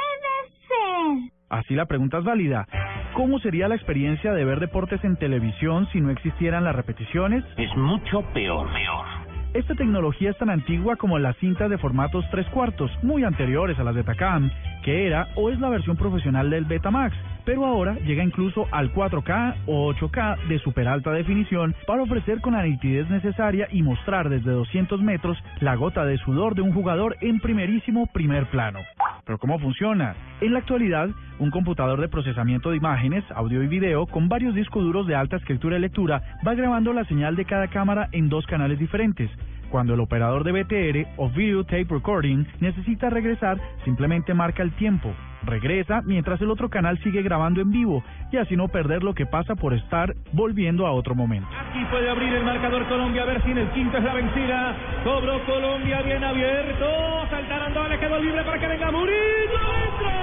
ser. 0.69 1.33
Así 1.49 1.75
la 1.75 1.87
pregunta 1.87 2.19
es 2.19 2.25
válida. 2.25 2.67
¿Cómo 3.15 3.39
sería 3.39 3.67
la 3.67 3.77
experiencia 3.77 4.35
de 4.35 4.45
ver 4.45 4.61
deportes 4.61 5.03
en 5.05 5.17
televisión 5.17 5.89
si 5.91 6.03
no 6.03 6.11
existieran 6.11 6.65
las 6.65 6.77
repeticiones? 6.77 7.45
Es 7.57 7.75
mucho 7.79 8.21
peor, 8.35 8.71
peor. 8.75 9.22
Esta 9.55 9.75
tecnología 9.75 10.31
es 10.31 10.39
tan 10.39 10.49
antigua 10.49 10.97
como 10.97 11.19
las 11.19 11.37
cintas 11.37 11.69
de 11.69 11.77
formatos 11.77 12.25
tres 12.31 12.47
cuartos, 12.49 12.91
muy 13.03 13.23
anteriores 13.23 13.79
a 13.79 13.85
las 13.85 13.95
de 13.95 14.03
Tacam, 14.03 14.51
que 14.83 15.07
era 15.07 15.29
o 15.37 15.51
es 15.51 15.59
la 15.59 15.71
versión 15.71 15.97
profesional 15.97 16.51
del 16.51 16.65
Betamax, 16.65 17.17
pero 17.45 17.65
ahora 17.65 17.95
llega 18.07 18.23
incluso 18.23 18.67
al 18.71 18.93
4K 18.93 19.57
o 19.67 19.93
8K 19.95 20.49
de 20.49 20.59
super 20.59 20.89
alta 20.89 21.13
definición 21.13 21.75
para 21.87 22.03
ofrecer 22.03 22.41
con 22.41 22.55
la 22.55 22.63
nitidez 22.63 23.09
necesaria 23.11 23.69
y 23.71 23.83
mostrar 23.83 24.29
desde 24.29 24.51
200 24.51 25.01
metros 25.03 25.39
la 25.61 25.75
gota 25.75 26.05
de 26.05 26.19
sudor 26.19 26.55
de 26.55 26.63
un 26.63 26.73
jugador 26.73 27.17
en 27.21 27.41
primerísimo 27.41 28.07
primer 28.07 28.47
plano. 28.51 28.81
Pero 29.25 29.39
¿cómo 29.39 29.59
funciona? 29.59 30.15
En 30.41 30.53
la 30.53 30.59
actualidad, 30.59 31.09
un 31.39 31.51
computador 31.51 32.01
de 32.01 32.09
procesamiento 32.09 32.71
de 32.71 32.77
imágenes, 32.77 33.25
audio 33.35 33.63
y 33.63 33.69
video 33.69 34.07
con 34.07 34.29
varios 34.29 34.55
discos 34.55 34.83
duros 34.83 35.07
de 35.07 35.15
alta 35.15 35.37
escritura 35.37 35.77
y 35.79 35.81
lectura 35.81 36.23
va 36.47 36.55
grabando 36.55 36.93
la 36.93 37.05
señal 37.05 37.37
de 37.37 37.45
cada 37.45 37.69
cámara 37.69 38.09
en 38.13 38.29
dos 38.29 38.47
canales 38.47 38.79
diferentes. 38.79 39.31
Cuando 39.73 39.95
el 39.95 40.01
operador 40.01 40.45
de 40.45 40.53
BTR 40.53 41.15
o 41.17 41.31
Video 41.31 41.65
Tape 41.65 41.87
Recording 41.89 42.45
necesita 42.61 43.09
regresar, 43.09 43.57
simplemente 43.87 44.35
marca 44.35 44.63
el 44.63 44.71
tiempo, 44.73 45.15
regresa 45.45 46.03
mientras 46.03 46.43
el 46.43 46.51
otro 46.51 46.69
canal 46.69 46.99
sigue 46.99 47.23
grabando 47.23 47.63
en 47.63 47.71
vivo 47.71 48.05
y 48.31 48.37
así 48.37 48.55
no 48.55 48.69
perder 48.69 49.03
lo 49.03 49.15
que 49.15 49.25
pasa 49.25 49.55
por 49.55 49.73
estar 49.73 50.15
volviendo 50.35 50.87
a 50.87 50.93
otro 50.93 51.15
momento. 51.15 51.49
Aquí 51.71 51.83
puede 51.91 52.11
abrir 52.11 52.35
el 52.35 52.45
marcador 52.45 52.87
Colombia, 52.87 53.23
a 53.23 53.25
ver 53.25 53.43
si 53.45 53.51
en 53.51 53.59
el 53.59 53.71
quinto 53.71 53.97
es 53.97 54.05
la 54.05 54.13
vencida. 54.13 54.77
Cobró 55.05 55.43
Colombia 55.47 56.03
bien 56.03 56.23
abierto. 56.23 56.87
Saltaron 57.31 57.89
le 57.89 57.99
quedó 57.99 58.19
libre 58.19 58.45
para 58.45 58.59
que 58.61 58.67
venga 58.67 58.91
Murillo. 58.91 59.59
¡Entra! 59.89 60.22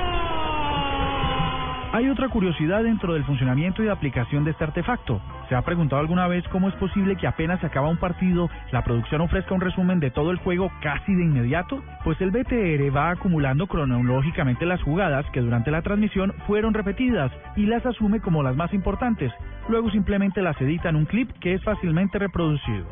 Hay 1.91 2.07
otra 2.07 2.29
curiosidad 2.29 2.83
dentro 2.83 3.13
del 3.13 3.23
funcionamiento 3.23 3.83
y 3.83 3.87
aplicación 3.87 4.43
de 4.43 4.51
este 4.51 4.63
artefacto. 4.63 5.19
¿Se 5.49 5.55
ha 5.55 5.63
preguntado 5.63 5.99
alguna 5.99 6.27
vez 6.27 6.47
cómo 6.49 6.69
es 6.69 6.75
posible 6.75 7.15
que 7.15 7.25
apenas 7.25 7.59
se 7.61 7.65
acaba 7.65 7.89
un 7.89 7.97
partido, 7.97 8.47
la 8.71 8.83
producción 8.83 9.21
ofrezca 9.21 9.55
un 9.55 9.61
resumen 9.61 9.99
de 9.99 10.11
todo 10.11 10.29
el 10.29 10.37
juego 10.37 10.71
casi 10.83 11.15
de 11.15 11.23
inmediato? 11.23 11.81
Pues 12.03 12.21
el 12.21 12.29
BTR 12.29 12.95
va 12.95 13.09
acumulando 13.09 13.65
cronológicamente 13.65 14.67
las 14.67 14.83
jugadas 14.83 15.25
que 15.33 15.41
durante 15.41 15.71
la 15.71 15.81
transmisión 15.81 16.31
fueron 16.45 16.75
repetidas 16.75 17.31
y 17.55 17.65
las 17.65 17.83
asume 17.83 18.21
como 18.21 18.43
las 18.43 18.55
más 18.55 18.71
importantes. 18.71 19.31
Luego 19.67 19.89
simplemente 19.89 20.43
las 20.43 20.61
edita 20.61 20.89
en 20.89 20.95
un 20.95 21.05
clip 21.05 21.31
que 21.39 21.55
es 21.55 21.63
fácilmente 21.63 22.19
reproducido. 22.19 22.85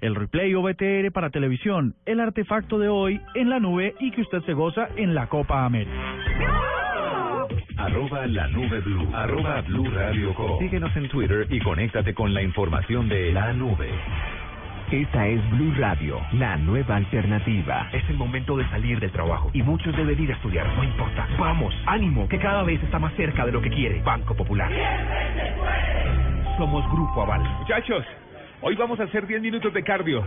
El 0.00 0.16
replay 0.16 0.52
o 0.56 0.62
BTR 0.62 1.12
para 1.12 1.30
televisión, 1.30 1.94
el 2.06 2.18
artefacto 2.18 2.80
de 2.80 2.88
hoy 2.88 3.20
en 3.36 3.50
la 3.50 3.60
nube 3.60 3.94
y 4.00 4.10
que 4.10 4.22
usted 4.22 4.42
se 4.42 4.52
goza 4.52 4.88
en 4.96 5.14
la 5.14 5.28
Copa 5.28 5.64
América. 5.64 5.92
Arroba 7.78 8.26
la 8.26 8.48
nube 8.48 8.80
blue. 8.80 9.08
Arroba 9.14 9.60
blue 9.60 9.88
radio 9.88 10.34
com. 10.34 10.58
Síguenos 10.58 10.94
en 10.96 11.08
Twitter 11.08 11.46
y 11.48 11.60
conéctate 11.60 12.12
con 12.12 12.34
la 12.34 12.42
información 12.42 13.08
de 13.08 13.32
la 13.32 13.52
nube. 13.52 13.88
Esta 14.90 15.28
es 15.28 15.50
Blue 15.50 15.72
Radio, 15.76 16.18
la 16.32 16.56
nueva 16.56 16.96
alternativa. 16.96 17.88
Es 17.92 18.02
el 18.08 18.16
momento 18.16 18.56
de 18.56 18.68
salir 18.70 18.98
del 18.98 19.12
trabajo 19.12 19.50
y 19.52 19.62
muchos 19.62 19.96
deben 19.96 20.20
ir 20.20 20.32
a 20.32 20.34
estudiar. 20.34 20.66
No 20.74 20.82
importa. 20.82 21.28
Vamos, 21.38 21.72
ánimo, 21.86 22.26
que 22.26 22.38
cada 22.38 22.64
vez 22.64 22.82
está 22.82 22.98
más 22.98 23.14
cerca 23.14 23.46
de 23.46 23.52
lo 23.52 23.62
que 23.62 23.70
quiere. 23.70 24.02
Banco 24.02 24.34
Popular. 24.34 24.72
Somos 26.56 26.84
Grupo 26.90 27.22
Aval. 27.22 27.42
Muchachos, 27.60 28.04
hoy 28.60 28.74
vamos 28.74 28.98
a 28.98 29.04
hacer 29.04 29.24
10 29.24 29.40
minutos 29.40 29.72
de 29.72 29.84
cardio. 29.84 30.26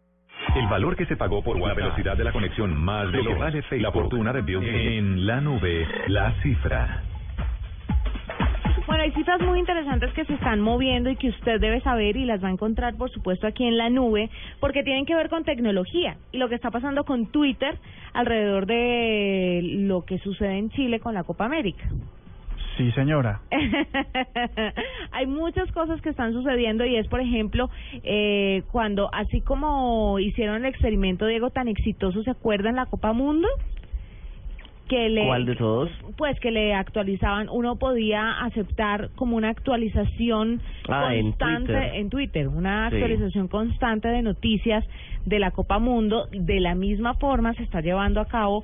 El 0.55 0.67
valor 0.67 0.97
que 0.97 1.05
se 1.05 1.15
pagó 1.15 1.41
por 1.41 1.57
la 1.57 1.73
velocidad 1.73 2.17
de 2.17 2.25
la 2.25 2.33
conexión 2.33 2.75
más 2.75 3.09
de 3.09 3.23
lo 3.23 3.31
que 3.31 3.39
vale 3.39 3.61
Facebook, 3.61 3.81
la 3.81 3.91
fortuna 3.91 4.33
de 4.33 4.41
Bill 4.41 4.61
en 4.61 5.25
la 5.25 5.39
nube, 5.39 5.87
la 6.07 6.33
cifra. 6.41 7.03
Bueno, 8.85 9.03
hay 9.03 9.11
cifras 9.11 9.39
muy 9.39 9.59
interesantes 9.59 10.11
que 10.11 10.25
se 10.25 10.33
están 10.33 10.59
moviendo 10.59 11.09
y 11.09 11.15
que 11.15 11.29
usted 11.29 11.61
debe 11.61 11.79
saber 11.79 12.17
y 12.17 12.25
las 12.25 12.43
va 12.43 12.49
a 12.49 12.51
encontrar, 12.51 12.95
por 12.95 13.09
supuesto, 13.09 13.47
aquí 13.47 13.63
en 13.65 13.77
la 13.77 13.89
nube, 13.89 14.29
porque 14.59 14.83
tienen 14.83 15.05
que 15.05 15.15
ver 15.15 15.29
con 15.29 15.45
tecnología 15.45 16.17
y 16.33 16.37
lo 16.37 16.49
que 16.49 16.55
está 16.55 16.69
pasando 16.69 17.05
con 17.05 17.27
Twitter 17.27 17.77
alrededor 18.11 18.65
de 18.65 19.61
lo 19.63 20.03
que 20.03 20.19
sucede 20.19 20.57
en 20.57 20.69
Chile 20.71 20.99
con 20.99 21.13
la 21.13 21.23
Copa 21.23 21.45
América. 21.45 21.85
Sí, 22.81 22.91
señora. 22.93 23.41
Hay 25.11 25.27
muchas 25.27 25.71
cosas 25.71 26.01
que 26.01 26.09
están 26.09 26.33
sucediendo 26.33 26.83
y 26.83 26.95
es, 26.95 27.07
por 27.07 27.19
ejemplo, 27.21 27.69
eh, 28.03 28.63
cuando 28.71 29.13
así 29.13 29.41
como 29.41 30.17
hicieron 30.17 30.57
el 30.57 30.65
experimento 30.65 31.27
Diego 31.27 31.51
tan 31.51 31.67
exitoso, 31.67 32.23
¿se 32.23 32.31
acuerdan 32.31 32.77
la 32.77 32.87
Copa 32.87 33.13
Mundo? 33.13 33.47
Que 34.89 35.09
le, 35.09 35.27
¿Cuál 35.27 35.45
de 35.45 35.55
todos? 35.55 35.91
Pues 36.17 36.39
que 36.39 36.49
le 36.49 36.73
actualizaban, 36.73 37.49
uno 37.49 37.75
podía 37.75 38.41
aceptar 38.41 39.09
como 39.15 39.37
una 39.37 39.49
actualización 39.49 40.59
Ah, 40.89 41.13
en 41.13 41.27
constante 41.33 41.73
Twitter. 41.73 41.95
en 41.95 42.09
Twitter, 42.09 42.47
una 42.47 42.89
Sí. 42.89 42.95
actualización 42.95 43.47
constante 43.47 44.07
de 44.07 44.21
noticias 44.23 44.83
de 45.25 45.37
la 45.37 45.51
Copa 45.51 45.77
Mundo. 45.77 46.27
De 46.31 46.59
la 46.59 46.73
misma 46.73 47.13
forma 47.13 47.53
se 47.53 47.61
está 47.63 47.79
llevando 47.81 48.19
a 48.19 48.25
cabo 48.25 48.63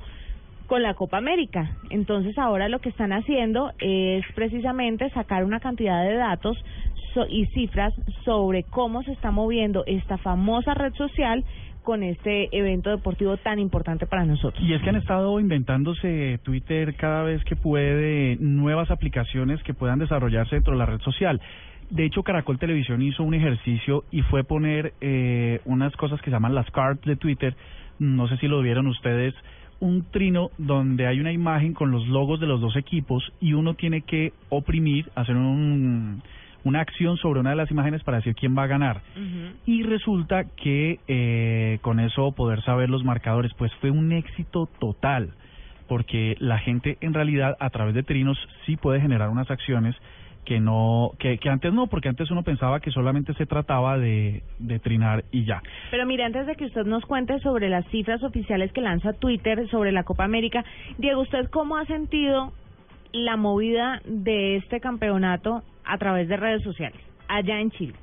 con 0.68 0.82
la 0.82 0.94
Copa 0.94 1.16
América. 1.16 1.72
Entonces 1.90 2.38
ahora 2.38 2.68
lo 2.68 2.78
que 2.78 2.90
están 2.90 3.12
haciendo 3.12 3.72
es 3.80 4.24
precisamente 4.36 5.10
sacar 5.10 5.42
una 5.42 5.58
cantidad 5.58 6.04
de 6.04 6.14
datos 6.14 6.56
y 7.28 7.46
cifras 7.46 7.92
sobre 8.24 8.62
cómo 8.62 9.02
se 9.02 9.12
está 9.12 9.30
moviendo 9.32 9.82
esta 9.86 10.18
famosa 10.18 10.74
red 10.74 10.92
social 10.94 11.44
con 11.82 12.02
este 12.02 12.48
evento 12.56 12.90
deportivo 12.90 13.38
tan 13.38 13.58
importante 13.58 14.06
para 14.06 14.24
nosotros. 14.24 14.62
Y 14.62 14.74
es 14.74 14.82
que 14.82 14.90
han 14.90 14.96
estado 14.96 15.40
inventándose 15.40 16.38
Twitter 16.42 16.94
cada 16.96 17.22
vez 17.22 17.42
que 17.44 17.56
puede 17.56 18.36
nuevas 18.40 18.90
aplicaciones 18.90 19.62
que 19.62 19.74
puedan 19.74 19.98
desarrollarse 19.98 20.56
dentro 20.56 20.74
de 20.74 20.78
la 20.78 20.86
red 20.86 21.00
social. 21.00 21.40
De 21.90 22.04
hecho, 22.04 22.22
Caracol 22.22 22.58
Televisión 22.58 23.00
hizo 23.00 23.22
un 23.22 23.32
ejercicio 23.32 24.04
y 24.10 24.20
fue 24.22 24.44
poner 24.44 24.92
eh, 25.00 25.60
unas 25.64 25.96
cosas 25.96 26.20
que 26.20 26.26
se 26.26 26.32
llaman 26.32 26.54
las 26.54 26.70
cards 26.70 27.00
de 27.06 27.16
Twitter. 27.16 27.56
No 27.98 28.28
sé 28.28 28.36
si 28.36 28.48
lo 28.48 28.60
vieron 28.60 28.86
ustedes. 28.86 29.34
Un 29.80 30.04
trino 30.10 30.50
donde 30.58 31.06
hay 31.06 31.20
una 31.20 31.32
imagen 31.32 31.72
con 31.72 31.90
los 31.90 32.06
logos 32.08 32.40
de 32.40 32.46
los 32.46 32.60
dos 32.60 32.76
equipos 32.76 33.32
y 33.40 33.52
uno 33.52 33.74
tiene 33.74 34.02
que 34.02 34.32
oprimir, 34.48 35.10
hacer 35.14 35.36
un, 35.36 36.22
una 36.64 36.80
acción 36.80 37.16
sobre 37.16 37.40
una 37.40 37.50
de 37.50 37.56
las 37.56 37.70
imágenes 37.70 38.02
para 38.02 38.18
decir 38.18 38.34
quién 38.34 38.56
va 38.56 38.64
a 38.64 38.66
ganar. 38.66 39.02
Y 39.66 39.82
resulta 39.84 40.44
que 40.44 40.98
eh, 41.06 41.78
con 41.82 42.00
eso 42.00 42.32
poder 42.32 42.62
saber 42.62 42.90
los 42.90 43.04
marcadores 43.04 43.52
pues 43.56 43.72
fue 43.80 43.90
un 43.90 44.12
éxito 44.12 44.68
total 44.78 45.30
porque 45.88 46.36
la 46.38 46.58
gente 46.58 46.98
en 47.00 47.14
realidad 47.14 47.56
a 47.60 47.70
través 47.70 47.94
de 47.94 48.02
trinos 48.02 48.38
sí 48.66 48.76
puede 48.76 49.00
generar 49.00 49.30
unas 49.30 49.50
acciones 49.50 49.96
que 50.44 50.60
no 50.60 51.12
que, 51.18 51.38
que 51.38 51.48
antes 51.48 51.72
no 51.72 51.88
porque 51.88 52.08
antes 52.08 52.30
uno 52.30 52.42
pensaba 52.42 52.80
que 52.80 52.90
solamente 52.90 53.34
se 53.34 53.46
trataba 53.46 53.98
de, 53.98 54.42
de 54.58 54.78
trinar 54.78 55.24
y 55.30 55.44
ya 55.44 55.62
Pero 55.90 56.06
mire, 56.06 56.24
antes 56.24 56.46
de 56.46 56.56
que 56.56 56.66
usted 56.66 56.84
nos 56.86 57.04
cuente 57.04 57.38
sobre 57.40 57.68
las 57.68 57.86
cifras 57.88 58.22
oficiales 58.22 58.72
que 58.72 58.80
lanza 58.80 59.12
Twitter 59.12 59.68
sobre 59.68 59.92
la 59.92 60.04
Copa 60.04 60.24
América, 60.24 60.64
Diego, 60.96 61.20
¿usted 61.20 61.50
cómo 61.50 61.76
ha 61.76 61.84
sentido 61.84 62.52
la 63.12 63.36
movida 63.36 64.00
de 64.04 64.56
este 64.56 64.80
campeonato 64.80 65.62
a 65.84 65.98
través 65.98 66.28
de 66.28 66.36
redes 66.36 66.62
sociales 66.62 67.00
allá 67.28 67.60
en 67.60 67.70
Chile? 67.70 67.94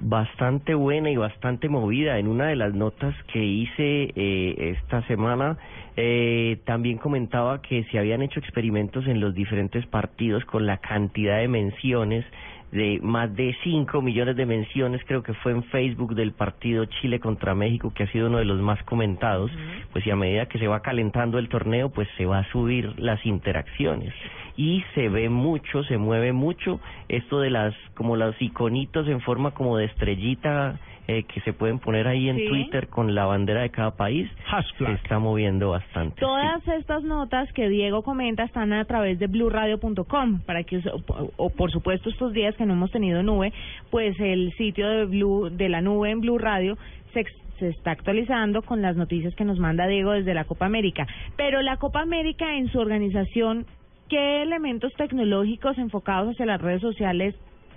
bastante 0.00 0.74
buena 0.74 1.10
y 1.10 1.16
bastante 1.16 1.68
movida. 1.68 2.18
En 2.18 2.28
una 2.28 2.46
de 2.46 2.56
las 2.56 2.74
notas 2.74 3.14
que 3.32 3.44
hice 3.44 4.12
eh, 4.14 4.76
esta 4.78 5.02
semana, 5.06 5.58
eh, 6.00 6.58
también 6.64 6.98
comentaba 6.98 7.60
que 7.60 7.82
se 7.90 7.98
habían 7.98 8.22
hecho 8.22 8.38
experimentos 8.38 9.04
en 9.08 9.18
los 9.18 9.34
diferentes 9.34 9.84
partidos 9.86 10.44
con 10.44 10.64
la 10.64 10.76
cantidad 10.76 11.38
de 11.38 11.48
menciones 11.48 12.24
de 12.70 13.00
más 13.02 13.34
de 13.34 13.56
5 13.64 14.00
millones 14.00 14.36
de 14.36 14.46
menciones, 14.46 15.00
creo 15.06 15.24
que 15.24 15.34
fue 15.34 15.50
en 15.50 15.64
Facebook 15.64 16.14
del 16.14 16.30
partido 16.30 16.84
Chile 16.84 17.18
contra 17.18 17.56
México, 17.56 17.92
que 17.92 18.04
ha 18.04 18.12
sido 18.12 18.28
uno 18.28 18.38
de 18.38 18.44
los 18.44 18.60
más 18.60 18.80
comentados, 18.84 19.50
pues 19.90 20.06
y 20.06 20.10
a 20.10 20.16
medida 20.16 20.46
que 20.46 20.60
se 20.60 20.68
va 20.68 20.82
calentando 20.82 21.38
el 21.38 21.48
torneo, 21.48 21.88
pues 21.88 22.06
se 22.16 22.26
va 22.26 22.38
a 22.38 22.50
subir 22.52 22.96
las 23.00 23.26
interacciones. 23.26 24.14
Y 24.58 24.82
se 24.94 25.08
ve 25.08 25.28
mucho, 25.28 25.84
se 25.84 25.98
mueve 25.98 26.32
mucho 26.32 26.80
esto 27.08 27.38
de 27.38 27.48
las, 27.48 27.74
como 27.94 28.16
los 28.16 28.34
iconitos 28.42 29.06
en 29.06 29.20
forma 29.20 29.52
como 29.52 29.76
de 29.76 29.84
estrellita 29.84 30.80
eh, 31.06 31.22
que 31.22 31.40
se 31.42 31.52
pueden 31.52 31.78
poner 31.78 32.08
ahí 32.08 32.28
en 32.28 32.36
Sí. 32.36 32.48
Twitter 32.48 32.88
con 32.88 33.14
la 33.14 33.24
bandera 33.24 33.62
de 33.62 33.70
cada 33.70 33.92
país, 33.92 34.28
se 34.76 34.92
está 34.92 35.20
moviendo 35.20 35.70
bastante. 35.70 36.20
Todas 36.20 36.66
estas 36.68 37.02
notas 37.04 37.50
que 37.52 37.68
Diego 37.68 38.02
comenta 38.02 38.42
están 38.42 38.72
a 38.72 38.84
través 38.84 39.18
de 39.20 39.28
bluradio.com 39.28 40.40
para 40.40 40.64
que 40.64 40.78
o, 40.78 41.30
o, 41.36 41.50
por 41.50 41.70
supuesto 41.70 42.10
estos 42.10 42.32
días 42.32 42.54
que 42.56 42.66
no 42.66 42.74
hemos 42.74 42.90
tenido 42.90 43.22
nube, 43.22 43.52
pues 43.90 44.18
el 44.18 44.52
sitio 44.58 44.88
de 44.88 45.04
Blue 45.06 45.50
de 45.50 45.68
la 45.68 45.80
nube 45.80 46.10
en 46.10 46.20
Blue 46.20 46.36
Radio 46.36 46.76
se 47.14 47.24
se 47.58 47.68
está 47.70 47.90
actualizando 47.90 48.62
con 48.62 48.82
las 48.82 48.96
noticias 48.96 49.34
que 49.34 49.44
nos 49.44 49.58
manda 49.58 49.86
Diego 49.88 50.12
desde 50.12 50.32
la 50.32 50.44
Copa 50.44 50.66
América. 50.66 51.06
Pero 51.36 51.60
la 51.60 51.76
Copa 51.76 52.00
América 52.00 52.56
en 52.56 52.68
su 52.70 52.78
organización, 52.78 53.66
¿qué 54.08 54.42
elementos 54.42 54.92
tecnológicos 54.94 55.78
enfocados 55.78 56.32
hacia 56.32 56.46
las 56.46 56.60
redes 56.60 56.80
sociales 56.80 57.34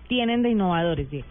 tienen 0.08 0.42
de 0.42 0.50
innovadores, 0.50 1.10
Diego? 1.10 1.28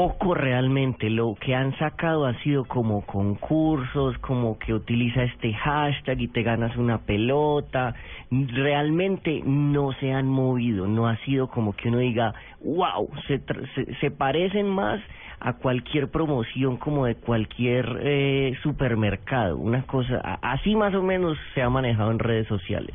poco 0.00 0.32
realmente. 0.32 1.10
Lo 1.10 1.34
que 1.34 1.54
han 1.54 1.76
sacado 1.76 2.24
ha 2.24 2.32
sido 2.42 2.64
como 2.64 3.04
concursos, 3.04 4.16
como 4.20 4.58
que 4.58 4.72
utiliza 4.72 5.24
este 5.24 5.52
hashtag 5.52 6.22
y 6.22 6.28
te 6.28 6.42
ganas 6.42 6.74
una 6.78 7.02
pelota. 7.04 7.94
Realmente 8.30 9.42
no 9.44 9.92
se 10.00 10.10
han 10.10 10.26
movido, 10.26 10.86
no 10.86 11.06
ha 11.06 11.18
sido 11.18 11.48
como 11.48 11.74
que 11.74 11.90
uno 11.90 11.98
diga, 11.98 12.32
wow, 12.64 13.10
se, 13.26 13.42
se, 13.74 13.94
se 13.96 14.10
parecen 14.10 14.70
más 14.70 15.02
a 15.38 15.52
cualquier 15.54 16.10
promoción 16.10 16.78
como 16.78 17.04
de 17.04 17.16
cualquier 17.16 18.00
eh, 18.02 18.54
supermercado. 18.62 19.58
Una 19.58 19.82
cosa, 19.82 20.38
así 20.40 20.76
más 20.76 20.94
o 20.94 21.02
menos 21.02 21.36
se 21.52 21.60
ha 21.60 21.68
manejado 21.68 22.10
en 22.10 22.20
redes 22.20 22.46
sociales. 22.48 22.94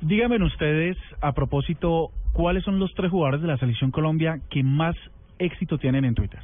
Díganme 0.00 0.42
ustedes, 0.42 0.96
a 1.20 1.32
propósito, 1.32 2.10
¿cuáles 2.32 2.64
son 2.64 2.78
los 2.78 2.92
tres 2.94 3.10
jugadores 3.10 3.42
de 3.42 3.48
la 3.48 3.58
selección 3.58 3.90
Colombia 3.90 4.40
que 4.48 4.62
más 4.62 4.96
éxito 5.38 5.78
tienen 5.78 6.04
en 6.04 6.14
Twitter? 6.14 6.40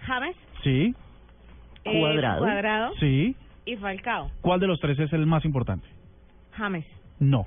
James, 0.00 0.36
¿Sí? 0.62 0.94
eh, 1.84 2.00
Cuadrado 2.00 2.92
¿Sí? 3.00 3.34
y 3.64 3.76
Falcao. 3.76 4.30
¿Cuál 4.42 4.60
de 4.60 4.66
los 4.66 4.80
tres 4.80 4.98
es 4.98 5.12
el 5.12 5.26
más 5.26 5.44
importante? 5.44 5.86
James. 6.52 6.84
No. 7.18 7.46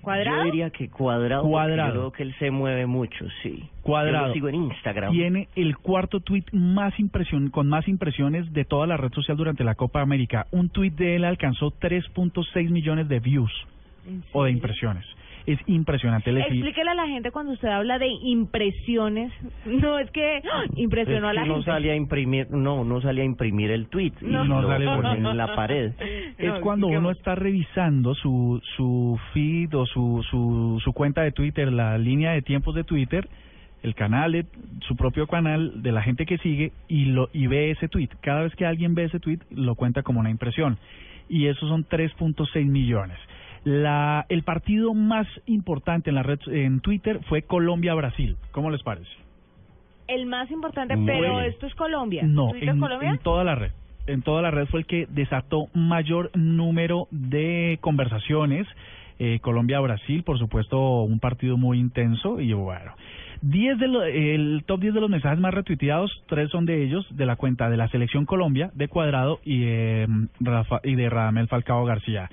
¿Cuadrado? 0.00 0.38
Yo 0.38 0.44
diría 0.44 0.70
que 0.70 0.88
cuadrado. 0.88 1.42
Cuadrado. 1.42 1.94
Yo 1.94 2.00
creo 2.00 2.12
que 2.12 2.22
él 2.24 2.34
se 2.38 2.50
mueve 2.50 2.86
mucho, 2.86 3.24
sí. 3.42 3.68
Cuadrado. 3.82 4.24
Yo 4.24 4.28
lo 4.28 4.34
sigo 4.34 4.48
en 4.48 4.54
Instagram. 4.56 5.12
Tiene 5.12 5.48
el 5.54 5.76
cuarto 5.78 6.20
tweet 6.20 6.44
más 6.52 6.98
impresión, 6.98 7.50
con 7.50 7.68
más 7.68 7.86
impresiones 7.88 8.52
de 8.52 8.64
toda 8.64 8.86
la 8.86 8.96
red 8.96 9.12
social 9.12 9.36
durante 9.36 9.62
la 9.64 9.74
Copa 9.76 10.00
América. 10.00 10.46
Un 10.50 10.70
tweet 10.70 10.90
de 10.90 11.16
él 11.16 11.24
alcanzó 11.24 11.70
3.6 11.70 12.70
millones 12.70 13.08
de 13.08 13.20
views 13.20 13.52
¿En 13.52 13.81
o 14.32 14.44
de 14.44 14.50
impresiones. 14.50 15.04
Es 15.44 15.58
impresionante. 15.66 16.30
Le- 16.30 16.42
Explíquele 16.42 16.90
a 16.90 16.94
la 16.94 17.08
gente 17.08 17.32
cuando 17.32 17.50
usted 17.52 17.66
habla 17.66 17.98
de 17.98 18.06
impresiones. 18.06 19.32
No, 19.66 19.98
es 19.98 20.08
que 20.12 20.40
impresionó 20.76 21.28
a 21.28 21.32
la 21.32 21.42
que 21.42 21.48
no 21.48 21.54
gente. 21.56 21.70
salía 21.70 21.92
a 21.92 21.96
imprimir, 21.96 22.48
no, 22.50 22.84
no 22.84 23.00
salía 23.00 23.22
a 23.22 23.26
imprimir 23.26 23.70
el 23.72 23.86
tweet 23.88 24.12
y 24.20 24.26
No. 24.26 24.44
lo 24.44 24.68
sale 24.68 24.84
en 24.84 25.36
la 25.36 25.54
pared. 25.56 25.92
es 26.38 26.52
cuando 26.60 26.86
uno 26.86 27.10
está 27.10 27.34
revisando 27.34 28.14
su, 28.14 28.60
su 28.76 29.18
feed 29.32 29.74
o 29.74 29.84
su, 29.86 30.24
su, 30.30 30.80
su 30.84 30.92
cuenta 30.92 31.22
de 31.22 31.32
Twitter, 31.32 31.72
la 31.72 31.98
línea 31.98 32.32
de 32.32 32.42
tiempos 32.42 32.74
de 32.76 32.84
Twitter, 32.84 33.28
el 33.82 33.96
canal, 33.96 34.46
su 34.86 34.94
propio 34.94 35.26
canal 35.26 35.82
de 35.82 35.90
la 35.90 36.02
gente 36.02 36.24
que 36.24 36.38
sigue 36.38 36.70
y, 36.86 37.06
lo, 37.06 37.30
y 37.32 37.48
ve 37.48 37.72
ese 37.72 37.88
tweet. 37.88 38.10
Cada 38.20 38.42
vez 38.42 38.54
que 38.54 38.64
alguien 38.64 38.94
ve 38.94 39.04
ese 39.04 39.18
tweet, 39.18 39.40
lo 39.50 39.74
cuenta 39.74 40.04
como 40.04 40.20
una 40.20 40.30
impresión. 40.30 40.78
Y 41.28 41.46
esos 41.46 41.68
son 41.68 41.84
3.6 41.84 42.64
millones. 42.66 43.18
La, 43.64 44.26
el 44.28 44.42
partido 44.42 44.92
más 44.92 45.26
importante 45.46 46.10
en 46.10 46.16
la 46.16 46.22
red 46.22 46.40
en 46.48 46.80
Twitter 46.80 47.20
fue 47.28 47.42
Colombia-Brasil. 47.42 48.36
¿Cómo 48.50 48.70
les 48.70 48.82
parece? 48.82 49.08
El 50.08 50.26
más 50.26 50.50
importante, 50.50 50.96
Muy 50.96 51.06
pero 51.06 51.36
bien. 51.38 51.44
esto 51.50 51.66
es 51.66 51.74
Colombia. 51.76 52.22
No, 52.26 52.48
¿Twitter 52.50 52.70
en, 52.70 52.80
Colombia? 52.80 53.10
en 53.10 53.18
toda 53.18 53.44
la 53.44 53.54
red. 53.54 53.70
En 54.08 54.22
toda 54.22 54.42
la 54.42 54.50
red 54.50 54.66
fue 54.66 54.80
el 54.80 54.86
que 54.86 55.06
desató 55.08 55.68
mayor 55.74 56.30
número 56.34 57.06
de 57.12 57.78
conversaciones. 57.80 58.66
Eh, 59.20 59.38
Colombia-Brasil, 59.40 60.24
por 60.24 60.38
supuesto, 60.40 61.02
un 61.02 61.20
partido 61.20 61.56
muy 61.56 61.78
intenso 61.78 62.40
y 62.40 62.52
bueno. 62.52 62.92
10 63.42 63.78
de 63.78 63.88
lo- 63.88 64.02
el 64.02 64.64
top 64.66 64.80
10 64.80 64.94
de 64.94 65.00
los 65.00 65.10
mensajes 65.10 65.38
más 65.38 65.54
retuiteados, 65.54 66.10
tres 66.26 66.50
son 66.50 66.66
de 66.66 66.82
ellos, 66.82 67.06
de 67.16 67.26
la 67.26 67.36
cuenta 67.36 67.70
de 67.70 67.76
la 67.76 67.88
Selección 67.88 68.24
Colombia, 68.26 68.70
de 68.74 68.88
Cuadrado 68.88 69.38
y, 69.44 69.60
de 69.60 70.08
Rafa, 70.40 70.80
y 70.82 70.96
de 70.96 71.08
Radamel 71.08 71.46
Falcao 71.48 71.84
García. 71.84 72.28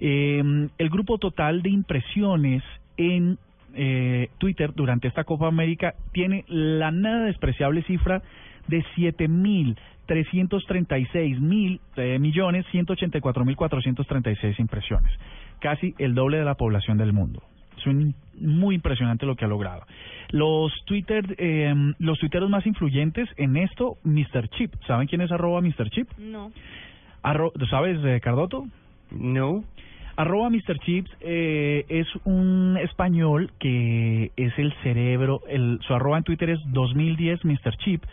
Eh, 0.00 0.42
el 0.78 0.90
grupo 0.90 1.18
total 1.18 1.62
de 1.62 1.70
impresiones 1.70 2.62
en 2.96 3.38
eh, 3.74 4.28
Twitter 4.38 4.72
durante 4.74 5.08
esta 5.08 5.24
Copa 5.24 5.46
América 5.48 5.94
tiene 6.12 6.44
la 6.48 6.90
nada 6.90 7.24
despreciable 7.26 7.82
cifra 7.84 8.22
de 8.68 8.84
7.336 10.08 11.40
mil 11.40 11.80
eh, 11.96 12.18
millones 12.18 12.66
184.436 12.72 14.58
impresiones, 14.58 15.10
casi 15.60 15.94
el 15.98 16.14
doble 16.14 16.38
de 16.38 16.44
la 16.44 16.54
población 16.54 16.98
del 16.98 17.12
mundo. 17.12 17.42
Es 17.78 17.86
un- 17.86 18.14
muy 18.40 18.74
impresionante 18.74 19.24
lo 19.26 19.36
que 19.36 19.44
ha 19.44 19.48
logrado. 19.48 19.82
Los 20.30 20.72
Twitter, 20.84 21.34
eh, 21.38 21.74
los 21.98 22.18
tuiteros 22.18 22.50
más 22.50 22.66
influyentes 22.66 23.28
en 23.36 23.56
esto, 23.56 23.96
Mr. 24.04 24.48
Chip. 24.50 24.74
¿Saben 24.86 25.06
quién 25.06 25.20
es 25.20 25.30
arroba 25.32 25.60
Mr. 25.60 25.90
Chip? 25.90 26.08
No. 26.18 26.50
Arro- 27.22 27.52
¿Sabes, 27.70 27.98
eh, 28.04 28.20
Cardoto? 28.20 28.66
No. 29.18 29.64
Arroba 30.16 30.50
Mr. 30.50 30.78
Chips 30.80 31.10
eh, 31.20 31.86
es 31.88 32.06
un 32.24 32.78
español 32.80 33.50
que 33.58 34.30
es 34.36 34.58
el 34.58 34.72
cerebro, 34.82 35.40
el, 35.48 35.78
su 35.86 35.94
arroba 35.94 36.18
en 36.18 36.24
Twitter 36.24 36.50
es 36.50 36.60
2010 36.66 37.44
Mr. 37.44 37.76
Chip. 37.78 38.04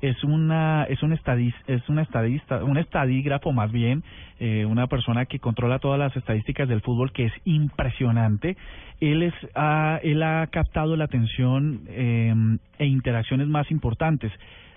Es 0.00 0.22
una 0.22 0.84
es 0.84 1.02
un 1.02 1.12
estadis, 1.12 1.54
es 1.66 1.88
un 1.88 1.98
estadista, 1.98 2.62
un 2.62 2.78
estadígrafo 2.78 3.50
más 3.52 3.72
bien, 3.72 4.04
eh, 4.38 4.64
una 4.64 4.86
persona 4.86 5.26
que 5.26 5.40
controla 5.40 5.80
todas 5.80 5.98
las 5.98 6.16
estadísticas 6.16 6.68
del 6.68 6.82
fútbol 6.82 7.10
que 7.10 7.24
es 7.24 7.32
impresionante. 7.44 8.56
Él 9.00 9.24
es 9.24 9.34
ha, 9.56 9.98
él 10.04 10.22
ha 10.22 10.46
captado 10.46 10.94
la 10.94 11.04
atención 11.04 11.80
eh, 11.88 12.32
e 12.78 12.86
interacciones 12.86 13.48
más 13.48 13.68
importantes. 13.72 14.30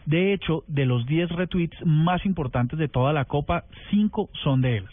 De 0.08 0.34
hecho, 0.34 0.64
de 0.68 0.88
los 0.88 1.06
10 1.06 1.30
retweets 1.30 1.78
más 1.86 2.26
importantes 2.26 2.80
de 2.80 2.88
toda 2.88 3.14
la 3.14 3.26
Copa, 3.26 3.66
5 3.92 4.30
son 4.44 4.62
de 4.62 4.78
él. 4.78 4.86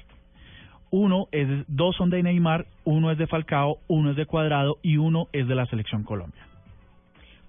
Uno 0.91 1.27
es, 1.33 1.47
dos 1.69 1.97
son 1.97 2.11
de 2.11 2.23
Neymar, 2.23 2.67
uno 2.85 3.11
es 3.11 3.19
de 3.19 3.27
Falcao, 3.27 3.79
uno 3.89 4.11
es 4.11 4.17
de 4.17 4.27
Cuadrado 4.27 4.79
y 4.83 4.97
uno 4.97 5.29
es 5.33 5.47
de 5.47 5.55
la 5.55 5.67
selección 5.67 6.03
Colombia. 6.03 6.47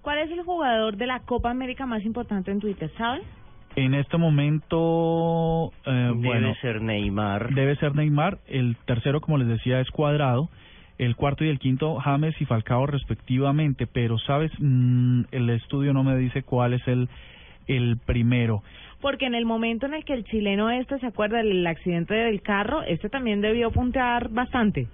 ¿Cuál 0.02 0.18
es 0.20 0.30
el 0.30 0.42
jugador 0.42 0.96
de 0.96 1.06
la 1.06 1.20
Copa 1.20 1.50
América 1.50 1.86
más 1.86 2.04
importante 2.04 2.50
en 2.50 2.60
Twitter, 2.60 2.90
saben? 2.96 3.22
En 3.76 3.94
este 3.94 4.16
momento, 4.16 5.72
eh, 5.86 5.90
Debe 5.90 6.12
bueno, 6.12 6.54
ser 6.60 6.82
Neymar. 6.82 7.54
debe 7.54 7.76
ser 7.76 7.94
Neymar. 7.94 8.38
El 8.48 8.76
tercero, 8.84 9.20
como 9.20 9.38
les 9.38 9.48
decía, 9.48 9.80
es 9.80 9.90
Cuadrado. 9.90 10.48
El 10.98 11.16
cuarto 11.16 11.44
y 11.44 11.48
el 11.48 11.58
quinto, 11.58 11.96
James 11.96 12.34
y 12.40 12.44
Falcao 12.46 12.86
respectivamente. 12.86 13.86
Pero, 13.86 14.18
¿sabes? 14.18 14.50
Mm, 14.58 15.22
el 15.30 15.50
estudio 15.50 15.92
no 15.92 16.02
me 16.02 16.16
dice 16.16 16.42
cuál 16.42 16.74
es 16.74 16.86
el, 16.88 17.08
el 17.68 17.96
primero. 18.04 18.62
Porque 19.00 19.26
en 19.26 19.34
el 19.34 19.46
momento 19.46 19.86
en 19.86 19.94
el 19.94 20.04
que 20.04 20.12
el 20.12 20.24
chileno 20.24 20.70
este 20.70 20.98
se 20.98 21.06
acuerda 21.06 21.38
del 21.38 21.66
accidente 21.66 22.14
del 22.14 22.42
carro, 22.42 22.82
este 22.82 23.08
también 23.08 23.40
debió 23.40 23.70
puntear 23.70 24.28
bastante. 24.28 24.86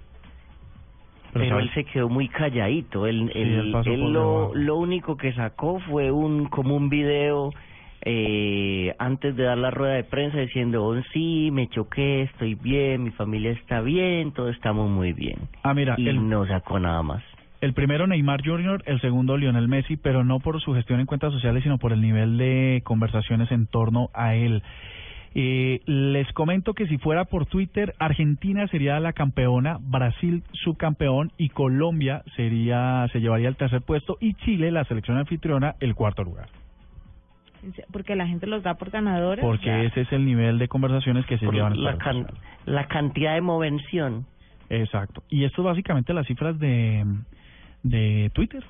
Pero, 1.33 1.59
él 1.59 1.69
se 1.73 1.83
quedó 1.83 2.09
muy 2.09 2.29
calladito. 2.29 3.05
Él, 3.05 3.29
Sí, 3.33 3.39
él- 3.39 3.47
él 3.59 3.75
él 3.85 3.99
por 3.99 4.09
lo, 4.09 4.55
lo 4.55 4.77
único 4.77 5.17
que 5.17 5.33
sacó 5.33 5.79
fue 5.81 6.09
un 6.11 6.45
como 6.47 6.75
un 6.75 6.89
video 6.89 7.53
eh, 8.03 8.95
antes 8.99 9.35
de 9.35 9.43
dar 9.43 9.57
la 9.57 9.69
rueda 9.71 9.95
de 9.95 10.03
prensa 10.05 10.37
diciendo, 10.39 10.85
oh, 10.85 11.01
sí, 11.13 11.49
me 11.51 11.67
choqué, 11.67 12.21
estoy 12.23 12.55
bien, 12.55 13.03
mi 13.03 13.11
familia 13.11 13.51
está 13.51 13.81
bien, 13.81 14.31
todos 14.31 14.55
estamos 14.55 14.89
muy 14.89 15.11
bien. 15.13 15.37
Ah, 15.63 15.73
mira, 15.73 15.95
y 15.97 16.07
el- 16.07 16.29
no 16.29 16.45
sacó 16.47 16.79
nada 16.79 17.03
más. 17.03 17.23
El 17.59 17.73
primero 17.73 18.05
Neymar 18.05 18.45
Jr., 18.45 18.83
el 18.85 19.01
segundo 19.01 19.35
Lionel 19.35 19.67
Messi, 19.67 19.97
pero 19.97 20.23
no 20.23 20.39
por 20.39 20.61
su 20.61 20.73
gestión 20.73 20.99
en 20.99 21.05
cuentas 21.07 21.33
sociales, 21.33 21.63
sino 21.63 21.77
por 21.79 21.91
el 21.91 22.01
nivel 22.01 22.37
de 22.37 22.81
conversaciones 22.85 23.51
en 23.51 23.65
torno 23.65 24.09
a 24.13 24.35
él. 24.35 24.61
Eh, 25.33 25.81
les 25.85 26.31
comento 26.33 26.73
que 26.73 26.87
si 26.87 26.97
fuera 26.97 27.25
por 27.25 27.45
Twitter, 27.45 27.93
Argentina 27.99 28.67
sería 28.67 28.99
la 28.99 29.13
campeona, 29.13 29.77
Brasil 29.81 30.43
subcampeón 30.53 31.31
y 31.37 31.49
Colombia 31.49 32.23
sería 32.35 33.07
se 33.11 33.19
llevaría 33.21 33.49
el 33.49 33.55
tercer 33.55 33.81
puesto 33.81 34.17
y 34.19 34.33
Chile, 34.35 34.71
la 34.71 34.83
selección 34.85 35.17
anfitriona, 35.17 35.75
el 35.79 35.95
cuarto 35.95 36.23
lugar. 36.23 36.47
Porque 37.91 38.15
la 38.15 38.27
gente 38.27 38.47
los 38.47 38.63
da 38.63 38.75
por 38.75 38.91
ganadores. 38.91 39.43
Porque 39.43 39.65
Ya. 39.65 39.83
ese 39.83 40.01
es 40.01 40.11
el 40.11 40.25
nivel 40.25 40.57
de 40.59 40.67
conversaciones 40.67 41.25
que 41.25 41.37
se 41.37 41.45
Por 41.45 41.55
llevan. 41.55 41.83
la, 41.83 41.97
can- 41.97 42.27
la 42.65 42.87
cantidad 42.87 43.33
de 43.33 43.41
movención. 43.41 44.25
Exacto. 44.69 45.23
Y 45.29 45.43
esto 45.43 45.61
es 45.61 45.65
básicamente 45.65 46.13
las 46.13 46.25
cifras 46.27 46.57
de, 46.59 47.03
de 47.83 48.31
Twitter. 48.33 48.63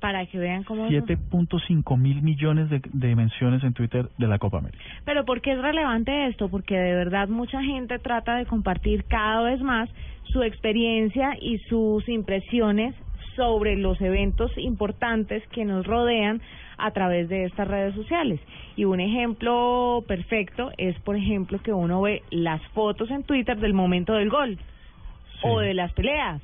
Para 0.00 0.26
que 0.26 0.38
vean 0.38 0.64
cómo... 0.64 0.88
7.5 0.88 1.96
mil 1.96 2.22
millones 2.22 2.68
de, 2.70 2.82
de 2.92 3.14
menciones 3.14 3.62
en 3.62 3.72
Twitter 3.72 4.08
de 4.18 4.26
la 4.26 4.38
Copa 4.38 4.58
América. 4.58 4.82
Pero 5.04 5.24
¿por 5.24 5.40
qué 5.40 5.52
es 5.52 5.62
relevante 5.62 6.26
esto? 6.26 6.48
Porque 6.48 6.76
de 6.76 6.94
verdad 6.94 7.28
mucha 7.28 7.62
gente 7.62 7.98
trata 8.00 8.36
de 8.36 8.46
compartir 8.46 9.04
cada 9.04 9.42
vez 9.42 9.60
más 9.60 9.88
su 10.24 10.42
experiencia 10.42 11.36
y 11.40 11.58
sus 11.68 12.08
impresiones 12.08 12.94
sobre 13.36 13.76
los 13.76 14.00
eventos 14.00 14.50
importantes 14.56 15.46
que 15.48 15.64
nos 15.64 15.86
rodean 15.86 16.40
a 16.78 16.90
través 16.90 17.28
de 17.28 17.44
estas 17.44 17.68
redes 17.68 17.94
sociales. 17.94 18.40
Y 18.76 18.84
un 18.84 19.00
ejemplo 19.00 20.04
perfecto 20.08 20.72
es, 20.78 20.98
por 21.00 21.16
ejemplo, 21.16 21.60
que 21.62 21.72
uno 21.72 22.02
ve 22.02 22.22
las 22.30 22.60
fotos 22.68 23.10
en 23.10 23.22
Twitter 23.22 23.58
del 23.58 23.74
momento 23.74 24.14
del 24.14 24.30
gol, 24.30 24.58
o 25.44 25.58
de 25.60 25.74
las 25.74 25.92
peleas, 25.92 26.40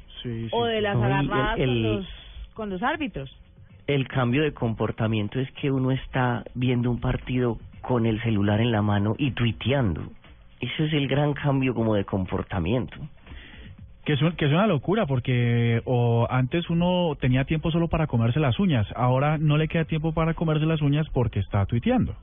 o 0.53 0.65
de 0.65 0.81
las 0.81 0.95
No, 0.97 1.07
el- 1.07 1.13
agarradas 1.13 1.59
el- 1.59 1.67
con, 1.69 1.83
los, 1.83 2.07
con 2.55 2.71
los 2.71 2.83
árbitros. 2.83 3.31
El 3.87 4.07
cambio 4.07 4.43
de 4.43 4.53
comportamiento 4.53 5.41
es 5.41 5.51
que 5.53 5.71
uno 5.71 5.91
está 5.93 6.45
viendo 6.55 6.91
un 6.91 7.01
partido 7.01 7.59
con 7.81 8.05
el 8.07 8.21
celular 8.23 8.61
en 8.61 8.71
la 8.71 8.83
mano 8.83 9.15
y 9.19 9.31
tuiteando. 9.31 10.03
Eso 10.61 10.85
es 10.85 10.93
el 10.93 11.09
gran 11.09 11.33
cambio 11.35 11.73
como 11.75 11.95
de 11.95 12.05
comportamiento. 12.05 12.97
Que 14.05 14.15
es, 14.15 14.23
un- 14.23 14.33
que 14.33 14.47
es 14.47 14.53
una 14.53 14.67
locura 14.67 15.07
porque 15.07 15.81
o 15.85 16.27
antes 16.31 16.69
uno 16.71 17.17
tenía 17.21 17.45
tiempo 17.45 17.71
solo 17.71 17.89
para 17.89 18.07
comerse 18.07 18.41
las 18.41 18.59
uñas, 18.59 18.87
ahora 18.97 19.39
no 19.39 19.57
le 19.57 19.69
queda 19.69 19.85
tiempo 19.85 20.13
para 20.13 20.35
comerse 20.35 20.65
las 20.67 20.81
uñas 20.83 21.07
porque 21.13 21.41
está 21.41 21.65
tuiteando. 21.67 22.15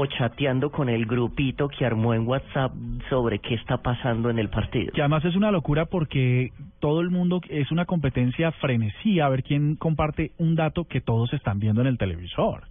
O 0.00 0.06
chateando 0.06 0.70
con 0.70 0.88
el 0.88 1.06
grupito 1.06 1.68
que 1.68 1.84
armó 1.84 2.14
en 2.14 2.24
WhatsApp 2.24 2.72
sobre 3.10 3.40
qué 3.40 3.54
está 3.54 3.78
pasando 3.78 4.30
en 4.30 4.38
el 4.38 4.48
partido. 4.48 4.92
Que 4.92 5.00
además 5.00 5.24
es 5.24 5.34
una 5.34 5.50
locura 5.50 5.86
porque 5.86 6.52
todo 6.78 7.00
el 7.00 7.10
mundo 7.10 7.40
es 7.48 7.72
una 7.72 7.84
competencia 7.84 8.52
frenesí 8.52 9.18
a 9.18 9.28
ver 9.28 9.42
quién 9.42 9.74
comparte 9.74 10.30
un 10.38 10.54
dato 10.54 10.84
que 10.84 11.00
todos 11.00 11.32
están 11.32 11.58
viendo 11.58 11.80
en 11.80 11.88
el 11.88 11.98
televisor. 11.98 12.68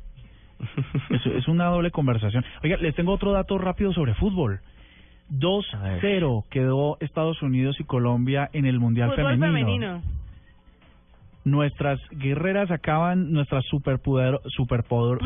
es, 1.10 1.26
es 1.26 1.50
una 1.50 1.66
doble 1.66 1.92
conversación. 1.92 2.46
Oiga, 2.64 2.78
les 2.78 2.96
tengo 2.96 3.12
otro 3.12 3.34
dato 3.34 3.58
rápido 3.58 3.92
sobre 3.92 4.14
fútbol. 4.14 4.62
2-0 5.30 6.46
quedó 6.50 6.96
Estados 7.02 7.42
Unidos 7.42 7.78
y 7.82 7.84
Colombia 7.84 8.50
en 8.54 8.66
el 8.66 8.80
Mundial 8.80 9.10
Fútbol 9.10 9.38
femenino. 9.38 10.02
Nuestras 11.48 12.02
guerreras 12.12 12.70
acaban, 12.72 13.32
nuestras 13.32 13.64
superpoder, 13.68 14.42
superpoder, 14.58 15.20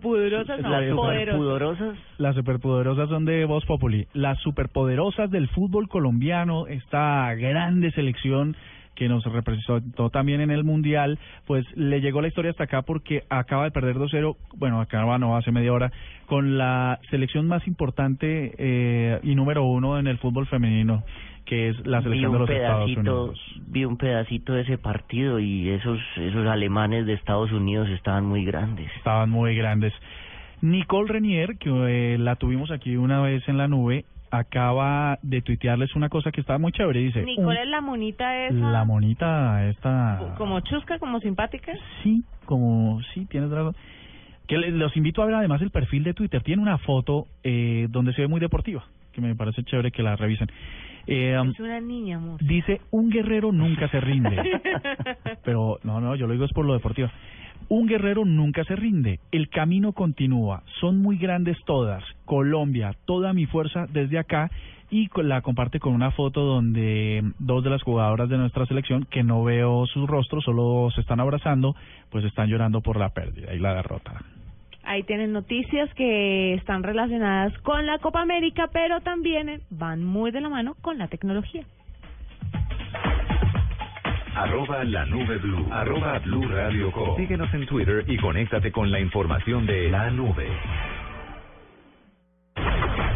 Pudorosas, 0.00 0.60
no, 0.62 0.70
Las 0.70 0.96
poderosas. 0.96 1.98
Las 2.16 2.34
superpoderosas 2.34 3.10
son 3.10 3.26
de 3.26 3.44
Voz 3.44 3.66
Populi. 3.66 4.06
Las 4.14 4.38
superpoderosas 4.38 5.30
del 5.30 5.46
fútbol 5.48 5.88
colombiano, 5.88 6.66
esta 6.68 7.34
grande 7.34 7.90
selección 7.90 8.56
que 8.94 9.10
nos 9.10 9.22
representó 9.24 10.08
también 10.08 10.40
en 10.40 10.50
el 10.50 10.64
Mundial, 10.64 11.18
pues 11.46 11.66
le 11.76 12.00
llegó 12.00 12.22
la 12.22 12.28
historia 12.28 12.50
hasta 12.50 12.64
acá 12.64 12.80
porque 12.80 13.24
acaba 13.28 13.64
de 13.64 13.70
perder 13.70 13.96
2-0, 13.96 14.36
bueno, 14.56 14.80
acaba 14.80 15.18
no, 15.18 15.36
hace 15.36 15.52
media 15.52 15.72
hora, 15.72 15.92
con 16.26 16.56
la 16.56 16.98
selección 17.10 17.46
más 17.46 17.64
importante 17.68 18.54
eh, 18.56 19.20
y 19.22 19.34
número 19.34 19.64
uno 19.64 19.98
en 19.98 20.06
el 20.06 20.16
fútbol 20.16 20.46
femenino, 20.46 21.04
que 21.48 21.70
es 21.70 21.86
la 21.86 22.02
selección 22.02 22.32
de 22.32 22.38
los 22.40 22.50
Estados 22.50 22.90
Unidos. 22.96 23.40
vi 23.68 23.84
un 23.86 23.96
pedacito 23.96 24.52
de 24.52 24.62
ese 24.62 24.76
partido 24.76 25.40
y 25.40 25.70
esos 25.70 25.98
esos 26.16 26.46
alemanes 26.46 27.06
de 27.06 27.14
Estados 27.14 27.50
Unidos 27.52 27.88
estaban 27.88 28.26
muy 28.26 28.44
grandes. 28.44 28.90
Estaban 28.96 29.30
muy 29.30 29.56
grandes. 29.56 29.92
Nicole 30.60 31.10
Renier, 31.10 31.56
que 31.58 31.70
eh, 31.70 32.18
la 32.18 32.36
tuvimos 32.36 32.70
aquí 32.70 32.96
una 32.96 33.22
vez 33.22 33.48
en 33.48 33.56
la 33.56 33.66
nube, 33.68 34.04
acaba 34.30 35.18
de 35.22 35.40
tuitearles 35.40 35.94
una 35.96 36.08
cosa 36.10 36.30
que 36.32 36.40
estaba 36.42 36.58
muy 36.58 36.72
chévere. 36.72 37.00
Dice, 37.00 37.22
Nicole 37.22 37.62
es 37.62 37.68
la 37.68 37.80
monita 37.80 38.46
esa. 38.46 38.54
la 38.70 38.84
monita 38.84 39.68
esta... 39.70 40.34
Como 40.36 40.60
chusca, 40.60 40.98
como 40.98 41.18
simpática. 41.20 41.72
Sí, 42.02 42.22
como 42.44 43.00
sí, 43.14 43.24
tienes 43.26 43.50
razón. 43.50 43.74
Que 44.46 44.58
le- 44.58 44.70
los 44.72 44.94
invito 44.96 45.22
a 45.22 45.26
ver 45.26 45.34
además 45.36 45.62
el 45.62 45.70
perfil 45.70 46.04
de 46.04 46.12
Twitter. 46.14 46.42
Tiene 46.42 46.60
una 46.60 46.76
foto 46.78 47.26
eh, 47.42 47.86
donde 47.90 48.12
se 48.12 48.22
ve 48.22 48.28
muy 48.28 48.40
deportiva, 48.40 48.84
que 49.20 49.28
me 49.28 49.34
parece 49.34 49.62
chévere 49.64 49.90
que 49.90 50.02
la 50.02 50.16
revisen. 50.16 50.48
Eh, 51.06 51.38
um, 51.38 51.50
Es 51.50 51.60
una 51.60 51.80
niña, 51.80 52.16
amor. 52.16 52.40
dice, 52.42 52.80
un 52.90 53.10
guerrero 53.10 53.50
nunca 53.52 53.88
se 53.88 54.00
rinde. 54.00 54.36
Pero 55.44 55.78
no, 55.82 56.00
no, 56.00 56.14
yo 56.14 56.26
lo 56.26 56.32
digo 56.32 56.44
es 56.44 56.52
por 56.52 56.64
lo 56.64 56.74
deportivo. 56.74 57.08
Un 57.68 57.86
guerrero 57.86 58.24
nunca 58.24 58.64
se 58.64 58.76
rinde. 58.76 59.18
El 59.32 59.48
camino 59.48 59.92
continúa. 59.92 60.62
Son 60.80 60.98
muy 60.98 61.18
grandes 61.18 61.56
todas. 61.64 62.04
Colombia, 62.24 62.92
toda 63.04 63.32
mi 63.32 63.46
fuerza 63.46 63.86
desde 63.92 64.18
acá. 64.18 64.50
Y 64.90 65.10
la 65.22 65.42
comparte 65.42 65.80
con 65.80 65.92
una 65.92 66.12
foto 66.12 66.42
donde 66.42 67.22
dos 67.38 67.62
de 67.62 67.68
las 67.68 67.82
jugadoras 67.82 68.30
de 68.30 68.38
nuestra 68.38 68.64
selección, 68.64 69.06
que 69.10 69.22
no 69.22 69.44
veo 69.44 69.86
sus 69.86 70.08
rostros, 70.08 70.44
solo 70.44 70.88
se 70.94 71.02
están 71.02 71.20
abrazando, 71.20 71.76
pues 72.08 72.24
están 72.24 72.48
llorando 72.48 72.80
por 72.80 72.96
la 72.96 73.10
pérdida 73.10 73.52
y 73.54 73.58
la 73.58 73.74
derrota. 73.74 74.22
Ahí 74.88 75.02
tienen 75.02 75.34
noticias 75.34 75.92
que 75.92 76.54
están 76.54 76.82
relacionadas 76.82 77.52
con 77.58 77.84
la 77.84 77.98
Copa 77.98 78.22
América, 78.22 78.70
pero 78.72 79.02
también 79.02 79.60
van 79.68 80.02
muy 80.02 80.30
de 80.30 80.40
la 80.40 80.48
mano 80.48 80.76
con 80.80 80.96
la 80.96 81.08
tecnología. 81.08 81.62
Arroba 84.34 84.84
la 84.84 85.04
nube 85.04 85.36
blue. 85.36 85.66
Arroba 85.70 86.18
blue 86.20 86.48
radio 86.48 86.90
com. 86.90 87.16
Síguenos 87.16 87.52
en 87.52 87.66
Twitter 87.66 88.02
y 88.08 88.16
conéctate 88.16 88.72
con 88.72 88.90
la 88.90 88.98
información 88.98 89.66
de 89.66 89.90
la 89.90 90.08
nube. 90.08 90.48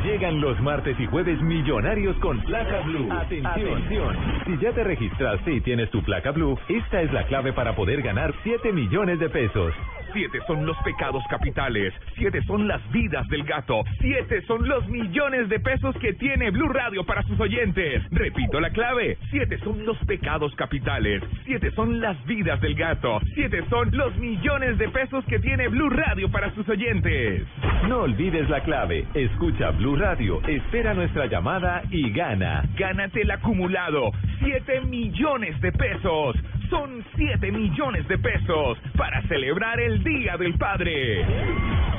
Llegan 0.04 0.42
los 0.42 0.60
martes 0.60 1.00
y 1.00 1.06
jueves 1.06 1.40
millonarios 1.40 2.14
con 2.18 2.38
placa 2.42 2.80
blue. 2.80 3.10
Atención. 3.10 4.16
Si 4.44 4.58
ya 4.58 4.72
te 4.72 4.84
registraste 4.84 5.54
y 5.54 5.60
tienes 5.62 5.90
tu 5.90 6.02
placa 6.02 6.32
blue, 6.32 6.58
esta 6.68 7.00
es 7.00 7.10
la 7.14 7.24
clave 7.24 7.54
para 7.54 7.74
poder 7.74 8.02
ganar 8.02 8.34
7 8.42 8.72
millones 8.72 9.18
de 9.20 9.30
pesos. 9.30 9.72
Siete 10.12 10.38
son 10.46 10.66
los 10.66 10.76
pecados 10.84 11.22
capitales, 11.30 11.94
siete 12.16 12.42
son 12.42 12.68
las 12.68 12.80
vidas 12.92 13.26
del 13.28 13.44
gato, 13.44 13.82
siete 14.00 14.42
son 14.42 14.68
los 14.68 14.86
millones 14.88 15.48
de 15.48 15.58
pesos 15.58 15.96
que 16.00 16.12
tiene 16.14 16.50
Blue 16.50 16.68
Radio 16.68 17.04
para 17.04 17.22
sus 17.22 17.38
oyentes. 17.40 18.02
Repito 18.10 18.60
la 18.60 18.70
clave, 18.70 19.16
siete 19.30 19.58
son 19.58 19.84
los 19.86 19.96
pecados 20.04 20.54
capitales, 20.56 21.22
siete 21.44 21.70
son 21.72 22.00
las 22.00 22.22
vidas 22.26 22.60
del 22.60 22.74
gato, 22.74 23.20
siete 23.34 23.64
son 23.70 23.88
los 23.96 24.14
millones 24.16 24.76
de 24.78 24.88
pesos 24.88 25.24
que 25.24 25.38
tiene 25.38 25.68
Blue 25.68 25.88
Radio 25.88 26.30
para 26.30 26.54
sus 26.54 26.68
oyentes. 26.68 27.46
No 27.88 28.00
olvides 28.02 28.48
la 28.50 28.62
clave. 28.62 29.06
Escucha 29.14 29.70
Blue 29.70 29.96
Radio, 29.96 30.42
espera 30.46 30.94
nuestra 30.94 31.26
llamada 31.26 31.82
y 31.90 32.10
gana. 32.10 32.64
Gánate 32.76 33.22
el 33.22 33.30
acumulado, 33.30 34.10
7 34.40 34.82
millones 34.82 35.60
de 35.60 35.72
pesos. 35.72 36.36
Son 36.72 37.04
7 37.16 37.52
millones 37.52 38.08
de 38.08 38.16
pesos 38.16 38.78
para 38.96 39.20
celebrar 39.28 39.78
el 39.78 40.02
Día 40.02 40.38
del 40.38 40.54
Padre. 40.54 41.22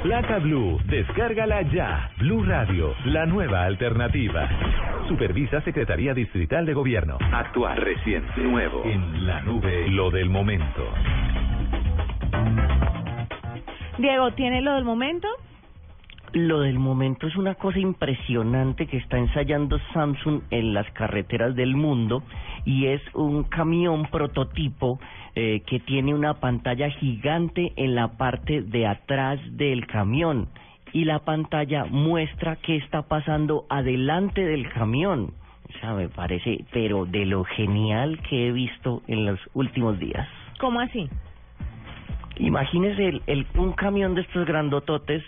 Placa 0.01 0.39
Blue, 0.39 0.79
descárgala 0.85 1.61
ya. 1.61 2.09
Blue 2.17 2.43
Radio, 2.43 2.95
la 3.05 3.27
nueva 3.27 3.65
alternativa. 3.65 4.49
Supervisa 5.07 5.61
Secretaría 5.61 6.15
Distrital 6.15 6.65
de 6.65 6.73
Gobierno. 6.73 7.19
Actuar 7.31 7.79
reciente, 7.79 8.41
nuevo. 8.41 8.83
En 8.85 9.27
la 9.27 9.41
nube, 9.41 9.89
lo 9.89 10.09
del 10.09 10.31
momento. 10.31 10.91
Diego, 13.99 14.31
¿tiene 14.31 14.63
lo 14.63 14.73
del 14.73 14.85
momento? 14.85 15.27
Lo 16.33 16.61
del 16.61 16.79
momento 16.79 17.27
es 17.27 17.35
una 17.35 17.53
cosa 17.53 17.77
impresionante 17.77 18.87
que 18.87 18.97
está 18.97 19.19
ensayando 19.19 19.79
Samsung 19.93 20.41
en 20.49 20.73
las 20.73 20.89
carreteras 20.93 21.55
del 21.55 21.75
mundo 21.75 22.23
y 22.65 22.87
es 22.87 23.01
un 23.13 23.43
camión 23.43 24.07
prototipo 24.07 24.99
eh, 25.35 25.61
que 25.67 25.79
tiene 25.79 26.15
una 26.15 26.39
pantalla 26.39 26.89
gigante 26.89 27.71
en 27.75 27.93
la 27.93 28.17
parte 28.17 28.63
de 28.63 28.87
atrás 28.87 29.39
del 29.51 29.85
camión 29.85 30.47
y 30.91 31.05
la 31.05 31.19
pantalla 31.19 31.85
muestra 31.85 32.55
qué 32.55 32.77
está 32.77 33.03
pasando 33.03 33.67
adelante 33.69 34.43
del 34.43 34.67
camión. 34.71 35.33
O 35.69 35.79
sea, 35.79 35.93
me 35.93 36.09
parece, 36.09 36.65
pero 36.71 37.05
de 37.05 37.27
lo 37.27 37.43
genial 37.43 38.19
que 38.27 38.47
he 38.47 38.51
visto 38.51 39.03
en 39.07 39.27
los 39.27 39.39
últimos 39.53 39.99
días. 39.99 40.27
¿Cómo 40.59 40.79
así? 40.79 41.07
Imagínese 42.37 43.07
el, 43.07 43.21
el, 43.27 43.45
un 43.53 43.73
camión 43.73 44.15
de 44.15 44.21
estos 44.21 44.47
grandototes 44.47 45.23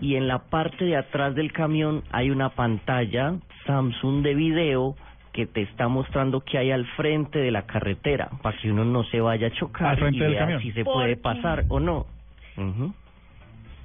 y 0.00 0.16
en 0.16 0.28
la 0.28 0.38
parte 0.50 0.84
de 0.84 0.96
atrás 0.96 1.34
del 1.34 1.52
camión 1.52 2.02
hay 2.12 2.30
una 2.30 2.50
pantalla 2.50 3.34
Samsung 3.66 4.22
de 4.22 4.34
video 4.34 4.94
que 5.32 5.46
te 5.46 5.62
está 5.62 5.88
mostrando 5.88 6.40
que 6.40 6.58
hay 6.58 6.70
al 6.70 6.86
frente 6.96 7.38
de 7.38 7.50
la 7.50 7.62
carretera 7.66 8.28
para 8.42 8.56
que 8.58 8.70
uno 8.70 8.84
no 8.84 9.04
se 9.04 9.20
vaya 9.20 9.48
a 9.48 9.50
chocar 9.50 9.88
Al 9.90 9.98
frente 9.98 10.16
y 10.16 10.20
del 10.20 10.30
vea 10.30 10.40
camión. 10.40 10.62
si 10.62 10.72
se 10.72 10.84
¿Por 10.84 10.94
puede 10.94 11.16
qué? 11.16 11.22
pasar 11.22 11.64
o 11.68 11.78
no. 11.80 12.06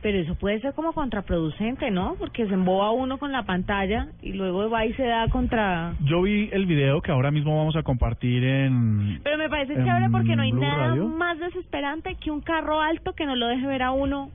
Pero 0.01 0.18
eso 0.18 0.36
puede 0.36 0.59
ser 0.59 0.74
como 0.74 0.91
contraproducente, 0.91 1.89
¿no? 1.89 2.16
Porque 2.20 2.45
se 2.45 2.53
emboba 2.53 2.91
uno 2.91 3.18
con 3.20 3.32
la 3.32 3.43
pantalla 3.43 4.07
y 4.22 4.34
luego 4.34 4.70
va 4.70 4.86
y 4.86 4.93
se 4.95 5.03
da 5.03 5.30
contra... 5.30 5.93
Yo 6.03 6.22
vi 6.24 6.49
el 6.51 6.66
video 6.66 7.01
que 7.01 7.11
ahora 7.11 7.32
mismo 7.32 7.55
vamos 7.57 7.76
a 7.78 7.84
compartir 7.84 8.43
en... 8.43 9.22
Pero 9.24 9.38
me 9.38 9.47
parece 9.49 9.76
chévere 9.76 10.09
porque 10.11 10.36
no 10.36 10.41
hay 10.41 10.51
Blue 10.51 10.61
nada 10.61 10.88
Radio. 10.89 11.05
más 11.07 11.39
desesperante 11.39 12.16
que 12.16 12.32
un 12.32 12.41
carro 12.41 12.82
alto 12.82 13.14
que 13.14 13.26
no 13.26 13.36
lo 13.38 13.47
deje 13.47 13.66
ver 13.66 13.82
a 13.84 13.91
uno 13.91 14.30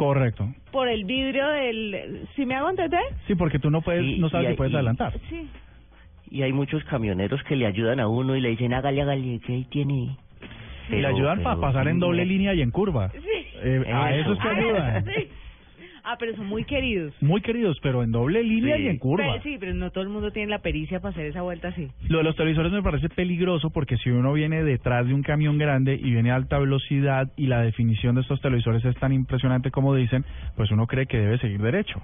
Correcto. 0.00 0.48
por 0.72 0.88
el 0.88 1.04
vidrio 1.04 1.46
del... 1.48 2.26
¿Si 2.34 2.46
me 2.46 2.54
hago 2.54 2.70
entender? 2.70 3.02
Sí, 3.26 3.34
porque 3.34 3.58
tú 3.58 3.70
no 3.70 3.82
puedes, 3.82 4.02
Sí, 4.02 4.18
no 4.18 4.30
sabes 4.30 4.48
y- 4.48 4.50
si 4.52 4.56
puedes 4.56 4.72
y- 4.72 4.76
adelantar. 4.76 5.12
Sí. 5.28 5.46
Y 6.30 6.40
hay 6.42 6.52
muchos 6.54 6.82
camioneros 6.84 7.42
que 7.44 7.54
le 7.54 7.66
ayudan 7.66 8.00
a 8.00 8.08
uno 8.08 8.34
y 8.34 8.40
le 8.40 8.48
dicen 8.48 8.72
hágale, 8.72 9.02
hágale, 9.02 9.40
que 9.40 9.52
ahí 9.52 9.64
tiene. 9.64 9.94
Y 10.88 10.92
le 10.92 11.02
Pero- 11.02 11.08
ayudan 11.08 11.42
para 11.42 11.60
pasar 11.60 11.86
en 11.88 11.98
doble 11.98 12.22
mira, 12.22 12.32
línea 12.32 12.54
y 12.54 12.62
en 12.62 12.70
curva. 12.70 13.12
Eh, 13.62 13.84
a 13.92 14.16
eso 14.16 14.32
es 14.32 14.38
que 14.38 14.48
ayudan. 14.48 15.04
sí. 15.14 15.28
Ah, 16.12 16.16
pero 16.18 16.34
son 16.34 16.46
muy 16.46 16.64
queridos. 16.64 17.14
Muy 17.22 17.40
queridos, 17.40 17.78
pero 17.82 18.02
en 18.02 18.10
doble 18.10 18.42
línea 18.42 18.76
y 18.76 18.88
en 18.88 18.98
curva. 18.98 19.24
Pero, 19.34 19.42
sí, 19.44 19.56
pero 19.60 19.74
no 19.74 19.92
todo 19.92 20.02
el 20.02 20.10
mundo 20.10 20.32
tiene 20.32 20.50
la 20.50 20.58
pericia 20.58 20.98
para 20.98 21.12
hacer 21.12 21.26
esa 21.26 21.42
vuelta 21.42 21.68
así. 21.68 21.86
Lo 22.08 22.18
de 22.18 22.24
los 22.24 22.34
televisores 22.34 22.72
me 22.72 22.82
parece 22.82 23.08
peligroso 23.08 23.70
porque 23.70 23.96
si 23.98 24.10
uno 24.10 24.32
viene 24.32 24.64
detrás 24.64 25.06
de 25.06 25.14
un 25.14 25.22
camión 25.22 25.56
grande 25.56 25.94
y 25.94 26.10
viene 26.10 26.32
a 26.32 26.34
alta 26.34 26.58
velocidad 26.58 27.28
y 27.36 27.46
la 27.46 27.60
definición 27.62 28.16
de 28.16 28.22
estos 28.22 28.40
televisores 28.40 28.84
es 28.84 28.96
tan 28.96 29.12
impresionante 29.12 29.70
como 29.70 29.94
dicen, 29.94 30.24
pues 30.56 30.72
uno 30.72 30.88
cree 30.88 31.06
que 31.06 31.18
debe 31.18 31.38
seguir 31.38 31.60
derecho. 31.62 32.00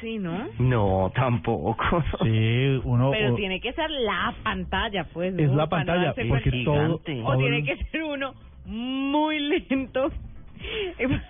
Sí, 0.00 0.18
¿no? 0.18 0.46
No, 0.58 1.10
tampoco. 1.14 1.76
Sí, 2.22 2.80
uno... 2.84 3.10
Pero 3.10 3.32
o- 3.32 3.36
tiene 3.36 3.60
que 3.60 3.72
ser 3.72 3.90
la 3.90 4.34
pantalla, 4.44 5.04
pues. 5.12 5.34
Es 5.36 5.48
¿no? 5.48 5.56
la 5.56 5.64
no 5.64 5.68
pantalla, 5.68 6.14
porque 6.14 6.50
cuenta. 6.50 6.64
todo- 6.64 6.94
O 6.94 6.98
todo 7.32 7.38
tiene 7.38 7.64
que 7.64 7.76
ser 7.86 8.02
uno 8.04 8.34
muy 8.66 9.38
lento 9.40 10.10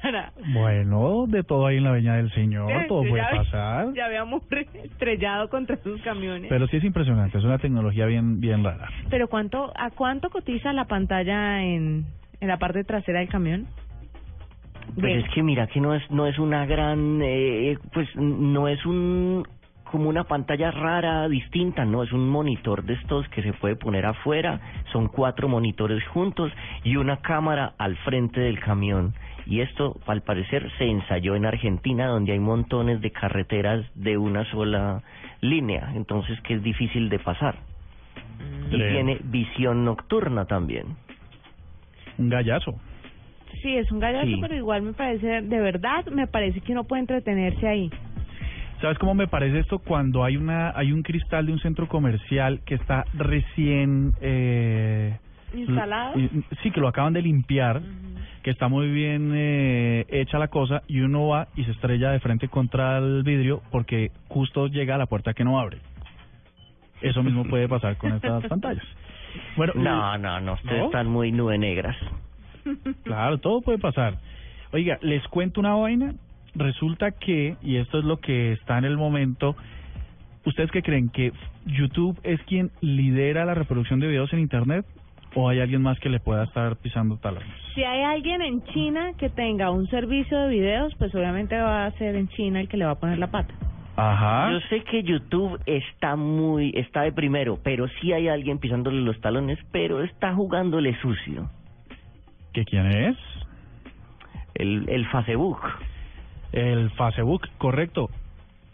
para... 0.03 0.33
Bueno, 0.53 1.25
de 1.29 1.43
todo 1.43 1.67
ahí 1.67 1.77
en 1.79 1.85
la 1.85 1.93
Veña 1.93 2.17
del 2.17 2.31
Señor, 2.33 2.87
todo 2.89 3.01
puede 3.01 3.23
ya- 3.23 3.31
pasar. 3.31 3.93
Ya 3.95 4.07
habíamos 4.07 4.43
estrellado 4.85 5.49
contra 5.49 5.77
sus 5.77 6.01
camiones. 6.03 6.49
Pero 6.49 6.67
sí 6.69 6.77
es 6.77 6.85
impresionante, 6.85 7.39
es 7.39 7.45
una 7.45 7.59
tecnología 7.59 8.07
bien 8.07 8.41
bien 8.41 8.65
rara. 8.65 8.89
Pero 9.11 9.29
¿cuánto, 9.29 9.73
¿a 9.77 9.91
cuánto 9.91 10.31
cotiza 10.31 10.73
la 10.73 10.85
pantalla 10.87 11.63
en, 11.63 12.05
en 12.41 12.49
la 12.49 12.59
parte 12.59 12.85
trasera 12.85 13.21
del 13.21 13.29
camión? 13.29 13.67
Pues 14.95 15.07
Bien. 15.07 15.19
es 15.21 15.31
que 15.33 15.43
mira 15.43 15.69
que 15.69 15.81
no 15.81 15.95
es 15.95 16.03
no 16.11 16.27
es 16.27 16.39
una 16.39 16.67
gran 16.67 17.21
eh, 17.23 17.79
pues 17.95 18.09
no 18.17 18.69
es 18.69 18.85
un 18.85 19.47
como 19.93 20.09
una 20.09 20.25
pantalla 20.25 20.71
rara 20.71 21.29
distinta, 21.29 21.85
no 21.85 22.03
es 22.03 22.13
un 22.13 22.27
monitor 22.29 22.83
de 22.83 22.95
estos 22.95 23.29
que 23.29 23.43
se 23.43 23.53
puede 23.53 23.77
poner 23.77 24.07
afuera, 24.07 24.59
son 24.91 25.07
cuatro 25.09 25.49
monitores 25.49 26.03
juntos 26.09 26.51
y 26.83 26.97
una 26.97 27.19
cámara 27.19 27.75
al 27.79 27.97
frente 27.99 28.41
del 28.41 28.59
camión 28.59 29.13
Y 29.45 29.61
esto, 29.61 30.01
al 30.07 30.23
parecer, 30.23 30.71
se 30.79 30.85
ensayó 30.85 31.35
en 31.35 31.45
Argentina, 31.45 32.07
donde 32.07 32.31
hay 32.33 32.39
montones 32.39 33.01
de 33.01 33.11
carreteras 33.11 33.85
de 33.97 34.17
una 34.17 34.45
sola 34.53 35.03
línea, 35.41 35.91
entonces 35.97 36.41
que 36.43 36.55
es 36.55 36.63
difícil 36.63 37.09
de 37.09 37.19
pasar. 37.19 37.57
Y 38.71 38.77
tiene 38.79 39.19
visión 39.25 39.85
nocturna 39.85 40.45
también. 40.47 40.87
Un 42.19 42.29
gallazo. 42.31 42.79
Sí, 43.63 43.77
es 43.77 43.91
un 43.93 43.99
gallazo, 43.99 44.27
Sí. 44.27 44.39
pero 44.41 44.55
igual 44.55 44.83
me 44.83 44.93
parece, 44.93 45.43
de 45.43 45.61
verdad, 45.61 46.07
me 46.07 46.27
parece 46.29 46.61
que 46.61 46.73
uno 46.73 46.85
puede 46.85 47.01
entretenerse 47.01 47.67
ahí. 47.67 47.91
¿Sabes 48.83 48.99
cómo 48.99 49.15
me 49.15 49.29
parece 49.29 49.61
esto? 49.61 49.79
Cuando 49.79 50.25
hay 50.25 50.37
una 50.37 50.77
hay 50.77 50.91
un 50.91 51.05
cristal 51.05 51.47
de 51.47 51.53
un 51.53 51.61
centro 51.61 51.87
comercial 51.87 52.61
que 52.67 52.75
está 52.75 53.05
recién 53.15 54.13
eh, 54.21 55.17
¿Instalado? 55.55 56.15
Sí, 56.63 56.73
que 56.73 56.81
lo 56.81 56.89
acaban 56.89 57.13
de 57.13 57.23
limpiar, 57.23 57.81
que 58.43 58.51
está 58.51 58.67
muy 58.67 58.91
bien 58.91 59.33
eh, 59.37 60.05
hecha 60.09 60.39
la 60.39 60.49
cosa 60.49 60.83
y 60.89 61.01
uno 61.01 61.29
va 61.29 61.47
y 61.55 61.65
se 61.65 61.71
estrella 61.71 62.11
de 62.11 62.19
frente 62.19 62.49
contra 62.49 62.99
el 62.99 63.23
vidrio 63.23 63.63
porque 63.71 64.11
justo 64.29 64.67
llega 64.67 64.97
a 64.97 64.99
la 64.99 65.07
puerta 65.07 65.33
que 65.33 65.45
no 65.45 65.61
abre. 65.61 65.79
Eso 67.01 67.23
mismo 67.23 67.45
puede 67.45 67.69
pasar 67.69 67.97
con 67.99 68.13
estas 68.15 68.45
pantallas. 68.49 68.85
Bueno, 69.57 69.75
No, 69.77 70.19
no, 70.19 70.41
no, 70.41 70.55
ustedes 70.55 70.81
¿No? 70.81 70.87
están 70.87 71.07
muy 71.07 71.31
nube 71.31 71.57
negras. 71.57 71.97
Claro, 73.05 73.39
todo 73.39 73.61
puede 73.61 73.79
pasar. 73.79 74.19
Oiga, 74.73 74.99
les 75.03 75.27
cuento 75.29 75.61
una 75.61 75.75
vaina. 75.75 76.15
Resulta 76.55 77.13
que, 77.13 77.57
y 77.63 77.77
esto 77.77 77.99
es 77.99 78.05
lo 78.05 78.19
que 78.19 78.53
está 78.53 78.79
en 78.79 78.85
el 78.85 78.97
momento, 78.97 79.57
¿ustedes 80.45 80.71
qué 80.71 80.83
creen? 80.83 81.09
¿Que 81.09 81.33
YouTube 81.65 82.19
es 82.25 82.41
quien 82.43 82.71
lidera 82.81 83.45
la 83.45 83.55
reproducción 83.55 84.01
de 84.01 84.09
videos 84.09 84.33
en 84.33 84.41
Internet? 84.41 84.85
¿O 85.35 85.49
hay 85.49 85.61
alguien 85.61 85.81
más 85.81 85.99
que 85.99 86.11
le 86.11 86.21
pueda 86.21 86.45
estar 86.45 86.77
pisando 86.77 87.17
talones? 87.17 87.49
Si 87.75 87.83
hay 87.83 88.03
alguien 88.03 88.43
en 88.43 88.63
China 88.65 89.13
que 89.17 89.31
tenga 89.31 89.71
un 89.71 89.89
servicio 89.89 90.39
de 90.41 90.49
videos, 90.51 90.95
pues 90.99 91.15
obviamente 91.15 91.57
va 91.57 91.87
a 91.87 91.91
ser 91.93 92.17
en 92.17 92.29
China 92.29 92.61
el 92.61 92.69
que 92.69 92.77
le 92.77 92.85
va 92.85 92.93
a 92.93 93.01
poner 93.01 93.19
la 93.19 93.31
pata. 93.31 93.55
Ajá. 93.97 94.51
Yo 94.53 94.61
sé 94.69 94.85
que 94.85 95.03
YouTube 95.03 95.59
está 95.65 96.17
muy, 96.17 96.73
está 96.75 97.03
de 97.03 97.13
primero, 97.13 97.59
pero 97.63 97.89
sí 98.01 98.13
hay 98.13 98.29
alguien 98.29 98.59
pisándole 98.59 99.01
los 99.01 99.19
talones, 99.23 99.59
pero 99.71 100.03
está 100.03 100.35
jugándole 100.35 100.99
sucio. 101.01 101.51
¿Que 102.53 102.65
quién 102.67 102.87
es? 102.87 103.17
El, 104.55 104.87
el 104.91 105.07
Facebook. 105.09 105.61
El 106.53 106.91
Facebook, 106.91 107.49
correcto. 107.59 108.11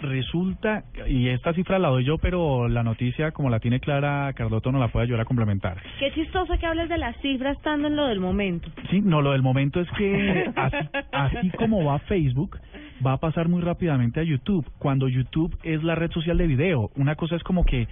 Resulta, 0.00 0.84
y 1.08 1.28
esta 1.28 1.52
cifra 1.54 1.80
la 1.80 1.88
doy 1.88 2.04
yo, 2.04 2.18
pero 2.18 2.68
la 2.68 2.84
noticia, 2.84 3.32
como 3.32 3.50
la 3.50 3.58
tiene 3.58 3.80
Clara 3.80 4.32
Cardoto, 4.32 4.70
no 4.70 4.78
la 4.78 4.88
puede 4.88 5.06
ayudar 5.06 5.22
a 5.22 5.24
complementar. 5.24 5.82
Qué 5.98 6.12
chistoso 6.12 6.56
que 6.56 6.66
hables 6.66 6.88
de 6.88 6.98
las 6.98 7.16
cifras 7.20 7.56
estando 7.56 7.88
en 7.88 7.96
lo 7.96 8.06
del 8.06 8.20
momento. 8.20 8.68
Sí, 8.90 9.00
no, 9.00 9.22
lo 9.22 9.32
del 9.32 9.42
momento 9.42 9.80
es 9.80 9.88
que 9.98 10.52
así, 10.54 10.88
así 11.10 11.50
como 11.50 11.84
va 11.84 11.98
Facebook, 12.00 12.60
va 13.04 13.14
a 13.14 13.16
pasar 13.16 13.48
muy 13.48 13.60
rápidamente 13.60 14.20
a 14.20 14.22
YouTube, 14.22 14.64
cuando 14.78 15.08
YouTube 15.08 15.58
es 15.64 15.82
la 15.82 15.96
red 15.96 16.12
social 16.12 16.38
de 16.38 16.46
video. 16.46 16.90
Una 16.94 17.16
cosa 17.16 17.34
es 17.34 17.42
como 17.42 17.64
que 17.64 17.88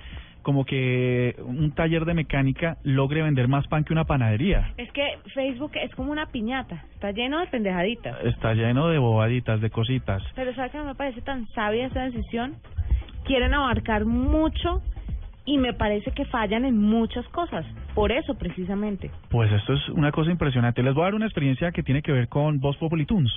como 0.47 0.65
que 0.65 1.35
un 1.45 1.73
taller 1.73 2.05
de 2.05 2.15
mecánica 2.15 2.77
logre 2.85 3.21
vender 3.21 3.49
más 3.49 3.67
pan 3.67 3.83
que 3.83 3.93
una 3.93 4.05
panadería. 4.05 4.75
Es 4.77 4.93
que 4.93 5.19
Facebook 5.35 5.73
es 5.75 5.93
como 5.97 6.13
una 6.13 6.27
piñata, 6.27 6.85
está 6.95 7.11
lleno 7.11 7.41
de 7.41 7.49
pendejaditas. 7.49 8.17
Está 8.25 8.55
lleno 8.55 8.87
de 8.87 8.99
bobaditas, 8.99 9.61
de 9.61 9.71
cositas. 9.71 10.23
Pero 10.37 10.55
¿sabes 10.55 10.71
que 10.71 10.79
no 10.79 10.85
me 10.85 10.95
parece 10.95 11.21
tan 11.23 11.49
sabia 11.49 11.89
esa 11.89 12.05
decisión? 12.05 12.55
Quieren 13.25 13.55
abarcar 13.55 14.05
mucho 14.05 14.83
y 15.47 15.59
me 15.59 15.73
parece 15.73 16.13
que 16.13 16.25
fallan 16.27 16.65
en 16.65 16.81
muchas 16.81 17.27
cosas. 17.31 17.67
Por 17.97 18.13
eso, 18.13 18.39
precisamente. 18.39 19.11
Pues 19.31 19.51
esto 19.51 19.73
es 19.73 19.89
una 19.89 20.13
cosa 20.13 20.31
impresionante. 20.31 20.81
Les 20.81 20.95
voy 20.95 21.03
a 21.03 21.07
dar 21.07 21.17
una 21.17 21.27
experiencia 21.27 21.73
que 21.73 21.83
tiene 21.83 22.03
que 22.03 22.13
ver 22.13 22.29
con 22.29 22.61
Voz 22.61 22.77
Populi 22.77 23.05
Tunes. 23.05 23.33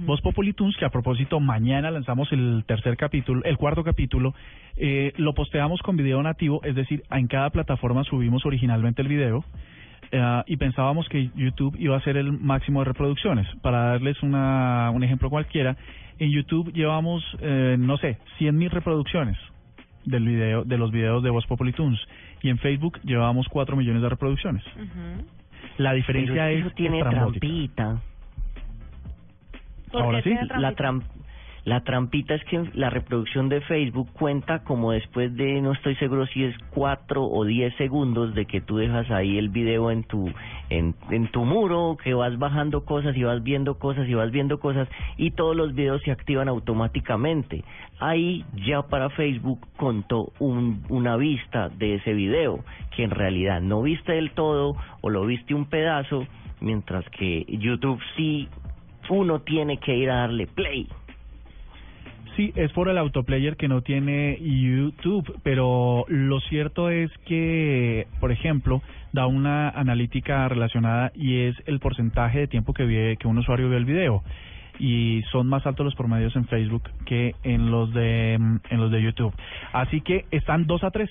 Voz 0.00 0.20
Populi 0.20 0.52
Tunes, 0.52 0.76
que 0.76 0.84
a 0.84 0.90
propósito 0.90 1.40
mañana 1.40 1.90
lanzamos 1.90 2.30
el 2.32 2.64
tercer 2.66 2.96
capítulo, 2.96 3.42
el 3.44 3.56
cuarto 3.56 3.84
capítulo, 3.84 4.34
eh, 4.76 5.12
lo 5.16 5.34
posteamos 5.34 5.80
con 5.82 5.96
video 5.96 6.22
nativo, 6.22 6.60
es 6.64 6.74
decir, 6.74 7.02
en 7.10 7.26
cada 7.26 7.50
plataforma 7.50 8.04
subimos 8.04 8.44
originalmente 8.46 9.02
el 9.02 9.08
video 9.08 9.44
eh, 10.10 10.42
y 10.46 10.56
pensábamos 10.56 11.08
que 11.08 11.30
YouTube 11.34 11.76
iba 11.78 11.96
a 11.96 12.00
ser 12.00 12.16
el 12.16 12.32
máximo 12.32 12.80
de 12.80 12.86
reproducciones. 12.86 13.46
Para 13.62 13.90
darles 13.90 14.22
una, 14.22 14.90
un 14.90 15.04
ejemplo 15.04 15.30
cualquiera, 15.30 15.76
en 16.18 16.30
YouTube 16.30 16.72
llevamos, 16.72 17.22
eh, 17.40 17.76
no 17.78 17.96
sé, 17.98 18.18
100.000 18.38 18.70
reproducciones 18.70 19.36
del 20.04 20.24
video, 20.26 20.64
de 20.64 20.78
los 20.78 20.90
videos 20.90 21.22
de 21.22 21.30
Voz 21.30 21.46
Populi 21.46 21.72
Tunes 21.72 22.00
y 22.42 22.48
en 22.48 22.58
Facebook 22.58 23.00
llevamos 23.02 23.46
4 23.48 23.76
millones 23.76 24.02
de 24.02 24.08
reproducciones. 24.08 24.64
La 25.76 25.92
diferencia 25.92 26.34
Pero 26.34 26.48
es 26.48 26.66
eso 26.66 26.74
tiene 26.74 27.00
trampita. 27.02 28.00
¿Por 29.90 30.02
Ahora 30.02 30.22
sí. 30.22 30.30
La, 30.34 30.72
trampita? 30.74 30.82
tram- 30.82 31.02
la 31.64 31.80
trampita 31.84 32.34
es 32.34 32.42
que 32.44 32.64
la 32.74 32.88
reproducción 32.88 33.50
de 33.50 33.60
Facebook 33.62 34.08
cuenta 34.14 34.60
como 34.64 34.92
después 34.92 35.34
de, 35.36 35.60
no 35.60 35.72
estoy 35.72 35.96
seguro 35.96 36.24
si 36.28 36.44
es 36.44 36.56
cuatro 36.70 37.24
o 37.24 37.44
diez 37.44 37.74
segundos 37.76 38.34
de 38.34 38.46
que 38.46 38.62
tú 38.62 38.78
dejas 38.78 39.10
ahí 39.10 39.36
el 39.36 39.50
video 39.50 39.90
en 39.90 40.04
tu, 40.04 40.30
en, 40.70 40.94
en 41.10 41.28
tu 41.30 41.44
muro, 41.44 41.98
que 42.02 42.14
vas 42.14 42.38
bajando 42.38 42.86
cosas 42.86 43.14
y 43.16 43.22
vas 43.22 43.42
viendo 43.42 43.74
cosas 43.78 44.08
y 44.08 44.14
vas 44.14 44.30
viendo 44.30 44.58
cosas 44.60 44.88
y 45.18 45.32
todos 45.32 45.54
los 45.56 45.74
videos 45.74 46.00
se 46.02 46.10
activan 46.10 46.48
automáticamente. 46.48 47.62
Ahí 48.00 48.44
ya 48.66 48.82
para 48.82 49.10
Facebook 49.10 49.60
contó 49.76 50.32
un, 50.38 50.82
una 50.88 51.16
vista 51.16 51.68
de 51.68 51.96
ese 51.96 52.14
video, 52.14 52.64
que 52.96 53.02
en 53.02 53.10
realidad 53.10 53.60
no 53.60 53.82
viste 53.82 54.12
del 54.12 54.30
todo 54.30 54.74
o 55.02 55.10
lo 55.10 55.26
viste 55.26 55.52
un 55.54 55.66
pedazo, 55.66 56.26
mientras 56.60 57.04
que 57.10 57.44
YouTube 57.48 58.00
sí 58.16 58.48
uno 59.10 59.40
tiene 59.40 59.78
que 59.78 59.96
ir 59.96 60.10
a 60.10 60.20
darle 60.20 60.46
play. 60.46 60.88
Sí, 62.38 62.52
es 62.54 62.70
por 62.70 62.88
el 62.88 62.98
autoplayer 62.98 63.56
que 63.56 63.66
no 63.66 63.82
tiene 63.82 64.38
YouTube, 64.40 65.40
pero 65.42 66.04
lo 66.06 66.38
cierto 66.42 66.88
es 66.88 67.10
que, 67.26 68.06
por 68.20 68.30
ejemplo, 68.30 68.80
da 69.12 69.26
una 69.26 69.70
analítica 69.70 70.46
relacionada 70.48 71.10
y 71.16 71.40
es 71.46 71.56
el 71.66 71.80
porcentaje 71.80 72.38
de 72.38 72.46
tiempo 72.46 72.74
que, 72.74 73.16
un 73.24 73.38
usuario 73.38 73.68
ve 73.68 73.76
el 73.76 73.84
video. 73.84 74.22
Y 74.78 75.24
son 75.32 75.48
más 75.48 75.66
altos 75.66 75.84
los 75.84 75.96
promedios 75.96 76.36
en 76.36 76.46
Facebook 76.46 76.84
que 77.04 77.34
en 77.42 77.72
los 77.72 77.92
de 77.92 78.34
en 78.34 78.80
los 78.80 78.92
de 78.92 79.02
YouTube. 79.02 79.34
Así 79.72 80.00
que 80.00 80.24
están 80.30 80.68
2 80.68 80.84
a 80.84 80.92
3. 80.92 81.10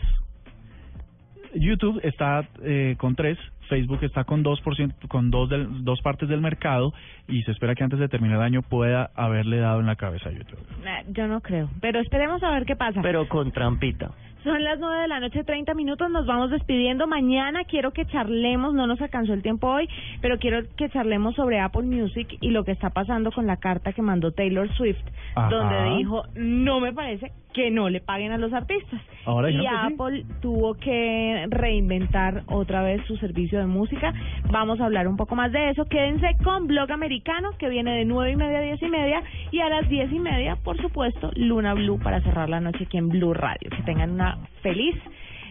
YouTube 1.56 2.00
está 2.04 2.48
eh, 2.64 2.96
con 2.98 3.16
3, 3.16 3.38
Facebook 3.68 4.00
está 4.02 4.24
con 4.24 4.44
2%, 4.44 5.08
con 5.08 5.32
dos, 5.32 5.50
del, 5.50 5.84
dos 5.84 6.02
partes 6.02 6.28
del 6.30 6.42
mercado 6.42 6.94
y 7.28 7.44
se 7.44 7.52
espera 7.52 7.76
que 7.76 7.84
antes 7.84 8.00
de 8.00 8.08
terminar 8.10 8.38
el 8.38 8.44
año 8.44 8.62
pueda 8.62 9.12
haberle 9.16 9.58
dado 9.58 9.80
en 9.80 9.86
la 9.86 9.96
cabeza 9.96 10.30
a 10.30 10.32
YouTube. 10.32 10.60
Nah, 10.84 11.04
Yo 11.10 11.28
no 11.28 11.42
creo. 11.42 11.70
Pero 11.82 12.00
esperemos 12.00 12.42
a 12.44 12.52
ver 12.52 12.66
qué 12.66 12.76
pasa. 12.76 13.02
Pero 13.02 13.28
con 13.28 13.52
trampita. 13.52 14.12
Son 14.44 14.64
las 14.64 14.80
nueve 14.80 15.02
de 15.02 15.08
la 15.10 15.20
noche, 15.20 15.44
30 15.44 15.74
minutos. 15.74 16.10
Nos 16.10 16.26
vamos 16.26 16.52
despidiendo. 16.52 17.06
Mañana 17.06 17.66
quiero 17.66 17.92
que 17.92 18.06
charlemos, 18.06 18.74
no 18.74 18.88
nos 18.88 19.02
alcanzó 19.02 19.34
el 19.34 19.42
tiempo 19.42 19.68
hoy, 19.68 19.90
pero 20.22 20.38
quiero 20.38 20.62
que 20.78 20.90
charlemos 20.90 21.36
sobre 21.36 21.60
Apple 21.60 21.82
Music 21.82 22.38
y 22.40 22.52
lo 22.52 22.64
que 22.64 22.72
está 22.72 22.92
pasando 22.92 23.32
con 23.32 23.46
la 23.46 23.58
carta 23.58 23.92
que 23.92 24.02
mandó 24.02 24.32
Taylor 24.32 24.72
Swift, 24.76 25.04
Ajá. 25.36 25.50
donde 25.50 25.98
dijo, 25.98 26.24
no 26.36 26.80
me 26.80 26.94
parece 26.94 27.34
que 27.54 27.72
no 27.72 27.90
le 27.90 28.00
paguen 28.00 28.32
a 28.32 28.38
los 28.38 28.54
artistas. 28.54 29.02
Ahora 29.26 29.50
y 29.50 29.58
dijeron 29.58 29.82
que 29.82 29.88
sí. 29.88 29.94
Apple 29.94 30.26
tuvo 30.42 30.76
que 30.76 31.48
reinventar 31.50 32.44
otra 32.48 32.84
vez 32.84 33.04
su 33.08 33.18
servicio 33.18 33.57
de 33.58 33.66
música. 33.66 34.14
Vamos 34.52 34.80
a 34.80 34.86
hablar 34.86 35.08
un 35.08 35.18
poco 35.18 35.36
más 35.36 35.52
de 35.52 35.70
eso. 35.70 35.86
Quédense 35.86 36.36
con 36.44 36.68
Blog 36.68 36.92
Americano, 36.92 37.52
que 37.58 37.70
viene 37.70 37.96
de 37.98 38.06
nueve 38.06 38.32
y 38.32 38.36
media 38.36 38.60
a 38.60 38.62
diez 38.62 38.82
y 38.82 38.90
media, 38.90 39.22
y 39.52 39.60
a 39.60 39.70
las 39.70 39.90
diez 39.90 40.12
y 40.12 40.20
media, 40.20 40.56
por 40.64 40.80
supuesto, 40.82 41.32
Luna 41.36 41.74
Blue 41.74 42.00
para 42.00 42.22
cerrar 42.22 42.50
la 42.50 42.60
noche 42.60 42.86
aquí 42.86 42.98
en 42.98 43.10
Blue 43.10 43.34
Radio. 43.34 43.70
Que 43.70 43.84
tengan 43.84 44.12
una 44.12 44.38
feliz 44.62 44.96